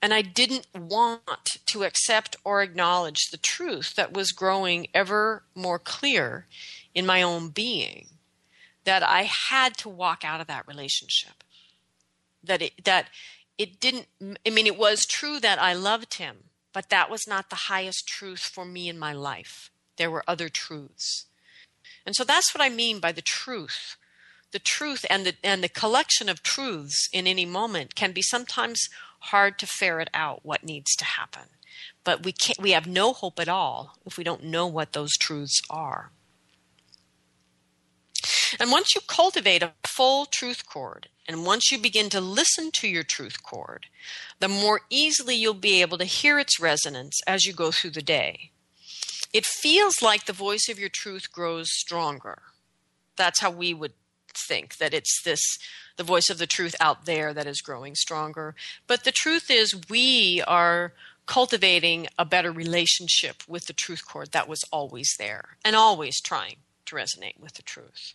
And 0.00 0.14
I 0.14 0.22
didn't 0.22 0.68
want 0.74 1.58
to 1.66 1.82
accept 1.82 2.36
or 2.44 2.62
acknowledge 2.62 3.30
the 3.30 3.38
truth 3.38 3.96
that 3.96 4.12
was 4.12 4.30
growing 4.30 4.86
ever 4.94 5.42
more 5.54 5.80
clear 5.80 6.46
in 6.94 7.06
my 7.06 7.22
own 7.22 7.48
being 7.48 8.08
that 8.84 9.02
I 9.02 9.22
had 9.22 9.76
to 9.78 9.88
walk 9.88 10.24
out 10.24 10.40
of 10.40 10.46
that 10.46 10.68
relationship 10.68 11.42
that 12.44 12.62
it 12.62 12.84
that 12.84 13.08
it 13.58 13.80
didn't 13.80 14.06
i 14.46 14.50
mean 14.50 14.66
it 14.66 14.78
was 14.78 15.04
true 15.06 15.38
that 15.40 15.60
i 15.60 15.72
loved 15.72 16.14
him 16.14 16.46
but 16.76 16.90
that 16.90 17.08
was 17.08 17.26
not 17.26 17.48
the 17.48 17.70
highest 17.72 18.06
truth 18.06 18.50
for 18.52 18.66
me 18.66 18.86
in 18.86 18.98
my 18.98 19.14
life. 19.14 19.70
There 19.96 20.10
were 20.10 20.22
other 20.28 20.50
truths. 20.50 21.24
And 22.04 22.14
so 22.14 22.22
that's 22.22 22.54
what 22.54 22.62
i 22.62 22.68
mean 22.68 23.00
by 23.00 23.12
the 23.12 23.22
truth. 23.22 23.96
The 24.52 24.58
truth 24.58 25.06
and 25.08 25.24
the 25.24 25.36
and 25.42 25.64
the 25.64 25.70
collection 25.70 26.28
of 26.28 26.42
truths 26.42 27.08
in 27.14 27.26
any 27.26 27.46
moment 27.46 27.94
can 27.94 28.12
be 28.12 28.20
sometimes 28.20 28.90
hard 29.30 29.58
to 29.60 29.66
ferret 29.66 30.10
out 30.12 30.44
what 30.44 30.64
needs 30.64 30.94
to 30.96 31.06
happen. 31.06 31.48
But 32.04 32.26
we 32.26 32.32
can't 32.32 32.60
we 32.60 32.72
have 32.72 32.86
no 32.86 33.14
hope 33.14 33.40
at 33.40 33.48
all 33.48 33.96
if 34.04 34.18
we 34.18 34.24
don't 34.24 34.44
know 34.44 34.66
what 34.66 34.92
those 34.92 35.16
truths 35.16 35.62
are 35.70 36.10
and 38.58 38.70
once 38.70 38.94
you 38.94 39.00
cultivate 39.06 39.62
a 39.62 39.72
full 39.84 40.26
truth 40.26 40.66
cord, 40.66 41.08
and 41.28 41.44
once 41.44 41.70
you 41.70 41.78
begin 41.78 42.08
to 42.10 42.20
listen 42.20 42.70
to 42.74 42.88
your 42.88 43.02
truth 43.02 43.42
cord, 43.42 43.86
the 44.40 44.48
more 44.48 44.82
easily 44.90 45.34
you'll 45.34 45.54
be 45.54 45.80
able 45.80 45.98
to 45.98 46.04
hear 46.04 46.38
its 46.38 46.60
resonance 46.60 47.20
as 47.26 47.44
you 47.44 47.52
go 47.52 47.70
through 47.70 47.90
the 47.90 48.02
day. 48.02 48.50
It 49.32 49.44
feels 49.44 50.00
like 50.00 50.24
the 50.24 50.32
voice 50.32 50.68
of 50.70 50.78
your 50.78 50.88
truth 50.88 51.32
grows 51.32 51.68
stronger. 51.70 52.42
That's 53.16 53.40
how 53.40 53.50
we 53.50 53.74
would 53.74 53.92
think 54.48 54.76
that 54.76 54.94
it's 54.94 55.22
this 55.24 55.40
the 55.96 56.04
voice 56.04 56.28
of 56.28 56.38
the 56.38 56.46
truth 56.46 56.76
out 56.78 57.06
there 57.06 57.32
that 57.32 57.46
is 57.46 57.62
growing 57.62 57.94
stronger. 57.94 58.54
But 58.86 59.04
the 59.04 59.12
truth 59.12 59.50
is 59.50 59.88
we 59.88 60.42
are 60.46 60.92
cultivating 61.24 62.06
a 62.18 62.24
better 62.24 62.52
relationship 62.52 63.42
with 63.48 63.66
the 63.66 63.72
truth 63.72 64.06
chord 64.06 64.32
that 64.32 64.48
was 64.48 64.62
always 64.70 65.14
there 65.18 65.56
and 65.64 65.74
always 65.74 66.20
trying 66.20 66.56
to 66.84 66.94
resonate 66.94 67.40
with 67.40 67.54
the 67.54 67.62
truth. 67.62 68.14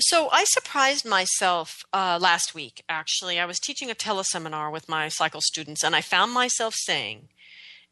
So 0.00 0.28
I 0.30 0.44
surprised 0.44 1.04
myself 1.04 1.84
uh, 1.92 2.18
last 2.20 2.54
week, 2.54 2.84
actually. 2.88 3.40
I 3.40 3.46
was 3.46 3.58
teaching 3.58 3.90
a 3.90 3.94
teleseminar 3.94 4.72
with 4.72 4.88
my 4.88 5.08
cycle 5.08 5.40
students, 5.40 5.82
and 5.82 5.96
I 5.96 6.02
found 6.02 6.32
myself 6.32 6.74
saying, 6.76 7.28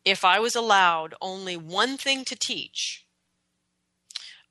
if 0.05 0.25
I 0.25 0.39
was 0.39 0.55
allowed 0.55 1.15
only 1.21 1.57
one 1.57 1.97
thing 1.97 2.25
to 2.27 2.37
teach, 2.37 3.05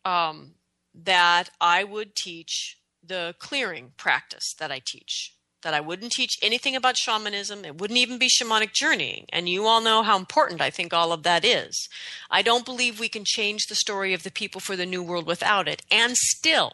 um, 0.04 0.56
that 0.94 1.50
I 1.62 1.86
would 1.86 2.14
teach 2.16 2.78
the 3.02 3.36
clearing 3.40 3.94
practice 3.96 4.54
that 4.60 4.70
I 4.70 4.82
teach. 4.86 5.34
That 5.64 5.74
I 5.74 5.80
wouldn't 5.80 6.12
teach 6.12 6.38
anything 6.42 6.76
about 6.76 6.98
shamanism. 6.98 7.64
It 7.64 7.80
wouldn't 7.80 7.98
even 7.98 8.18
be 8.18 8.28
shamanic 8.28 8.74
journeying. 8.74 9.26
And 9.32 9.48
you 9.48 9.66
all 9.66 9.82
know 9.82 10.04
how 10.04 10.18
important 10.18 10.62
I 10.62 10.70
think 10.70 10.94
all 10.94 11.14
of 11.14 11.24
that 11.24 11.46
is. 11.46 11.88
I 12.30 12.42
don't 12.42 12.66
believe 12.66 13.00
we 13.00 13.10
can 13.10 13.24
change 13.26 13.68
the 13.68 13.76
story 13.76 14.14
of 14.14 14.24
the 14.24 14.32
people 14.32 14.60
for 14.60 14.76
the 14.76 14.86
New 14.86 15.02
World 15.02 15.26
without 15.26 15.68
it. 15.68 15.82
And 15.90 16.16
still, 16.18 16.74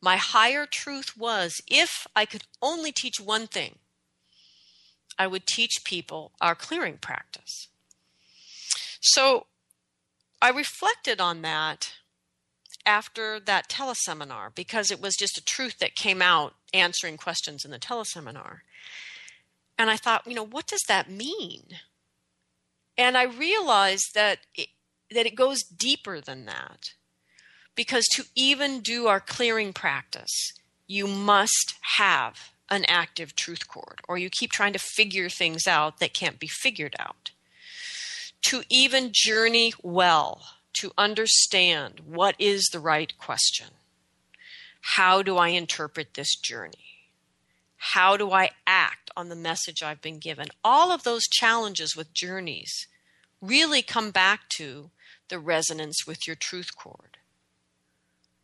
my 0.00 0.16
higher 0.16 0.66
truth 0.66 1.16
was 1.16 1.60
if 1.66 2.06
I 2.14 2.26
could 2.26 2.44
only 2.62 2.92
teach 2.92 3.20
one 3.20 3.46
thing, 3.46 3.78
I 5.18 5.26
would 5.26 5.46
teach 5.46 5.84
people 5.84 6.32
our 6.40 6.54
clearing 6.54 6.98
practice. 6.98 7.68
So 9.00 9.46
I 10.42 10.50
reflected 10.50 11.20
on 11.20 11.42
that 11.42 11.94
after 12.84 13.40
that 13.40 13.68
teleseminar 13.68 14.54
because 14.54 14.90
it 14.90 15.00
was 15.00 15.16
just 15.16 15.38
a 15.38 15.44
truth 15.44 15.78
that 15.78 15.96
came 15.96 16.22
out 16.22 16.54
answering 16.72 17.16
questions 17.16 17.64
in 17.64 17.70
the 17.70 17.78
teleseminar. 17.78 18.58
And 19.78 19.90
I 19.90 19.96
thought, 19.96 20.26
you 20.26 20.34
know, 20.34 20.46
what 20.46 20.66
does 20.66 20.84
that 20.88 21.10
mean? 21.10 21.64
And 22.96 23.16
I 23.16 23.24
realized 23.24 24.14
that 24.14 24.38
it, 24.54 24.68
that 25.10 25.26
it 25.26 25.34
goes 25.34 25.62
deeper 25.62 26.20
than 26.20 26.46
that. 26.46 26.92
Because 27.76 28.06
to 28.14 28.24
even 28.34 28.80
do 28.80 29.06
our 29.06 29.20
clearing 29.20 29.72
practice, 29.72 30.52
you 30.88 31.06
must 31.06 31.74
have 31.96 32.50
an 32.70 32.84
active 32.88 33.36
truth 33.36 33.68
cord, 33.68 34.00
or 34.08 34.18
you 34.18 34.30
keep 34.30 34.50
trying 34.50 34.72
to 34.72 34.78
figure 34.78 35.28
things 35.28 35.66
out 35.66 36.00
that 36.00 36.14
can't 36.14 36.40
be 36.40 36.48
figured 36.48 36.96
out. 36.98 37.30
To 38.46 38.62
even 38.70 39.10
journey 39.12 39.72
well, 39.82 40.42
to 40.80 40.92
understand 40.96 42.00
what 42.06 42.34
is 42.38 42.68
the 42.72 42.80
right 42.80 43.16
question. 43.18 43.68
How 44.80 45.22
do 45.22 45.36
I 45.36 45.48
interpret 45.48 46.14
this 46.14 46.34
journey? 46.34 46.96
How 47.76 48.16
do 48.16 48.32
I 48.32 48.50
act 48.66 49.10
on 49.16 49.28
the 49.28 49.36
message 49.36 49.82
I've 49.82 50.00
been 50.00 50.18
given? 50.18 50.48
All 50.64 50.90
of 50.90 51.02
those 51.02 51.24
challenges 51.24 51.94
with 51.96 52.14
journeys 52.14 52.86
really 53.40 53.82
come 53.82 54.10
back 54.10 54.48
to 54.56 54.90
the 55.28 55.38
resonance 55.38 56.06
with 56.06 56.26
your 56.26 56.36
truth 56.36 56.70
cord 56.76 57.15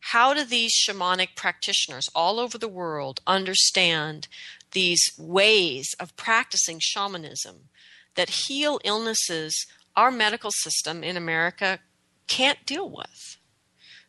how 0.07 0.33
do 0.33 0.43
these 0.43 0.73
shamanic 0.75 1.29
practitioners 1.33 2.09
all 2.13 2.37
over 2.37 2.57
the 2.57 2.67
world 2.67 3.21
understand 3.25 4.27
these 4.73 5.01
ways 5.17 5.95
of 5.97 6.15
practicing 6.17 6.77
shamanism 6.81 7.69
that 8.15 8.47
heal 8.47 8.81
illnesses 8.83 9.65
our 9.95 10.11
medical 10.11 10.51
system 10.51 11.05
in 11.05 11.15
America 11.15 11.79
can't 12.27 12.65
deal 12.65 12.89
with? 12.89 13.37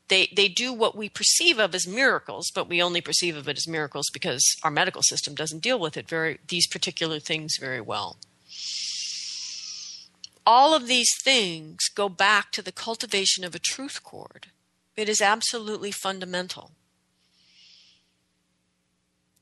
They, 0.09 0.31
they 0.35 0.49
do 0.49 0.73
what 0.73 0.97
we 0.97 1.09
perceive 1.09 1.61
of 1.61 1.75
as 1.77 1.87
miracles, 1.87 2.51
but 2.53 2.69
we 2.69 2.83
only 2.83 3.01
perceive 3.01 3.37
of 3.37 3.49
it 3.49 3.57
as 3.57 3.69
miracles 3.69 4.11
because 4.13 4.45
our 4.65 4.73
medical 4.73 5.03
system 5.03 5.37
doesn't 5.37 5.63
deal 5.63 5.79
with 5.79 5.97
it 5.97 6.09
very 6.09 6.41
these 6.49 6.67
particular 6.67 7.21
things 7.21 7.57
very 7.59 7.81
well. 7.81 8.17
All 10.45 10.75
of 10.75 10.89
these 10.89 11.11
things 11.23 11.89
go 11.95 12.09
back 12.09 12.51
to 12.51 12.63
the 12.63 12.73
cultivation 12.73 13.45
of 13.45 13.55
a 13.55 13.61
truth 13.61 14.03
cord 14.03 14.49
it 14.97 15.09
is 15.09 15.21
absolutely 15.21 15.91
fundamental. 15.91 16.73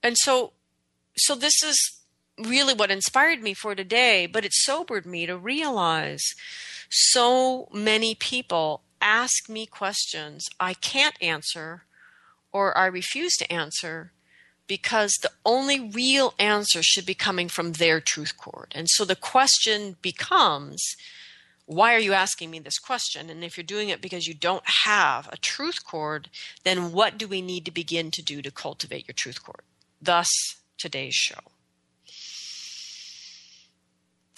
And 0.02 0.16
so 0.18 0.52
so 1.16 1.34
this 1.34 1.62
is 1.62 1.98
really 2.38 2.74
what 2.74 2.90
inspired 2.90 3.42
me 3.42 3.54
for 3.54 3.74
today, 3.74 4.26
but 4.26 4.44
it 4.44 4.52
sobered 4.54 5.06
me 5.06 5.26
to 5.26 5.36
realize 5.36 6.22
so 6.88 7.68
many 7.72 8.14
people 8.14 8.82
ask 9.00 9.48
me 9.48 9.66
questions 9.66 10.46
I 10.60 10.74
can't 10.74 11.20
answer 11.20 11.84
or 12.52 12.76
I 12.76 12.86
refuse 12.86 13.36
to 13.36 13.52
answer 13.52 14.12
because 14.66 15.12
the 15.20 15.30
only 15.44 15.90
real 15.90 16.34
answer 16.38 16.82
should 16.82 17.04
be 17.04 17.14
coming 17.14 17.48
from 17.48 17.72
their 17.72 18.00
truth 18.00 18.36
cord. 18.36 18.72
And 18.74 18.88
so 18.88 19.04
the 19.04 19.16
question 19.16 19.96
becomes 20.00 20.96
why 21.66 21.94
are 21.94 21.98
you 21.98 22.12
asking 22.12 22.50
me 22.50 22.58
this 22.58 22.78
question? 22.78 23.30
And 23.30 23.44
if 23.44 23.56
you're 23.56 23.64
doing 23.64 23.88
it 23.88 24.00
because 24.00 24.26
you 24.26 24.34
don't 24.34 24.64
have 24.84 25.28
a 25.32 25.36
truth 25.36 25.84
cord, 25.84 26.28
then 26.64 26.92
what 26.92 27.18
do 27.18 27.28
we 27.28 27.40
need 27.40 27.64
to 27.64 27.70
begin 27.70 28.10
to 28.12 28.22
do 28.22 28.42
to 28.42 28.50
cultivate 28.50 29.06
your 29.06 29.14
truth 29.14 29.42
cord? 29.42 29.62
Thus, 30.00 30.28
today's 30.78 31.14
show. 31.14 31.38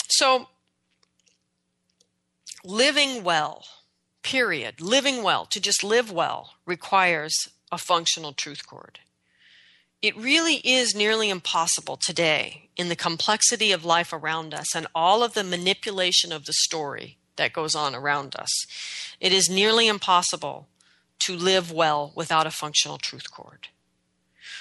So, 0.09 0.49
living 2.63 3.25
well, 3.25 3.65
period, 4.23 4.81
living 4.81 5.23
well, 5.23 5.47
to 5.47 5.61
just 5.61 5.83
live 5.83 6.13
well, 6.13 6.55
requires 6.67 7.35
a 7.73 7.79
functional 7.79 8.33
truth 8.33 8.67
cord. 8.67 9.01
It 10.05 10.19
really 10.19 10.57
is 10.57 10.95
nearly 10.95 11.31
impossible 11.31 11.97
today 11.97 12.69
in 12.77 12.91
the 12.91 12.95
complexity 12.95 13.73
of 13.73 13.87
life 13.87 14.13
around 14.13 14.53
us 14.53 14.77
and 14.77 14.87
all 14.95 15.23
of 15.23 15.33
the 15.33 15.43
manipulation 15.43 16.31
of 16.31 16.45
the 16.45 16.53
story 16.53 17.17
that 17.37 17.55
goes 17.55 17.75
on 17.75 17.95
around 17.95 18.37
us. 18.37 18.51
It 19.19 19.33
is 19.33 19.49
nearly 19.49 19.89
impossible 19.89 20.69
to 21.21 21.35
live 21.35 21.73
well 21.73 22.13
without 22.15 22.47
a 22.47 22.51
functional 22.51 22.99
truth 22.99 23.33
cord. 23.33 23.69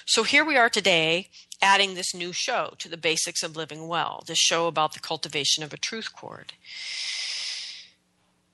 So 0.06 0.24
here 0.24 0.46
we 0.46 0.56
are 0.56 0.70
today 0.70 1.28
adding 1.62 1.96
this 1.96 2.16
new 2.16 2.32
show 2.32 2.76
to 2.78 2.88
the 2.88 2.96
basics 2.96 3.44
of 3.44 3.58
living 3.58 3.90
well, 3.90 4.24
this 4.26 4.40
show 4.40 4.68
about 4.68 4.94
the 4.94 5.02
cultivation 5.02 5.62
of 5.62 5.74
a 5.74 5.78
truth 5.78 6.16
cord. 6.16 6.54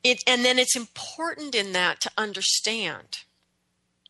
It, 0.03 0.23
and 0.25 0.43
then 0.43 0.57
it's 0.57 0.75
important 0.75 1.53
in 1.53 1.71
that 1.73 2.01
to 2.01 2.11
understand 2.17 3.19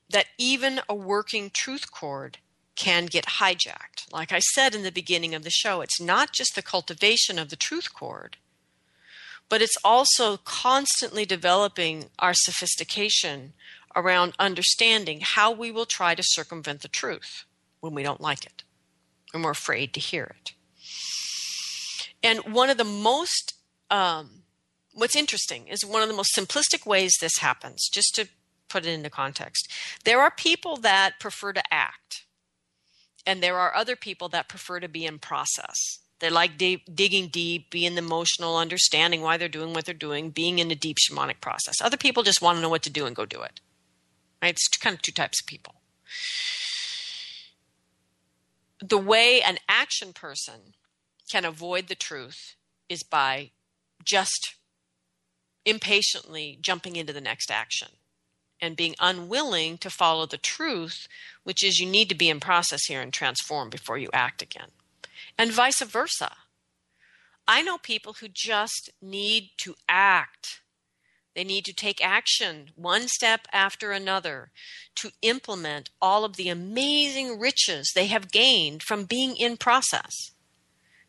that 0.09 0.27
even 0.37 0.79
a 0.87 0.95
working 0.95 1.51
truth 1.53 1.91
cord 1.91 2.37
can 2.79 3.07
get 3.07 3.25
hijacked. 3.25 4.11
Like 4.11 4.31
I 4.31 4.39
said 4.39 4.73
in 4.73 4.83
the 4.83 4.91
beginning 4.91 5.35
of 5.35 5.43
the 5.43 5.49
show, 5.49 5.81
it's 5.81 5.99
not 6.01 6.31
just 6.31 6.55
the 6.55 6.61
cultivation 6.61 7.37
of 7.37 7.49
the 7.49 7.57
truth 7.57 7.93
cord, 7.93 8.37
but 9.49 9.61
it's 9.61 9.77
also 9.83 10.37
constantly 10.37 11.25
developing 11.25 12.05
our 12.17 12.33
sophistication 12.33 13.53
around 13.95 14.33
understanding 14.39 15.19
how 15.21 15.51
we 15.51 15.71
will 15.71 15.85
try 15.85 16.15
to 16.15 16.23
circumvent 16.25 16.81
the 16.81 16.87
truth 16.87 17.43
when 17.81 17.93
we 17.93 18.01
don't 18.01 18.21
like 18.21 18.45
it, 18.45 18.63
when 19.31 19.43
we're 19.43 19.51
afraid 19.51 19.93
to 19.93 19.99
hear 19.99 20.35
it. 20.39 20.53
And 22.23 22.53
one 22.53 22.69
of 22.69 22.77
the 22.77 22.83
most, 22.83 23.55
um, 23.89 24.43
what's 24.93 25.15
interesting 25.15 25.67
is 25.67 25.85
one 25.85 26.01
of 26.01 26.07
the 26.07 26.15
most 26.15 26.33
simplistic 26.33 26.85
ways 26.85 27.17
this 27.19 27.39
happens, 27.39 27.89
just 27.91 28.15
to 28.15 28.29
put 28.69 28.85
it 28.85 28.89
into 28.89 29.09
context. 29.09 29.69
There 30.05 30.21
are 30.21 30.31
people 30.31 30.77
that 30.77 31.19
prefer 31.19 31.51
to 31.53 31.73
act 31.73 32.23
and 33.25 33.43
there 33.43 33.57
are 33.57 33.75
other 33.75 33.95
people 33.95 34.29
that 34.29 34.49
prefer 34.49 34.79
to 34.79 34.87
be 34.87 35.05
in 35.05 35.19
process. 35.19 35.99
They 36.19 36.29
like 36.29 36.57
deep, 36.57 36.83
digging 36.93 37.27
deep, 37.27 37.69
being 37.69 37.97
emotional, 37.97 38.57
understanding 38.57 39.21
why 39.21 39.37
they're 39.37 39.47
doing 39.47 39.73
what 39.73 39.85
they're 39.85 39.93
doing, 39.93 40.31
being 40.31 40.59
in 40.59 40.69
a 40.71 40.75
deep 40.75 40.97
shamanic 40.97 41.39
process. 41.41 41.75
Other 41.81 41.97
people 41.97 42.23
just 42.23 42.41
want 42.41 42.57
to 42.57 42.61
know 42.61 42.69
what 42.69 42.83
to 42.83 42.89
do 42.89 43.05
and 43.05 43.15
go 43.15 43.25
do 43.25 43.41
it. 43.41 43.61
Right? 44.41 44.51
It's 44.51 44.67
kind 44.67 44.93
of 44.93 45.01
two 45.01 45.11
types 45.11 45.41
of 45.41 45.47
people. 45.47 45.75
the 48.81 48.97
way 48.97 49.41
an 49.41 49.57
action 49.67 50.13
person 50.13 50.73
can 51.29 51.45
avoid 51.45 51.87
the 51.87 51.95
truth 51.95 52.55
is 52.87 53.03
by 53.03 53.51
just 54.03 54.55
impatiently 55.65 56.57
jumping 56.61 56.95
into 56.95 57.13
the 57.13 57.21
next 57.21 57.51
action 57.51 57.89
and 58.61 58.75
being 58.75 58.95
unwilling 58.99 59.77
to 59.79 59.89
follow 59.89 60.25
the 60.25 60.37
truth, 60.37 61.07
which 61.43 61.63
is 61.63 61.79
you 61.79 61.89
need 61.89 62.09
to 62.09 62.15
be 62.15 62.29
in 62.29 62.39
process 62.39 62.85
here 62.87 63.01
and 63.01 63.13
transform 63.13 63.69
before 63.69 63.97
you 63.97 64.09
act 64.13 64.41
again. 64.41 64.69
And 65.37 65.51
vice 65.51 65.81
versa. 65.81 66.33
I 67.47 67.61
know 67.61 67.77
people 67.77 68.13
who 68.19 68.27
just 68.31 68.91
need 69.01 69.49
to 69.59 69.75
act. 69.87 70.61
They 71.35 71.43
need 71.43 71.65
to 71.65 71.73
take 71.73 72.03
action 72.05 72.71
one 72.75 73.07
step 73.07 73.47
after 73.53 73.91
another 73.91 74.51
to 74.95 75.11
implement 75.21 75.89
all 76.01 76.25
of 76.25 76.35
the 76.35 76.49
amazing 76.49 77.39
riches 77.39 77.91
they 77.95 78.07
have 78.07 78.31
gained 78.31 78.83
from 78.83 79.05
being 79.05 79.35
in 79.35 79.57
process. 79.57 80.31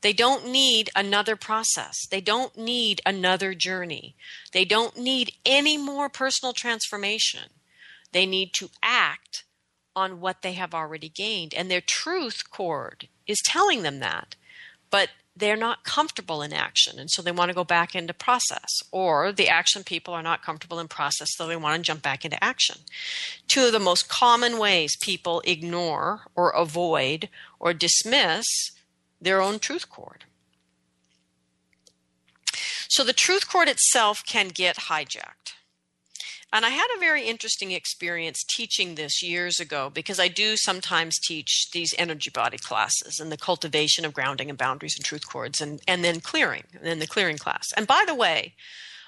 They 0.02 0.12
don't 0.12 0.46
need 0.46 0.90
another 0.96 1.36
process. 1.36 2.06
They 2.10 2.20
don't 2.20 2.56
need 2.56 3.00
another 3.04 3.54
journey. 3.54 4.14
They 4.52 4.64
don't 4.64 4.96
need 4.96 5.32
any 5.44 5.76
more 5.76 6.08
personal 6.08 6.52
transformation. 6.52 7.50
They 8.12 8.26
need 8.26 8.52
to 8.54 8.70
act 8.82 9.44
on 9.94 10.20
what 10.20 10.42
they 10.42 10.52
have 10.54 10.74
already 10.74 11.08
gained. 11.08 11.52
And 11.54 11.70
their 11.70 11.82
truth 11.82 12.50
cord 12.50 13.08
is 13.26 13.38
telling 13.44 13.82
them 13.82 14.00
that. 14.00 14.36
But 14.90 15.10
they're 15.36 15.56
not 15.56 15.84
comfortable 15.84 16.42
in 16.42 16.52
action. 16.52 16.98
And 16.98 17.10
so 17.10 17.22
they 17.22 17.32
want 17.32 17.50
to 17.50 17.54
go 17.54 17.64
back 17.64 17.94
into 17.94 18.12
process. 18.12 18.68
Or 18.90 19.32
the 19.32 19.48
action 19.48 19.84
people 19.84 20.14
are 20.14 20.22
not 20.22 20.42
comfortable 20.42 20.78
in 20.78 20.88
process, 20.88 21.28
so 21.34 21.46
they 21.46 21.56
want 21.56 21.76
to 21.76 21.82
jump 21.82 22.02
back 22.02 22.24
into 22.24 22.42
action. 22.42 22.76
Two 23.48 23.66
of 23.66 23.72
the 23.72 23.78
most 23.78 24.08
common 24.08 24.58
ways 24.58 24.96
people 25.00 25.42
ignore 25.44 26.22
or 26.34 26.50
avoid 26.50 27.28
or 27.58 27.72
dismiss 27.72 28.46
their 29.20 29.40
own 29.40 29.58
truth 29.58 29.88
cord. 29.88 30.24
So 32.88 33.04
the 33.04 33.12
truth 33.12 33.48
cord 33.48 33.68
itself 33.68 34.22
can 34.26 34.48
get 34.48 34.76
hijacked. 34.76 35.54
And 36.52 36.66
I 36.66 36.70
had 36.70 36.88
a 36.96 36.98
very 36.98 37.22
interesting 37.28 37.70
experience 37.70 38.42
teaching 38.42 38.96
this 38.96 39.22
years 39.22 39.60
ago 39.60 39.88
because 39.88 40.18
I 40.18 40.26
do 40.26 40.56
sometimes 40.56 41.20
teach 41.20 41.70
these 41.72 41.94
energy 41.96 42.30
body 42.30 42.58
classes 42.58 43.20
and 43.20 43.30
the 43.30 43.36
cultivation 43.36 44.04
of 44.04 44.12
grounding 44.12 44.48
and 44.48 44.58
boundaries 44.58 44.96
and 44.96 45.04
truth 45.04 45.28
cords 45.28 45.60
and, 45.60 45.80
and 45.86 46.02
then 46.02 46.20
clearing, 46.20 46.64
and 46.74 46.84
then 46.84 46.98
the 46.98 47.06
clearing 47.06 47.38
class. 47.38 47.68
And 47.76 47.86
by 47.86 48.02
the 48.04 48.16
way, 48.16 48.54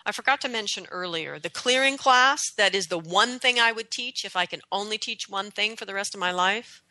I 0.07 0.13
forgot 0.13 0.41
to 0.43 0.49
mention 0.49 0.87
earlier 0.93 1.41
the 1.41 1.51
clearing 1.51 1.97
class, 1.97 2.41
that 2.57 2.77
is 2.77 2.87
the 2.87 2.99
one 2.99 3.41
thing 3.41 3.59
I 3.59 3.73
would 3.73 3.91
teach 3.91 4.25
if 4.25 4.37
I 4.37 4.47
can 4.47 4.61
only 4.71 4.99
teach 4.99 5.29
one 5.29 5.51
thing 5.51 5.75
for 5.75 5.85
the 5.85 5.95
rest 5.95 6.15
of 6.15 6.21
my 6.21 6.31
life. 6.31 6.83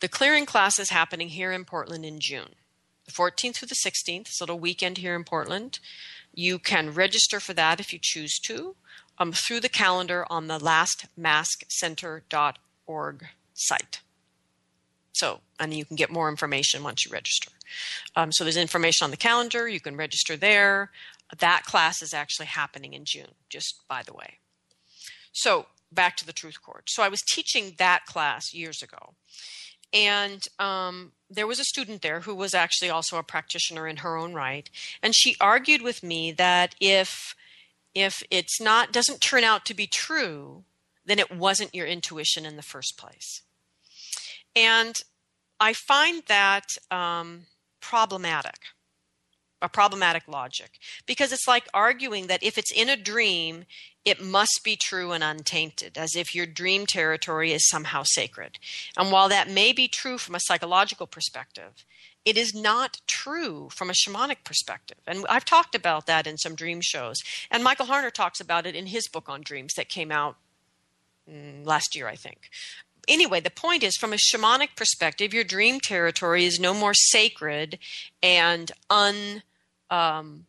The 0.00 0.08
clearing 0.08 0.46
class 0.46 0.78
is 0.78 0.90
happening 0.90 1.30
here 1.30 1.50
in 1.52 1.64
Portland 1.64 2.04
in 2.04 2.20
June, 2.20 2.54
the 3.04 3.12
14th 3.12 3.56
through 3.56 3.68
the 3.68 3.74
16th. 3.74 4.20
It's 4.20 4.40
a 4.40 4.44
little 4.44 4.60
weekend 4.60 4.98
here 4.98 5.16
in 5.16 5.24
Portland. 5.24 5.80
You 6.32 6.60
can 6.60 6.94
register 6.94 7.40
for 7.40 7.52
that 7.54 7.80
if 7.80 7.92
you 7.92 7.98
choose 8.00 8.38
to 8.44 8.76
um, 9.18 9.32
through 9.32 9.58
the 9.60 9.68
calendar 9.68 10.24
on 10.30 10.46
the 10.46 10.58
lastmaskcenter.org 10.58 13.26
site. 13.54 14.00
So, 15.12 15.40
and 15.58 15.74
you 15.74 15.84
can 15.84 15.96
get 15.96 16.12
more 16.12 16.28
information 16.28 16.84
once 16.84 17.04
you 17.04 17.10
register. 17.10 17.50
Um, 18.14 18.30
so, 18.30 18.44
there's 18.44 18.56
information 18.56 19.04
on 19.04 19.10
the 19.10 19.16
calendar. 19.16 19.68
You 19.68 19.80
can 19.80 19.96
register 19.96 20.36
there. 20.36 20.92
That 21.36 21.64
class 21.64 22.00
is 22.02 22.14
actually 22.14 22.46
happening 22.46 22.94
in 22.94 23.04
June, 23.04 23.34
just 23.50 23.82
by 23.88 24.02
the 24.06 24.14
way. 24.14 24.38
So, 25.32 25.66
back 25.90 26.16
to 26.18 26.26
the 26.26 26.32
truth 26.32 26.62
cord. 26.62 26.84
So, 26.86 27.02
I 27.02 27.08
was 27.08 27.20
teaching 27.22 27.74
that 27.78 28.06
class 28.06 28.54
years 28.54 28.80
ago. 28.80 29.14
And 29.92 30.46
um, 30.58 31.12
there 31.30 31.46
was 31.46 31.58
a 31.58 31.64
student 31.64 32.02
there 32.02 32.20
who 32.20 32.34
was 32.34 32.54
actually 32.54 32.90
also 32.90 33.16
a 33.16 33.22
practitioner 33.22 33.86
in 33.86 33.98
her 33.98 34.16
own 34.16 34.34
right. 34.34 34.68
And 35.02 35.14
she 35.14 35.36
argued 35.40 35.82
with 35.82 36.02
me 36.02 36.32
that 36.32 36.74
if 36.80 37.34
if 37.94 38.22
it's 38.30 38.60
not 38.60 38.92
doesn't 38.92 39.20
turn 39.20 39.44
out 39.44 39.64
to 39.64 39.74
be 39.74 39.86
true, 39.86 40.64
then 41.04 41.18
it 41.18 41.34
wasn't 41.34 41.74
your 41.74 41.86
intuition 41.86 42.44
in 42.44 42.56
the 42.56 42.62
first 42.62 42.98
place. 42.98 43.42
And 44.54 44.94
I 45.58 45.72
find 45.72 46.22
that 46.26 46.76
um, 46.90 47.46
problematic, 47.80 48.58
a 49.60 49.68
problematic 49.68 50.28
logic, 50.28 50.78
because 51.06 51.32
it's 51.32 51.48
like 51.48 51.68
arguing 51.74 52.28
that 52.28 52.42
if 52.42 52.58
it's 52.58 52.72
in 52.72 52.88
a 52.88 52.96
dream, 52.96 53.64
it 54.04 54.22
must 54.22 54.60
be 54.64 54.76
true 54.76 55.12
and 55.12 55.24
untainted, 55.24 55.98
as 55.98 56.14
if 56.14 56.34
your 56.34 56.46
dream 56.46 56.86
territory 56.86 57.52
is 57.52 57.68
somehow 57.68 58.02
sacred. 58.04 58.58
And 58.96 59.10
while 59.10 59.28
that 59.28 59.50
may 59.50 59.72
be 59.72 59.88
true 59.88 60.16
from 60.16 60.34
a 60.34 60.40
psychological 60.40 61.06
perspective, 61.06 61.84
it 62.24 62.36
is 62.36 62.54
not 62.54 63.00
true 63.06 63.68
from 63.74 63.90
a 63.90 63.94
shamanic 63.94 64.44
perspective. 64.44 64.98
And 65.06 65.26
I've 65.28 65.44
talked 65.44 65.74
about 65.74 66.06
that 66.06 66.26
in 66.26 66.36
some 66.36 66.54
dream 66.54 66.80
shows. 66.82 67.16
And 67.50 67.64
Michael 67.64 67.86
Harner 67.86 68.12
talks 68.12 68.40
about 68.40 68.66
it 68.66 68.74
in 68.74 68.86
his 68.86 69.08
book 69.08 69.28
on 69.28 69.40
dreams 69.42 69.74
that 69.74 69.88
came 69.88 70.12
out 70.12 70.36
mm, 71.30 71.64
last 71.64 71.96
year, 71.96 72.06
I 72.06 72.16
think. 72.16 72.50
Anyway, 73.08 73.40
the 73.40 73.50
point 73.50 73.82
is 73.82 73.96
from 73.96 74.12
a 74.12 74.16
shamanic 74.16 74.76
perspective, 74.76 75.34
your 75.34 75.44
dream 75.44 75.80
territory 75.80 76.44
is 76.44 76.60
no 76.60 76.74
more 76.74 76.94
sacred 76.94 77.78
and 78.22 78.70
un. 78.90 79.42
Um, 79.90 80.44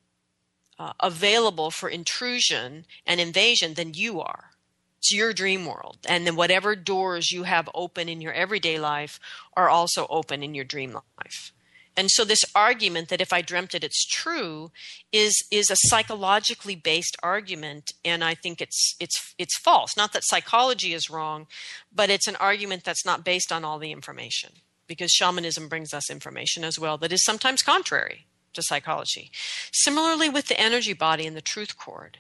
uh, 0.80 0.94
available 1.02 1.72
for 1.72 1.90
intrusion 1.90 2.86
and 3.06 3.20
invasion 3.20 3.74
than 3.74 3.94
you 3.94 4.22
are. 4.22 4.52
It's 5.00 5.14
your 5.14 5.34
dream 5.34 5.66
world. 5.66 5.98
And 6.08 6.26
then 6.26 6.36
whatever 6.36 6.76
doors 6.76 7.32
you 7.32 7.44
have 7.44 7.70
open 7.74 8.10
in 8.10 8.22
your 8.22 8.34
everyday 8.34 8.80
life 8.80 9.20
are 9.56 9.70
also 9.70 10.08
open 10.10 10.42
in 10.42 10.56
your 10.56 10.66
dream 10.66 10.94
life. 10.94 11.52
And 12.00 12.10
so 12.10 12.24
this 12.24 12.46
argument 12.56 13.10
that 13.10 13.20
if 13.20 13.34
I 13.34 13.42
dreamt 13.42 13.76
it, 13.76 13.84
it's 13.84 14.06
true 14.06 14.72
is 15.12 15.36
is 15.52 15.70
a 15.70 15.76
psychologically 15.88 16.76
based 16.76 17.18
argument, 17.22 17.92
and 18.06 18.24
I 18.24 18.36
think 18.36 18.62
it's 18.62 18.96
it's 19.02 19.36
it's 19.38 19.60
false. 19.60 19.98
Not 19.98 20.14
that 20.14 20.24
psychology 20.24 20.94
is 20.94 21.10
wrong, 21.10 21.48
but 21.94 22.10
it's 22.10 22.26
an 22.26 22.38
argument 22.38 22.86
that's 22.86 23.06
not 23.06 23.26
based 23.26 23.52
on 23.52 23.66
all 23.66 23.80
the 23.80 23.92
information 23.92 24.52
because 24.88 25.12
shamanism 25.12 25.68
brings 25.68 25.94
us 25.94 26.10
information 26.10 26.64
as 26.64 26.80
well 26.80 26.98
that 27.00 27.12
is 27.12 27.26
sometimes 27.26 27.62
contrary 27.62 28.28
to 28.54 28.64
psychology. 28.64 29.30
Similarly 29.74 30.30
with 30.30 30.48
the 30.48 30.58
energy 30.58 30.94
body 30.94 31.28
and 31.28 31.36
the 31.36 31.42
truth 31.42 31.78
cord. 31.78 32.20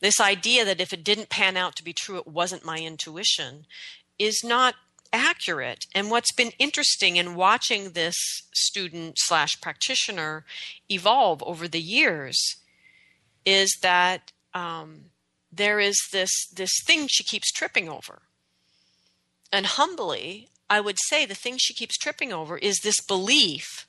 This 0.00 0.20
idea 0.20 0.64
that 0.64 0.80
if 0.80 0.92
it 0.92 1.04
didn't 1.04 1.28
pan 1.28 1.56
out 1.56 1.76
to 1.76 1.84
be 1.84 1.92
true, 1.92 2.16
it 2.16 2.26
wasn't 2.26 2.64
my 2.64 2.78
intuition 2.78 3.66
is 4.18 4.42
not 4.42 4.74
accurate. 5.12 5.86
And 5.94 6.10
what's 6.10 6.32
been 6.32 6.52
interesting 6.58 7.16
in 7.16 7.34
watching 7.34 7.90
this 7.90 8.16
student 8.54 9.14
slash 9.18 9.60
practitioner 9.60 10.44
evolve 10.88 11.42
over 11.44 11.68
the 11.68 11.80
years 11.80 12.38
is 13.44 13.76
that 13.82 14.32
um, 14.54 15.06
there 15.50 15.80
is 15.80 15.96
this 16.12 16.30
this 16.54 16.72
thing 16.86 17.06
she 17.08 17.24
keeps 17.24 17.52
tripping 17.52 17.88
over. 17.88 18.22
And 19.52 19.66
humbly, 19.66 20.48
I 20.70 20.80
would 20.80 20.98
say 21.08 21.26
the 21.26 21.34
thing 21.34 21.56
she 21.58 21.74
keeps 21.74 21.98
tripping 21.98 22.32
over 22.32 22.56
is 22.56 22.78
this 22.78 23.00
belief 23.00 23.86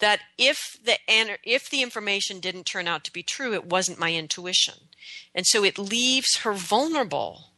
that 0.00 0.20
if 0.36 0.58
the 0.84 0.98
if 1.44 1.70
the 1.70 1.82
information 1.82 2.40
didn't 2.40 2.64
turn 2.64 2.86
out 2.86 3.04
to 3.04 3.12
be 3.12 3.22
true, 3.22 3.54
it 3.54 3.66
wasn't 3.66 3.98
my 3.98 4.12
intuition, 4.12 4.74
and 5.34 5.46
so 5.46 5.64
it 5.64 5.78
leaves 5.78 6.38
her 6.38 6.52
vulnerable 6.52 7.53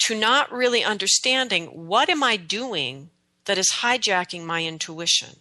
to 0.00 0.18
not 0.18 0.52
really 0.52 0.82
understanding 0.82 1.66
what 1.66 2.08
am 2.08 2.22
I 2.22 2.36
doing 2.36 3.10
that 3.44 3.58
is 3.58 3.78
hijacking 3.80 4.44
my 4.44 4.64
intuition. 4.64 5.36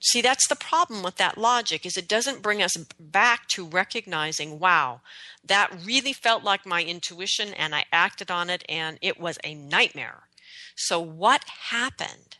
See, 0.00 0.20
that's 0.20 0.46
the 0.46 0.56
problem 0.56 1.02
with 1.02 1.16
that 1.16 1.38
logic 1.38 1.84
is 1.84 1.96
it 1.96 2.08
doesn't 2.08 2.42
bring 2.42 2.62
us 2.62 2.76
back 3.00 3.48
to 3.48 3.66
recognizing, 3.66 4.58
wow, 4.58 5.00
that 5.44 5.72
really 5.84 6.12
felt 6.12 6.44
like 6.44 6.66
my 6.66 6.82
intuition 6.82 7.52
and 7.54 7.74
I 7.74 7.86
acted 7.92 8.30
on 8.30 8.50
it 8.50 8.62
and 8.68 8.98
it 9.00 9.18
was 9.18 9.38
a 9.42 9.54
nightmare. 9.54 10.24
So 10.76 11.00
what 11.00 11.44
happened? 11.70 12.36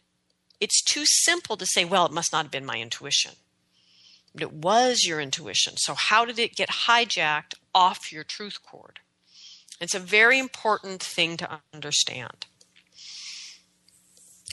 It's 0.61 0.83
too 0.83 1.05
simple 1.07 1.57
to 1.57 1.67
say, 1.67 1.85
well, 1.85 2.07
it 2.07 2.13
must 2.13 2.33
not 2.33 2.45
have 2.45 2.53
been 2.53 2.67
my 2.67 2.79
intuition. 2.79 3.33
But 4.33 4.43
it 4.43 4.53
was 4.53 5.05
your 5.07 5.21
intuition. 5.21 5.77
So 5.77 5.95
how 5.95 6.25
did 6.25 6.39
it 6.39 6.55
get 6.55 6.69
hijacked 6.69 7.55
off 7.75 8.13
your 8.13 8.25
truth 8.25 8.59
cord? 8.63 9.01
It's 9.81 9.95
a 9.95 10.01
very 10.01 10.39
important 10.39 11.03
thing 11.03 11.37
to 11.39 11.61
understand. 11.73 12.47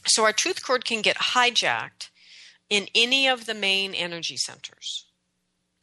So, 0.06 0.26
our 0.26 0.34
truth 0.34 0.64
cord 0.66 0.84
can 0.84 1.02
get 1.02 1.16
hijacked 1.18 2.10
in 2.70 2.88
any 2.94 3.28
of 3.28 3.46
the 3.46 3.54
main 3.54 3.94
energy 3.94 4.36
centers. 4.36 5.06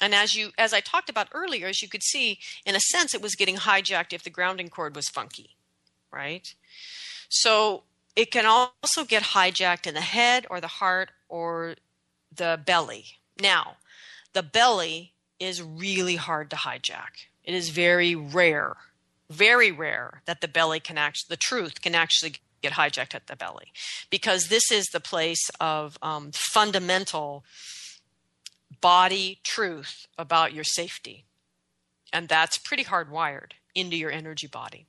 And 0.01 0.15
as 0.15 0.35
you 0.35 0.51
as 0.59 0.73
I 0.73 0.81
talked 0.81 1.11
about 1.11 1.29
earlier, 1.33 1.69
as 1.69 1.83
you 1.83 1.89
could 1.89 2.03
see, 2.03 2.39
in 2.65 2.75
a 2.75 2.81
sense 2.81 3.15
it 3.15 3.23
was 3.23 3.35
getting 3.35 3.57
hijacked 3.57 4.13
if 4.13 4.23
the 4.23 4.31
grounding 4.31 4.69
cord 4.69 4.97
was 4.97 5.09
funky, 5.09 5.57
right? 6.11 6.55
So 7.29 7.85
it 8.17 8.31
can 8.31 8.47
also 8.47 9.05
get 9.05 9.23
hijacked 9.23 9.87
in 9.87 9.95
the 9.95 10.01
head 10.01 10.47
or 10.51 10.61
the 10.61 10.67
heart 10.67 11.11
or 11.29 11.77
the 12.35 12.61
belly. 12.65 13.05
Now, 13.41 13.77
the 14.33 14.43
belly 14.43 15.13
is 15.39 15.63
really 15.63 16.17
hard 16.17 16.51
to 16.51 16.57
hijack. 16.57 17.27
It 17.45 17.55
is 17.55 17.71
very 17.71 18.15
rare 18.15 18.77
very 19.31 19.71
rare 19.71 20.23
that 20.27 20.41
the 20.41 20.49
belly 20.49 20.81
can 20.81 20.99
actually, 20.99 21.29
the 21.29 21.37
truth 21.37 21.81
can 21.81 21.95
actually 21.95 22.35
get 22.61 22.73
hijacked 22.73 23.15
at 23.15 23.27
the 23.27 23.37
belly 23.37 23.73
because 24.11 24.49
this 24.49 24.71
is 24.71 24.87
the 24.87 25.01
place 25.01 25.49
of 25.61 25.97
um, 26.03 26.31
fundamental 26.35 27.45
body 28.81 29.41
truth 29.43 30.07
about 30.19 30.53
your 30.53 30.65
safety. 30.65 31.25
And 32.13 32.29
that's 32.29 32.59
pretty 32.59 32.85
hardwired 32.85 33.53
into 33.75 33.97
your 33.97 34.11
energy 34.11 34.47
body. 34.47 34.87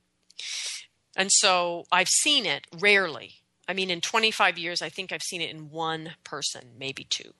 And 1.15 1.29
so 1.31 1.85
I've 1.91 2.07
seen 2.07 2.45
it 2.45 2.65
rarely. 2.77 3.35
I 3.67 3.73
mean, 3.73 3.89
in 3.89 4.01
25 4.01 4.57
years, 4.57 4.81
I 4.81 4.89
think 4.89 5.11
I've 5.11 5.21
seen 5.21 5.41
it 5.41 5.51
in 5.51 5.69
one 5.69 6.15
person, 6.23 6.71
maybe 6.77 7.05
two. 7.07 7.33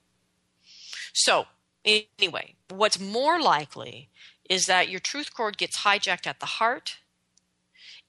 So, 1.12 1.46
anyway, 1.84 2.54
what's 2.70 3.00
more 3.00 3.40
likely 3.40 4.08
is 4.52 4.66
that 4.66 4.90
your 4.90 5.00
truth 5.00 5.32
cord 5.34 5.56
gets 5.56 5.78
hijacked 5.78 6.26
at 6.26 6.38
the 6.38 6.44
heart. 6.60 6.98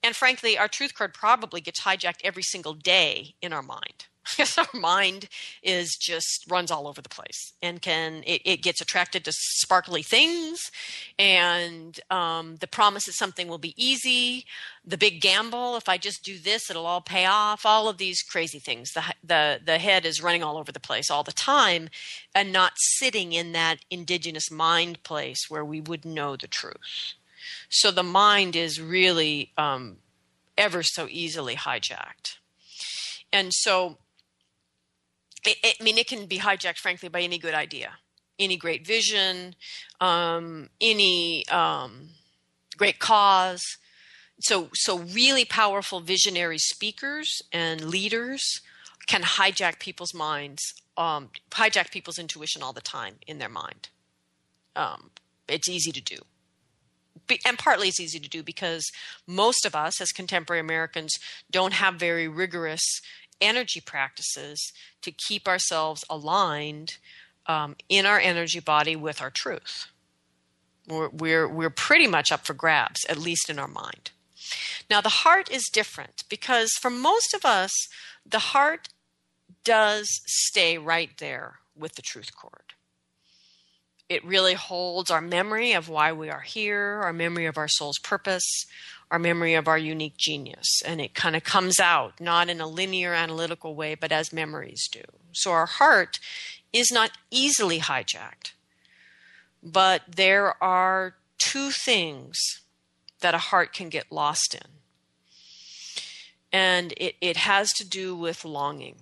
And 0.04 0.14
frankly, 0.14 0.58
our 0.58 0.68
truth 0.68 0.94
cord 0.94 1.14
probably 1.14 1.62
gets 1.62 1.84
hijacked 1.84 2.20
every 2.22 2.44
single 2.44 2.74
day 2.74 3.36
in 3.42 3.54
our 3.54 3.62
mind 3.62 4.08
because 4.24 4.58
our 4.58 4.80
mind 4.80 5.28
is 5.62 5.96
just 6.00 6.46
runs 6.50 6.72
all 6.72 6.88
over 6.88 7.02
the 7.02 7.10
place 7.10 7.54
and 7.62 7.82
can 7.82 8.24
it, 8.26 8.42
it 8.46 8.62
gets 8.62 8.82
attracted 8.82 9.26
to 9.26 9.32
sparkly 9.34 10.04
things 10.04 10.72
and 11.18 12.00
um, 12.10 12.58
the 12.58 12.68
promise 12.68 13.06
that 13.06 13.14
something 13.14 13.48
will 13.48 13.58
be 13.58 13.74
easy 13.78 14.46
the 14.86 14.98
big 14.98 15.22
gamble 15.22 15.76
if 15.76 15.88
i 15.88 15.98
just 15.98 16.24
do 16.24 16.38
this 16.38 16.70
it'll 16.70 16.86
all 16.86 17.02
pay 17.02 17.26
off 17.26 17.66
all 17.66 17.90
of 17.90 17.98
these 17.98 18.22
crazy 18.22 18.60
things. 18.60 18.92
The, 18.92 19.04
the, 19.24 19.60
the 19.64 19.78
head 19.78 20.06
is 20.06 20.22
running 20.22 20.44
all 20.44 20.58
over 20.58 20.72
the 20.72 20.80
place 20.80 21.10
all 21.10 21.24
the 21.24 21.32
time 21.32 21.90
and 22.34 22.52
not 22.52 22.74
sitting 22.76 23.34
in 23.34 23.52
that 23.54 23.80
indigenous 23.90 24.50
mind 24.52 25.04
place 25.04 25.50
where 25.50 25.66
we 25.66 25.82
would 25.82 26.06
know 26.06 26.36
the 26.36 26.48
truth. 26.48 27.14
So 27.70 27.92
the 27.92 28.04
mind 28.04 28.56
is 28.56 28.80
really 28.80 29.52
um, 29.58 29.98
ever 30.58 30.84
so 30.84 31.08
easily 31.10 31.56
hijacked. 31.56 32.38
And 33.32 33.52
so 33.54 33.98
it, 35.46 35.76
I 35.80 35.84
mean, 35.84 35.98
it 35.98 36.08
can 36.08 36.26
be 36.26 36.40
hijacked, 36.40 36.78
frankly, 36.78 37.10
by 37.10 37.22
any 37.22 37.38
good 37.38 37.54
idea, 37.54 37.94
any 38.40 38.58
great 38.58 38.86
vision, 38.86 39.56
um, 40.00 40.70
any 40.82 41.48
um, 41.50 42.10
great 42.78 43.00
cause. 43.00 43.64
So, 44.42 44.70
so 44.74 45.00
really 45.00 45.46
powerful 45.46 46.00
visionary 46.00 46.58
speakers 46.58 47.42
and 47.52 47.82
leaders 47.82 48.44
can 49.08 49.22
hijack 49.22 49.80
people's 49.80 50.14
minds, 50.14 50.62
um, 50.98 51.30
hijack 51.52 51.92
people's 51.92 52.20
intuition 52.20 52.64
all 52.64 52.74
the 52.74 52.82
time 52.82 53.16
in 53.28 53.38
their 53.38 53.50
mind. 53.50 53.90
Um, 54.76 55.12
it's 55.48 55.70
easy 55.70 55.92
to 55.92 56.02
do. 56.02 56.18
And 57.46 57.58
partly 57.58 57.88
it's 57.88 58.02
easy 58.02 58.20
to 58.20 58.30
do 58.30 58.44
because 58.44 58.92
most 59.26 59.66
of 59.66 59.76
us, 59.76 60.02
as 60.02 60.12
contemporary 60.12 60.60
Americans, 60.60 61.14
don't 61.50 61.74
have 61.74 61.96
very 61.96 62.28
rigorous 62.28 63.02
energy 63.44 63.82
practices 63.82 64.72
to 65.02 65.12
keep 65.12 65.48
ourselves 65.48 66.04
aligned 66.10 66.98
um, 67.46 67.76
in 67.90 68.06
our 68.06 68.20
energy 68.20 68.60
body 68.60 68.96
with 68.96 69.22
our 69.22 69.30
truth. 69.30 69.88
We're, 70.88 71.10
we're, 71.10 71.48
we're 71.48 71.70
pretty 71.70 72.08
much 72.08 72.32
up 72.32 72.46
for 72.46 72.54
grabs, 72.54 73.06
at 73.08 73.18
least 73.18 73.50
in 73.50 73.60
our 73.60 73.68
mind. 73.68 74.12
Now, 74.90 75.02
the 75.02 75.10
heart 75.10 75.50
is 75.52 75.70
different 75.72 76.24
because 76.30 76.72
for 76.82 76.90
most 76.90 77.34
of 77.34 77.46
us, 77.46 77.72
the 78.26 78.40
heart 78.40 78.90
does 79.64 80.08
stay 80.26 80.78
right 80.78 81.12
there 81.20 81.60
with 81.76 81.96
the 81.96 82.02
truth 82.02 82.36
cord. 82.36 82.74
It 84.10 84.26
really 84.26 84.54
holds 84.54 85.10
our 85.10 85.22
memory 85.22 85.72
of 85.72 85.90
why 85.90 86.12
we 86.12 86.30
are 86.30 86.42
here, 86.42 87.00
our 87.04 87.14
memory 87.14 87.46
of 87.46 87.58
our 87.58 87.70
soul's 87.70 87.98
purpose, 88.00 88.66
our 89.14 89.20
memory 89.20 89.54
of 89.54 89.68
our 89.68 89.78
unique 89.78 90.18
genius. 90.18 90.82
And 90.84 91.00
it 91.00 91.14
kind 91.14 91.36
of 91.36 91.44
comes 91.44 91.80
out, 91.80 92.20
not 92.20 92.50
in 92.50 92.60
a 92.60 92.66
linear 92.68 93.14
analytical 93.14 93.76
way, 93.76 93.94
but 93.94 94.12
as 94.12 94.34
memories 94.34 94.90
do. 94.92 95.04
So 95.34 95.52
our 95.52 95.68
heart 95.68 96.20
is 96.74 96.92
not 96.92 97.12
easily 97.30 97.80
hijacked. 97.80 98.54
But 99.62 100.02
there 100.10 100.62
are 100.64 101.14
two 101.38 101.70
things 101.70 102.36
that 103.22 103.36
a 103.36 103.50
heart 103.50 103.72
can 103.72 103.90
get 103.90 104.12
lost 104.12 104.56
in. 104.56 104.72
And 106.52 106.94
it, 106.98 107.14
it 107.22 107.38
has 107.38 107.72
to 107.74 107.88
do 107.88 108.16
with 108.16 108.44
longing. 108.44 108.96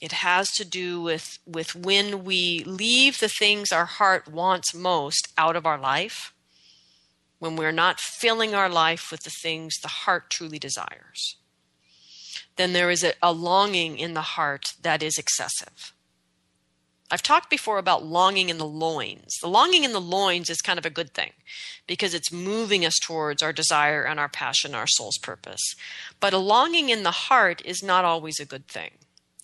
It 0.00 0.12
has 0.12 0.48
to 0.52 0.64
do 0.64 1.02
with, 1.02 1.40
with 1.44 1.74
when 1.74 2.22
we 2.22 2.62
leave 2.64 3.18
the 3.18 3.28
things 3.28 3.72
our 3.72 3.86
heart 3.86 4.28
wants 4.28 4.72
most 4.72 5.26
out 5.36 5.56
of 5.56 5.66
our 5.66 5.78
life 5.78 6.32
when 7.38 7.56
we're 7.56 7.72
not 7.72 8.00
filling 8.00 8.54
our 8.54 8.68
life 8.68 9.10
with 9.10 9.22
the 9.22 9.30
things 9.30 9.74
the 9.80 9.88
heart 9.88 10.30
truly 10.30 10.58
desires, 10.58 11.36
then 12.56 12.72
there 12.72 12.90
is 12.90 13.04
a, 13.04 13.12
a, 13.22 13.32
longing 13.32 13.98
in 13.98 14.14
the 14.14 14.22
heart 14.22 14.74
that 14.82 15.02
is 15.02 15.18
excessive. 15.18 15.92
I've 17.10 17.22
talked 17.22 17.50
before 17.50 17.78
about 17.78 18.04
longing 18.04 18.48
in 18.48 18.58
the 18.58 18.66
loins. 18.66 19.36
The 19.40 19.48
longing 19.48 19.84
in 19.84 19.92
the 19.92 20.00
loins 20.00 20.50
is 20.50 20.60
kind 20.60 20.78
of 20.78 20.86
a 20.86 20.90
good 20.90 21.14
thing 21.14 21.32
because 21.86 22.14
it's 22.14 22.32
moving 22.32 22.84
us 22.84 22.98
towards 23.00 23.42
our 23.42 23.52
desire 23.52 24.02
and 24.02 24.18
our 24.18 24.28
passion, 24.28 24.74
our 24.74 24.88
soul's 24.88 25.18
purpose. 25.18 25.62
But 26.18 26.32
a 26.32 26.38
longing 26.38 26.88
in 26.88 27.04
the 27.04 27.12
heart 27.12 27.62
is 27.64 27.82
not 27.82 28.04
always 28.04 28.40
a 28.40 28.44
good 28.44 28.66
thing. 28.66 28.92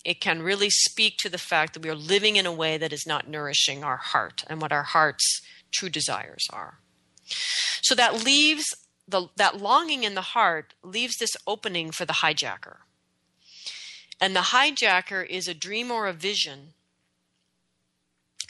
It 0.03 0.19
can 0.19 0.41
really 0.41 0.69
speak 0.69 1.17
to 1.19 1.29
the 1.29 1.37
fact 1.37 1.73
that 1.73 1.83
we 1.83 1.89
are 1.89 1.95
living 1.95 2.35
in 2.35 2.45
a 2.45 2.51
way 2.51 2.77
that 2.77 2.91
is 2.91 3.07
not 3.07 3.29
nourishing 3.29 3.83
our 3.83 3.97
heart 3.97 4.43
and 4.47 4.61
what 4.61 4.73
our 4.73 4.83
heart's 4.83 5.41
true 5.71 5.89
desires 5.89 6.45
are. 6.51 6.79
So 7.25 7.95
that 7.95 8.23
leaves 8.23 8.65
the, 9.07 9.27
that 9.35 9.57
longing 9.57 10.03
in 10.03 10.15
the 10.15 10.21
heart 10.21 10.73
leaves 10.83 11.17
this 11.17 11.35
opening 11.45 11.91
for 11.91 12.05
the 12.05 12.13
hijacker. 12.13 12.77
And 14.19 14.35
the 14.35 14.51
hijacker 14.51 15.25
is 15.27 15.47
a 15.47 15.53
dream 15.53 15.91
or 15.91 16.07
a 16.07 16.13
vision 16.13 16.73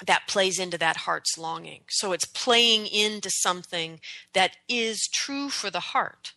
that 0.05 0.27
plays 0.27 0.59
into 0.59 0.77
that 0.77 0.97
heart's 0.97 1.37
longing. 1.37 1.81
So 1.89 2.11
it's 2.11 2.25
playing 2.25 2.87
into 2.87 3.29
something 3.29 3.99
that 4.33 4.57
is 4.67 5.07
true 5.11 5.49
for 5.49 5.69
the 5.69 5.79
heart. 5.79 6.33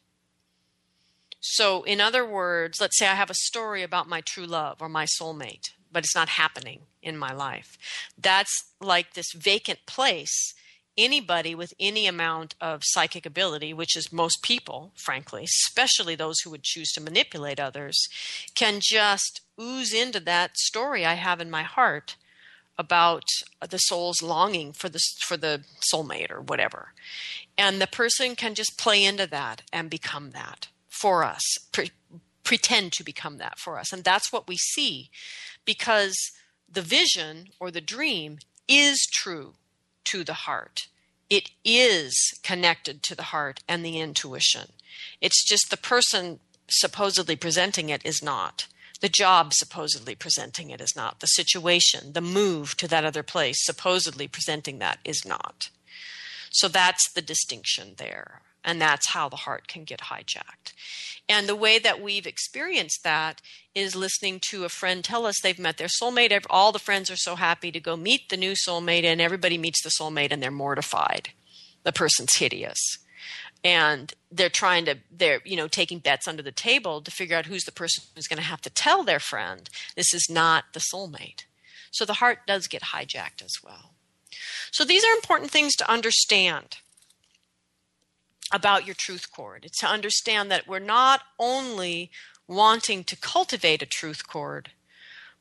So, 1.40 1.84
in 1.84 2.00
other 2.00 2.26
words, 2.26 2.80
let's 2.80 2.98
say 2.98 3.06
I 3.06 3.14
have 3.14 3.30
a 3.30 3.34
story 3.34 3.82
about 3.82 4.08
my 4.08 4.20
true 4.20 4.46
love 4.46 4.82
or 4.82 4.88
my 4.88 5.04
soulmate, 5.04 5.70
but 5.92 6.04
it's 6.04 6.14
not 6.14 6.30
happening 6.30 6.80
in 7.02 7.16
my 7.16 7.32
life. 7.32 7.78
That's 8.18 8.72
like 8.80 9.14
this 9.14 9.32
vacant 9.32 9.80
place 9.86 10.54
anybody 10.98 11.54
with 11.54 11.74
any 11.78 12.06
amount 12.06 12.54
of 12.60 12.82
psychic 12.84 13.26
ability, 13.26 13.72
which 13.72 13.96
is 13.96 14.12
most 14.12 14.42
people, 14.42 14.92
frankly, 14.96 15.44
especially 15.44 16.14
those 16.14 16.40
who 16.40 16.50
would 16.50 16.62
choose 16.62 16.92
to 16.92 17.00
manipulate 17.00 17.60
others, 17.60 18.08
can 18.54 18.78
just 18.80 19.40
ooze 19.60 19.92
into 19.92 20.20
that 20.20 20.56
story 20.56 21.04
I 21.04 21.14
have 21.14 21.40
in 21.40 21.50
my 21.50 21.62
heart 21.62 22.16
about 22.78 23.24
the 23.68 23.78
soul's 23.78 24.22
longing 24.22 24.72
for 24.72 24.88
the 24.88 25.00
for 25.20 25.36
the 25.36 25.62
soulmate 25.92 26.30
or 26.30 26.40
whatever. 26.40 26.92
And 27.56 27.80
the 27.80 27.86
person 27.86 28.36
can 28.36 28.54
just 28.54 28.78
play 28.78 29.02
into 29.02 29.26
that 29.26 29.62
and 29.72 29.88
become 29.88 30.30
that 30.32 30.68
for 30.88 31.24
us, 31.24 31.42
pre- 31.72 31.92
pretend 32.44 32.92
to 32.92 33.04
become 33.04 33.38
that 33.38 33.58
for 33.58 33.78
us. 33.78 33.92
And 33.92 34.04
that's 34.04 34.32
what 34.32 34.46
we 34.46 34.56
see 34.56 35.10
because 35.64 36.14
the 36.70 36.82
vision 36.82 37.48
or 37.58 37.70
the 37.70 37.80
dream 37.80 38.38
is 38.68 39.06
true 39.12 39.54
to 40.06 40.24
the 40.24 40.32
heart. 40.32 40.86
It 41.28 41.50
is 41.64 42.38
connected 42.42 43.02
to 43.04 43.14
the 43.14 43.24
heart 43.24 43.60
and 43.68 43.84
the 43.84 44.00
intuition. 44.00 44.72
It's 45.20 45.44
just 45.44 45.70
the 45.70 45.76
person 45.76 46.40
supposedly 46.68 47.36
presenting 47.36 47.88
it 47.88 48.04
is 48.04 48.22
not. 48.22 48.66
The 49.00 49.08
job 49.08 49.52
supposedly 49.52 50.14
presenting 50.14 50.70
it 50.70 50.80
is 50.80 50.96
not. 50.96 51.20
The 51.20 51.26
situation, 51.26 52.12
the 52.12 52.20
move 52.20 52.76
to 52.78 52.88
that 52.88 53.04
other 53.04 53.22
place 53.22 53.64
supposedly 53.64 54.26
presenting 54.26 54.78
that 54.78 54.98
is 55.04 55.24
not. 55.26 55.70
So 56.50 56.68
that's 56.68 57.12
the 57.12 57.22
distinction 57.22 57.94
there. 57.98 58.40
And 58.66 58.82
that's 58.82 59.10
how 59.10 59.28
the 59.28 59.36
heart 59.36 59.68
can 59.68 59.84
get 59.84 60.00
hijacked. 60.00 60.72
And 61.28 61.48
the 61.48 61.54
way 61.54 61.78
that 61.78 62.02
we've 62.02 62.26
experienced 62.26 63.04
that 63.04 63.40
is 63.76 63.94
listening 63.94 64.40
to 64.50 64.64
a 64.64 64.68
friend 64.68 65.04
tell 65.04 65.24
us 65.24 65.40
they've 65.40 65.58
met 65.58 65.78
their 65.78 65.86
soulmate. 65.86 66.44
All 66.50 66.72
the 66.72 66.80
friends 66.80 67.08
are 67.08 67.16
so 67.16 67.36
happy 67.36 67.70
to 67.70 67.78
go 67.78 67.96
meet 67.96 68.28
the 68.28 68.36
new 68.36 68.54
soulmate, 68.54 69.04
and 69.04 69.20
everybody 69.20 69.56
meets 69.56 69.82
the 69.82 69.90
soulmate 69.90 70.32
and 70.32 70.42
they're 70.42 70.50
mortified. 70.50 71.30
The 71.84 71.92
person's 71.92 72.36
hideous. 72.36 72.98
And 73.62 74.12
they're 74.30 74.48
trying 74.48 74.84
to, 74.86 74.96
they're, 75.10 75.40
you 75.44 75.56
know, 75.56 75.68
taking 75.68 76.00
bets 76.00 76.26
under 76.26 76.42
the 76.42 76.52
table 76.52 77.00
to 77.02 77.10
figure 77.10 77.36
out 77.36 77.46
who's 77.46 77.64
the 77.64 77.72
person 77.72 78.04
who's 78.14 78.26
going 78.26 78.38
to 78.38 78.42
have 78.42 78.60
to 78.62 78.70
tell 78.70 79.04
their 79.04 79.20
friend 79.20 79.70
this 79.94 80.12
is 80.12 80.26
not 80.28 80.64
the 80.72 80.80
soulmate. 80.80 81.44
So 81.92 82.04
the 82.04 82.14
heart 82.14 82.40
does 82.46 82.66
get 82.66 82.82
hijacked 82.82 83.42
as 83.44 83.54
well. 83.64 83.92
So 84.72 84.84
these 84.84 85.04
are 85.04 85.14
important 85.14 85.50
things 85.50 85.74
to 85.76 85.90
understand 85.90 86.78
about 88.52 88.86
your 88.86 88.94
truth 88.94 89.30
cord. 89.32 89.64
It's 89.64 89.80
to 89.80 89.86
understand 89.86 90.50
that 90.50 90.68
we're 90.68 90.78
not 90.78 91.22
only 91.38 92.10
wanting 92.48 93.04
to 93.04 93.16
cultivate 93.16 93.82
a 93.82 93.86
truth 93.86 94.26
cord, 94.28 94.70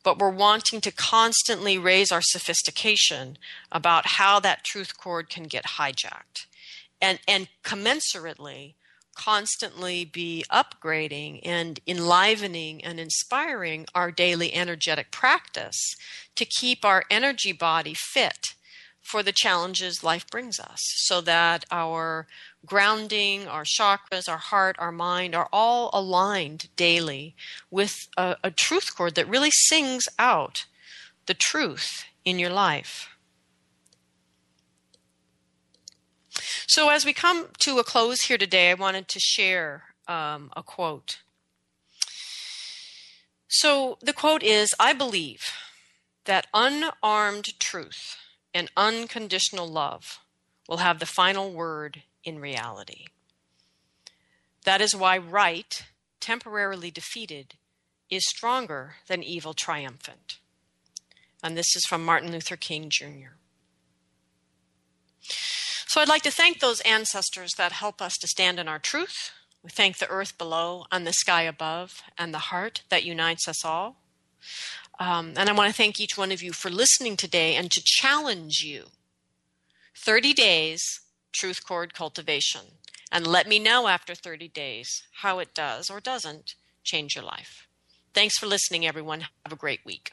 but 0.04 0.20
we're 0.20 0.30
wanting 0.30 0.82
to 0.82 0.92
constantly 0.92 1.78
raise 1.78 2.12
our 2.12 2.22
sophistication 2.22 3.38
about 3.72 4.06
how 4.06 4.40
that 4.40 4.64
truth 4.64 4.98
cord 4.98 5.30
can 5.30 5.44
get 5.44 5.66
hijacked. 5.78 6.46
And, 7.02 7.20
and 7.28 7.48
commensurately, 7.64 8.74
constantly 9.16 10.06
be 10.06 10.46
upgrading 10.52 11.40
and 11.44 11.80
enlivening 11.88 12.84
and 12.84 13.00
inspiring 13.00 13.86
our 13.96 14.12
daily 14.12 14.54
energetic 14.54 15.10
practice 15.10 15.96
to 16.36 16.46
keep 16.46 16.86
our 16.86 17.04
energy 17.10 17.52
body 17.52 17.96
fit 17.96 18.54
for 19.02 19.24
the 19.24 19.32
challenges 19.32 20.04
life 20.04 20.28
brings 20.30 20.60
us 20.60 20.80
so 20.98 21.22
that 21.22 21.64
our 21.72 22.28
grounding, 22.66 23.48
our 23.48 23.64
chakras, 23.64 24.30
our 24.30 24.38
heart, 24.38 24.76
our 24.80 24.92
mind 24.92 25.36
are 25.36 25.50
all 25.52 25.90
aligned 25.94 26.70
daily 26.76 27.36
with 27.70 28.08
a, 28.18 28.38
a 28.44 28.52
truth 28.52 28.96
cord 28.96 29.16
that 29.16 29.28
really 29.28 29.52
sings 29.52 30.08
out 30.18 30.66
the 31.26 31.34
truth 31.34 32.06
in 32.24 32.40
your 32.40 32.50
life. 32.50 33.10
So, 36.68 36.90
as 36.90 37.06
we 37.06 37.14
come 37.14 37.48
to 37.60 37.78
a 37.80 37.84
close 37.84 38.22
here 38.22 38.38
today, 38.38 38.72
I 38.72 38.74
wanted 38.74 39.08
to 39.10 39.20
share 39.20 39.84
um, 40.08 40.52
a 40.56 40.64
quote. 40.64 41.20
So, 43.48 43.98
the 44.02 44.14
quote 44.14 44.44
is 44.44 44.74
I 44.80 44.94
believe 44.94 45.44
that 46.26 46.48
unarmed 46.54 47.60
truth 47.60 48.18
and 48.54 48.72
unconditional 48.76 49.68
love 49.68 50.20
will 50.68 50.78
have 50.78 51.00
the 51.00 51.06
final 51.06 51.52
word 51.52 52.04
in 52.26 52.40
reality. 52.40 53.06
That 54.66 54.82
is 54.82 54.96
why 54.96 55.18
right, 55.18 55.86
temporarily 56.20 56.92
defeated, 56.92 57.56
is 58.10 58.28
stronger 58.28 58.96
than 59.08 59.24
evil 59.24 59.54
triumphant. 59.54 60.40
And 61.44 61.56
this 61.56 61.76
is 61.76 61.86
from 61.88 62.04
Martin 62.04 62.32
Luther 62.32 62.56
King 62.56 62.90
Jr. 62.90 63.36
So 65.88 66.02
I'd 66.02 66.10
like 66.10 66.24
to 66.24 66.32
thank 66.32 66.60
those 66.60 66.82
ancestors 66.82 67.54
that 67.58 67.72
help 67.72 68.02
us 68.02 68.18
to 68.18 68.28
stand 68.28 68.60
in 68.60 68.68
our 68.68 68.80
truth. 68.80 69.32
We 69.64 69.70
thank 69.70 69.98
the 69.98 70.10
earth 70.10 70.38
below 70.38 70.86
and 70.92 71.06
the 71.06 71.14
sky 71.14 71.44
above 71.44 72.04
and 72.18 72.34
the 72.34 72.40
heart 72.40 72.82
that 72.90 73.06
unites 73.06 73.48
us 73.48 73.64
all. 73.64 73.98
Um, 75.00 75.34
and 75.38 75.50
I 75.50 75.54
want 75.54 75.70
to 75.70 75.76
thank 75.76 76.00
each 76.00 76.18
one 76.18 76.32
of 76.32 76.42
you 76.42 76.54
for 76.54 76.70
listening 76.70 77.18
today 77.18 77.56
and 77.56 77.72
to 77.72 77.82
challenge 77.84 78.62
you 78.64 78.86
30 79.96 80.34
days 80.34 81.02
truth 81.36 81.66
cord 81.66 81.94
cultivation. 81.94 82.62
And 83.12 83.28
let 83.28 83.48
me 83.48 83.60
know 83.60 83.88
after 83.88 84.16
30 84.16 84.48
days 84.50 85.04
how 85.22 85.40
it 85.40 85.54
does 85.54 85.90
or 85.90 86.00
doesn't 86.00 86.56
change 86.84 87.16
your 87.16 87.24
life. 87.24 87.68
Thanks 88.14 88.38
for 88.38 88.48
listening, 88.48 88.86
everyone. 88.86 89.22
Have 89.46 89.54
a 89.54 89.58
great 89.58 89.86
week. 89.86 90.12